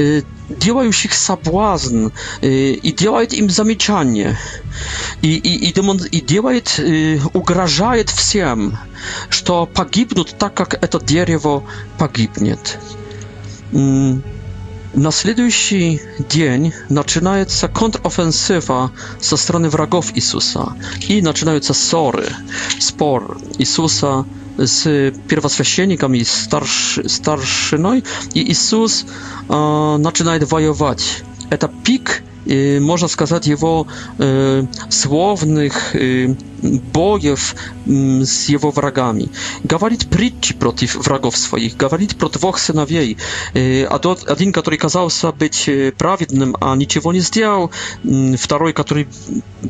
y, 0.00 0.22
działających 0.58 1.14
sabłazn 1.16 2.06
y, 2.06 2.10
e, 2.42 2.48
i 2.70 2.94
działają 2.94 3.28
im 3.32 3.50
zamieczanie 3.50 4.36
i 5.22 5.28
i 5.28 5.68
i 5.68 5.72
demon 5.72 5.98
i 6.12 6.26
działają 6.26 6.60
y, 6.78 7.20
ugrażają 7.32 7.82
że 9.30 9.66
погибną 9.74 10.24
tak 10.38 10.58
jak 10.60 10.88
to 10.88 10.98
drzewo 10.98 11.62
погибnie. 11.98 12.56
Na 13.72 13.80
mm, 13.80 14.22
następny 14.94 15.50
dzień 16.28 16.70
zaczynaje 16.90 17.46
się 17.60 17.68
kontrofensywa 17.68 18.88
ze 19.20 19.36
strony 19.36 19.70
wrogów 19.70 20.16
Isusa 20.16 20.74
i 21.08 21.22
zaczynają 21.24 21.62
się 21.62 21.74
sory, 21.74 22.30
spor 22.80 23.36
Isusa 23.58 24.24
с 24.58 25.12
первосвященником 25.28 26.14
и 26.14 26.24
старш, 26.24 26.98
старшиной, 27.06 28.04
и 28.34 28.50
Иисус 28.50 29.04
э, 29.48 29.96
начинает 29.98 30.50
воевать. 30.50 31.24
Это 31.50 31.68
пик 31.84 32.22
można 32.80 33.08
сказать, 33.08 33.46
его 33.46 33.86
э, 34.18 34.64
словных 34.88 35.94
э, 35.94 36.34
боев 36.92 37.54
э, 37.54 37.92
с 38.24 38.48
его 38.48 38.70
врагами. 38.70 39.28
Говорит 39.64 40.06
притчи 40.08 40.54
против 40.54 40.96
врагов 41.06 41.36
своих, 41.36 41.76
говорит 41.76 42.16
про 42.16 42.28
двух 42.28 42.58
сыновей. 42.58 43.16
Э, 43.54 43.86
один, 44.28 44.52
который 44.52 44.76
казался 44.76 45.30
быть 45.32 45.70
праведным, 45.98 46.56
а 46.60 46.74
ничего 46.76 47.12
не 47.12 47.20
сделал, 47.20 47.70
второй, 48.38 48.72
который 48.72 49.06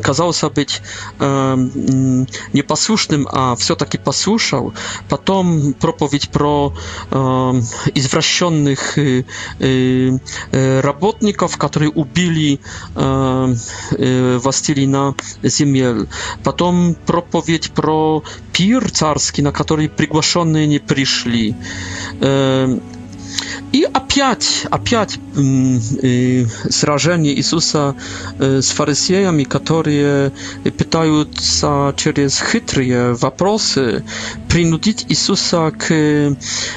казался 0.03 0.49
быть 0.49 0.81
э, 1.19 1.57
непослушным, 2.53 3.29
а 3.33 3.55
все-таки 3.57 3.99
послушал. 3.99 4.73
Потом 5.11 5.75
проповедь 5.75 6.31
про 6.31 6.73
э, 7.11 7.15
извращенных 7.95 8.97
э, 8.99 10.19
работников, 10.83 11.57
которые 11.59 11.91
убили 11.91 12.61
Wastilina 12.95 15.15
Ziemiel. 15.43 16.07
Потом 16.45 16.95
проповедь 17.07 17.73
про 17.73 18.23
пир 18.53 18.91
царский, 18.91 19.41
на 19.43 19.51
который 19.53 19.89
приглашенные 19.89 20.67
не 20.67 20.79
пришли. 20.81 21.57
И 23.73 23.85
опять, 23.91 24.67
опять 24.71 25.19
э, 25.37 26.45
сражение 26.69 27.35
Иисуса 27.37 27.95
э, 28.39 28.61
с 28.61 28.71
фарисеями, 28.71 29.45
которые 29.45 30.33
пытаются 30.65 31.95
через 31.97 32.41
хитрые 32.43 33.15
вопросы 33.15 34.05
принудить 34.49 35.07
Иисуса 35.09 35.73
к 35.79 35.91
э, 35.91 36.33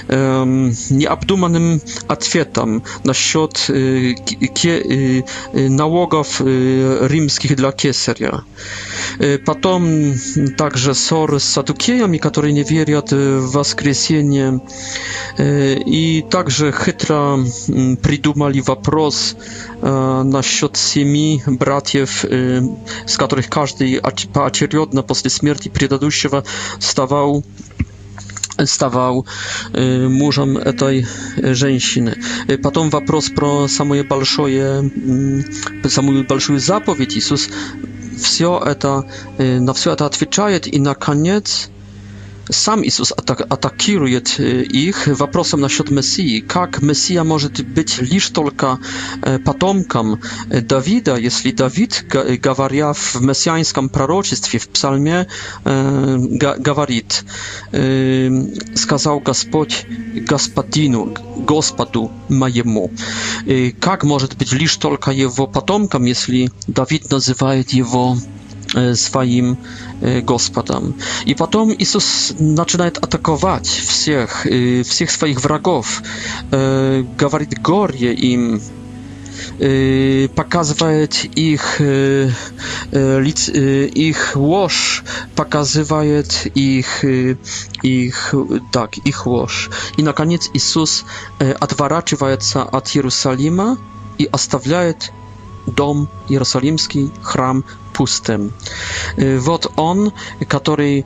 необдуманным 0.10 1.82
ответам 2.08 2.84
насчет 3.04 3.66
э, 3.70 4.14
ке, 4.56 4.80
э, 4.80 5.24
налогов 5.54 6.38
э, 6.40 7.08
римских 7.08 7.56
для 7.58 7.72
кесаря. 7.74 8.44
Э, 9.20 9.38
потом 9.38 10.14
также 10.58 10.94
ссоры 10.94 11.40
с 11.42 11.44
садукеями, 11.44 12.18
которые 12.18 12.54
не 12.54 12.64
верят 12.64 13.12
в 13.12 13.52
воскресение. 13.52 14.62
Э, 15.38 15.76
и 15.86 16.22
так 16.30 16.45
также 16.46 16.72
хитро 16.72 17.40
придумали 18.04 18.60
вопрос 18.62 19.36
э, 19.82 20.22
насчет 20.24 20.78
семи 20.78 21.42
братьев, 21.48 22.24
э, 22.24 22.62
с 23.08 23.18
которых 23.18 23.50
каждый 23.50 23.96
от, 23.96 24.28
поочередно 24.32 25.02
после 25.02 25.30
смерти 25.32 25.70
предыдущего 25.70 26.44
вставал 26.80 27.44
stawał 28.66 29.26
mużem 30.10 30.60
tej 30.80 31.06
żeńsiny. 31.52 32.14
Potem 32.64 32.90
вопрос 32.90 33.30
про 33.30 33.68
самое 33.68 34.04
большое, 34.04 34.92
самую 35.90 36.24
большую 36.26 36.60
заповедь. 36.60 37.18
Иисус 37.18 37.50
все 38.18 38.58
это, 38.66 39.04
на 39.38 39.74
все 39.74 39.92
это 39.92 40.06
отвечает, 40.06 40.68
и 40.74 40.80
наконец 40.80 41.70
sam 42.52 42.84
Jezus 42.86 43.14
atakuje 43.50 43.76
ich 44.70 45.08
вопросом 45.08 45.62
насчет 45.62 45.90
Мессии. 45.90 46.40
Как 46.42 46.82
Мессия 46.82 47.24
может 47.24 47.62
быть 47.66 48.00
лишь 48.02 48.30
только 48.30 48.78
потомком 49.46 50.22
Давида, 50.50 51.16
если 51.18 51.52
Давид, 51.52 52.06
говоря 52.44 52.94
в 52.94 53.22
мессианском 53.22 53.90
пророчестве, 53.90 54.60
в 54.60 54.68
псалме, 54.70 55.28
говорит, 55.64 57.24
сказал 58.76 59.20
Господь 59.20 59.86
Господину, 60.30 61.16
Господу 61.48 62.12
моему. 62.30 62.92
Как 63.80 64.04
может 64.04 64.38
быть 64.38 64.52
лишь 64.54 64.76
только 64.78 65.10
его 65.12 65.48
потомком, 65.48 66.06
если 66.06 66.50
Давид 66.68 67.10
называет 67.12 67.72
его 67.72 68.18
своим 68.96 69.58
Господом. 70.24 70.96
И 71.26 71.34
потом 71.36 71.74
Иисус 71.78 72.34
начинает 72.40 72.98
атаковать 72.98 73.68
всех, 73.68 74.46
всех 74.84 75.12
своих 75.12 75.42
врагов, 75.42 76.02
говорит 76.52 77.60
горе 77.62 78.14
им, 78.14 78.62
показывает 80.36 81.26
их, 81.40 81.82
их 84.10 84.36
ложь, 84.36 85.04
показывает 85.36 86.48
их, 86.56 87.06
их, 87.84 88.36
так, 88.72 88.98
их 88.98 89.26
ложь. 89.28 89.70
И, 89.98 90.04
наконец, 90.04 90.50
Иисус 90.54 91.06
отворачивается 91.40 92.64
от 92.64 92.96
Иерусалима 92.96 93.78
и 94.18 94.26
оставляет 94.26 95.12
дом 95.68 96.08
Иерусалимский, 96.30 97.12
храм 97.22 97.64
pustym. 97.96 98.52
Wot 99.38 99.66
y, 99.66 99.70
on, 99.76 100.12
który 100.48 101.04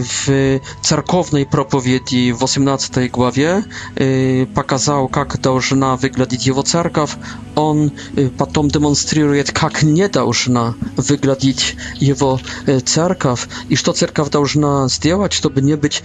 w 0.00 0.58
cerkownej 0.82 1.46
propowiedzi 1.46 2.32
w 2.32 2.42
18 2.42 3.08
głowie 3.08 3.62
y, 4.00 4.46
pokazał, 4.54 5.10
jak 5.16 5.36
должна 5.38 5.96
wyglądać 5.96 6.46
jego 6.46 6.62
cerkaw, 6.62 7.18
on 7.56 7.90
y, 8.18 8.30
potem 8.38 8.68
demonstruje, 8.68 9.38
jak 9.62 9.82
nie 9.82 10.08
должна 10.08 10.74
wyglądać 10.96 11.76
jego 12.00 12.38
cerkaw 12.84 13.46
iż 13.70 13.82
to 13.82 13.92
cerkaw 13.92 14.30
должна 14.30 14.88
zrobić, 14.88 15.40
żeby 15.42 15.62
nie 15.62 15.76
być 15.76 16.02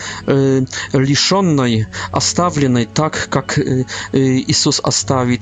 a 1.33 1.63
ostawionej 2.17 2.87
tak, 2.87 3.27
jak 3.35 3.61
Jezus 4.47 4.81
zostawił 4.85 5.37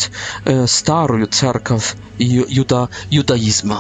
starą 0.65 1.27
cerkaw 1.27 1.95
judaizmu. 3.11 3.75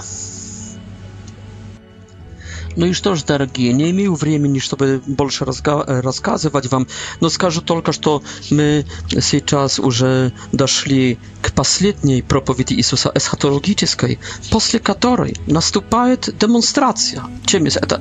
Ну 2.75 2.85
и 2.87 2.93
что 2.93 3.15
ж, 3.15 3.23
дорогие, 3.23 3.73
не 3.73 3.91
имею 3.91 4.15
времени, 4.15 4.59
чтобы 4.59 5.01
больше 5.05 5.45
рассказывать 5.45 6.71
вам, 6.71 6.87
но 7.19 7.29
скажу 7.29 7.61
только, 7.61 7.91
что 7.91 8.23
мы 8.49 8.85
сейчас 9.21 9.79
уже 9.79 10.31
дошли 10.51 11.17
к 11.41 11.51
последней 11.53 12.21
проповеди 12.21 12.73
Иисуса 12.75 13.11
эсхатологической, 13.13 14.19
после 14.51 14.79
которой 14.79 15.35
наступает 15.47 16.33
демонстрация. 16.39 17.23
Чем 17.45 17.65
есть 17.65 17.77
эта 17.77 17.97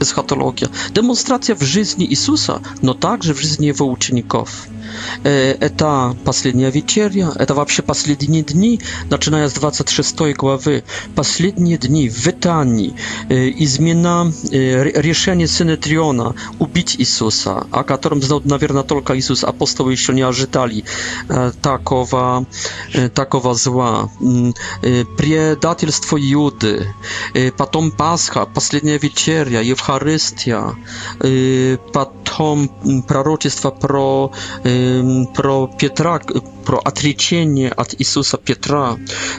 эсхатология? 0.00 0.68
Демонстрация 0.94 1.56
в 1.56 1.62
жизни 1.62 2.06
Иисуса, 2.06 2.60
но 2.82 2.94
также 2.94 3.34
в 3.34 3.40
жизни 3.40 3.66
его 3.66 3.86
учеников 3.86 4.66
это 5.22 6.16
последняя 6.24 6.70
вечеря, 6.70 7.30
это 7.36 7.54
вообще 7.54 7.82
последние 7.82 8.42
дни, 8.42 8.80
начиная 9.10 9.48
с 9.48 9.52
26 9.54 10.20
главы, 10.36 10.84
последние 11.14 11.78
дни 11.78 12.08
в 12.08 12.26
Ветании, 12.26 12.94
измена, 13.28 14.32
решение 14.50 15.46
Синетриона 15.46 16.34
убить 16.58 16.96
Иисуса, 16.98 17.66
о 17.70 17.84
котором 17.84 18.22
знал, 18.22 18.40
наверное, 18.44 18.82
только 18.82 19.16
Иисус, 19.18 19.44
апостолы 19.44 19.92
еще 19.92 20.12
не 20.12 20.22
ожидали 20.22 20.84
такого, 21.62 22.46
такого 23.14 23.54
зла, 23.54 24.10
предательство 25.00 26.16
Юды, 26.16 26.86
потом 27.56 27.90
Пасха, 27.90 28.46
последняя 28.46 28.98
вечеря, 28.98 29.60
Евхаристия, 29.60 30.74
потом 31.92 32.70
пророчество 33.06 33.70
про 33.70 34.32
про 35.34 35.66
Петра, 35.68 36.20
про 36.64 36.78
отречение 36.78 37.70
от 37.70 37.94
Иисуса 37.98 38.36
Петра, 38.38 38.96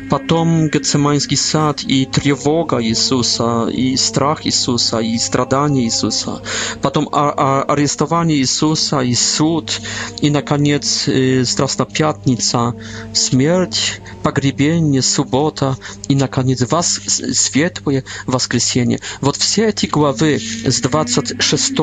потом 0.10 0.70
Гецеманский 0.70 1.38
сад 1.38 1.84
и 1.84 2.06
тревога 2.06 2.82
Иисуса, 2.84 3.68
и 3.68 3.96
страх 3.98 4.46
Иисуса, 4.46 5.00
и 5.00 5.18
страдания 5.18 5.84
Иисуса, 5.84 6.42
потом 6.82 7.10
арестование 7.12 8.38
Иисуса 8.38 9.00
и 9.02 9.14
суд, 9.16 9.82
и, 10.22 10.30
наконец, 10.30 11.08
Страстнопятница, 11.46 12.74
смерть, 13.14 14.02
погребение, 14.24 15.02
суббота, 15.02 15.78
и, 16.08 16.16
наконец, 16.16 16.62
вас, 16.72 17.00
светлое 17.34 18.04
воскресенье. 18.28 19.00
Вот 19.22 19.36
все 19.38 19.70
эти 19.70 19.86
главы 19.88 20.40
с 20.40 20.80
26 20.82 21.76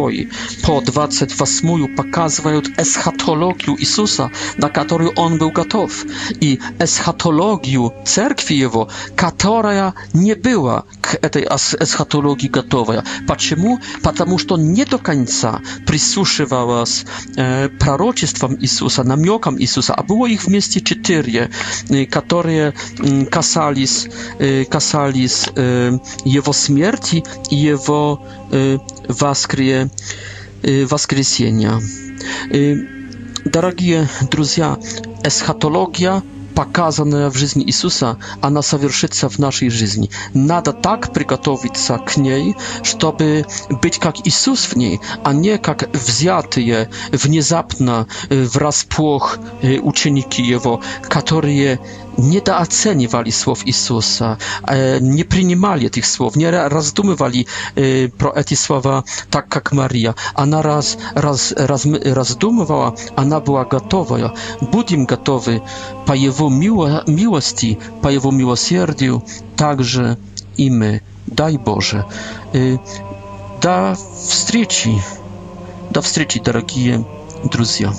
по 0.62 0.80
28 0.82 1.96
показывают 1.96 2.68
эсхатологию 2.78 3.41
eschatologię 3.51 3.74
Jezusa, 3.82 4.30
na 4.59 4.68
którą 4.68 5.09
on 5.16 5.38
był 5.38 5.53
gotów, 5.53 6.07
i 6.40 6.59
eschatologię 6.80 7.88
cerkwi 8.05 8.59
jego, 8.59 8.86
która 9.16 9.93
nie 10.14 10.36
była 10.36 10.82
k 11.01 11.28
tej 11.28 11.47
eschatologii 11.80 12.51
gotowa. 12.51 13.03
Dlaczego? 13.26 13.62
Ponieważ 14.16 14.45
to 14.47 14.57
nie 14.57 14.86
do 14.86 14.99
końca 14.99 15.61
przysłuchiwała 15.86 16.86
z 16.86 17.05
e, 17.38 18.49
Jezusa, 18.61 19.05
namiokam 19.05 19.61
Jezusa, 19.61 19.97
a 19.97 20.03
było 20.03 20.26
ich 20.26 20.43
w 20.43 20.49
mieście 20.49 20.80
cztery, 20.80 21.40
e, 21.40 22.07
które 22.07 22.72
mm, 23.05 23.26
kasalis 23.26 24.09
e, 24.38 24.64
kasalis 24.64 25.49
e, 25.49 25.53
jego 26.26 26.53
śmierci 26.53 27.22
i 27.51 27.62
jego 27.62 28.18
waskryje 29.09 29.88
waskrysienia. 30.88 31.70
E, 32.49 33.01
Дорогие 33.45 34.09
друзья, 34.30 34.78
эсхатология 35.24 36.22
показанная 36.55 37.30
в 37.30 37.34
жизни 37.36 37.64
Иисуса, 37.66 38.18
она 38.43 38.61
совершится 38.61 39.30
в 39.30 39.38
нашей 39.38 39.70
жизни. 39.70 40.11
Надо 40.34 40.74
так 40.74 41.12
приготовиться 41.14 41.97
к 41.99 42.18
ней, 42.18 42.55
чтобы 42.82 43.47
быть 43.70 43.99
как 43.99 44.18
Иисус 44.26 44.66
в 44.66 44.76
ней, 44.76 45.01
а 45.24 45.32
не 45.32 45.57
как 45.57 45.88
взятые 45.95 46.90
внезапно 47.11 48.07
в 48.28 48.57
расплох 48.59 49.38
ученики 49.62 50.43
Его, 50.43 50.82
которые 51.09 51.80
недооценивали 52.16 53.30
слов 53.30 53.62
Иисуса, 53.66 54.38
не 54.68 55.22
принимали 55.24 55.86
этих 55.86 56.04
слов, 56.06 56.36
не 56.36 56.48
раздумывали 56.48 57.46
про 58.18 58.30
эти 58.32 58.54
слова 58.54 59.04
так, 59.30 59.48
как 59.48 59.72
Мария. 59.72 60.14
Она 60.34 60.62
раз, 60.62 60.98
раз, 61.14 61.52
раз, 61.56 61.86
раздумывала, 61.86 62.96
она 63.16 63.40
была 63.40 63.64
готова. 63.64 64.34
Будем 64.60 65.04
готовы 65.06 65.62
по 66.06 66.12
Его 66.12 66.48
мило, 66.48 67.04
милости, 67.06 67.78
по 68.02 68.08
Его 68.08 68.30
милосердию, 68.30 69.24
также 69.56 70.18
и 70.56 70.70
мы. 70.70 71.02
Дай 71.26 71.56
Боже. 71.56 72.04
До 73.62 73.96
встречи. 74.28 74.92
До 75.90 76.02
встречи, 76.02 76.40
дорогие 76.42 77.06
друзья. 77.44 77.92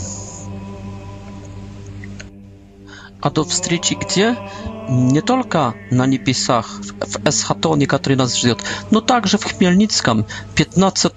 а 3.24 3.30
до 3.32 3.43
встречи 3.45 3.93
где? 3.95 4.36
Не 4.89 5.21
только 5.21 5.76
на 5.91 6.05
небесах, 6.05 6.82
в 6.82 7.26
эсхатоне, 7.28 7.88
который 7.88 8.15
нас 8.15 8.36
ждет, 8.36 8.61
но 8.91 8.99
также 8.99 9.38
в 9.38 9.45
Хмельницком 9.45 10.26
15 10.55 11.13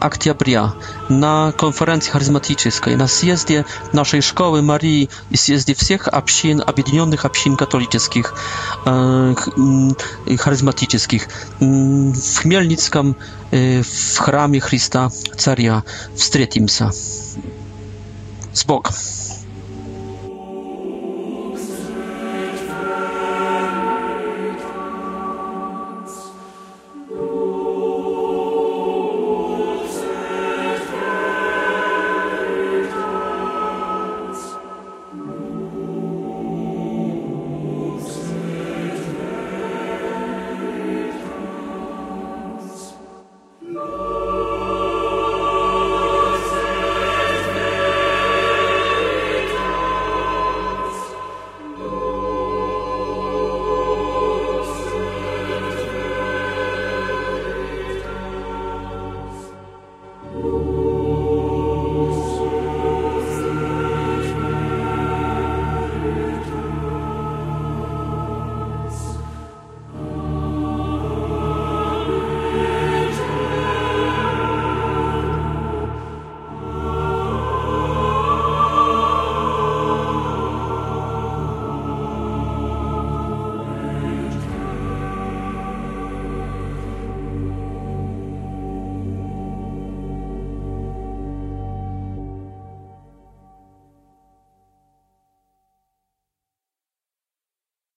октября 0.00 0.74
на 1.10 1.50
конференции 1.52 2.10
харизматической, 2.12 2.96
на 2.96 3.08
съезде 3.08 3.66
нашей 3.92 4.20
школы 4.22 4.62
Марии 4.62 5.08
и 5.30 5.36
съезде 5.36 5.74
всех 5.74 6.06
общин, 6.08 6.62
объединенных 6.64 7.24
общин 7.24 7.56
католических, 7.56 8.32
харизматических, 8.84 11.26
в 11.58 12.36
Хмельницком, 12.42 13.16
в 13.50 14.16
храме 14.18 14.60
Христа 14.60 15.10
Царя 15.36 15.82
встретимся. 16.16 16.92
С 18.52 18.64
Богом! 18.64 18.92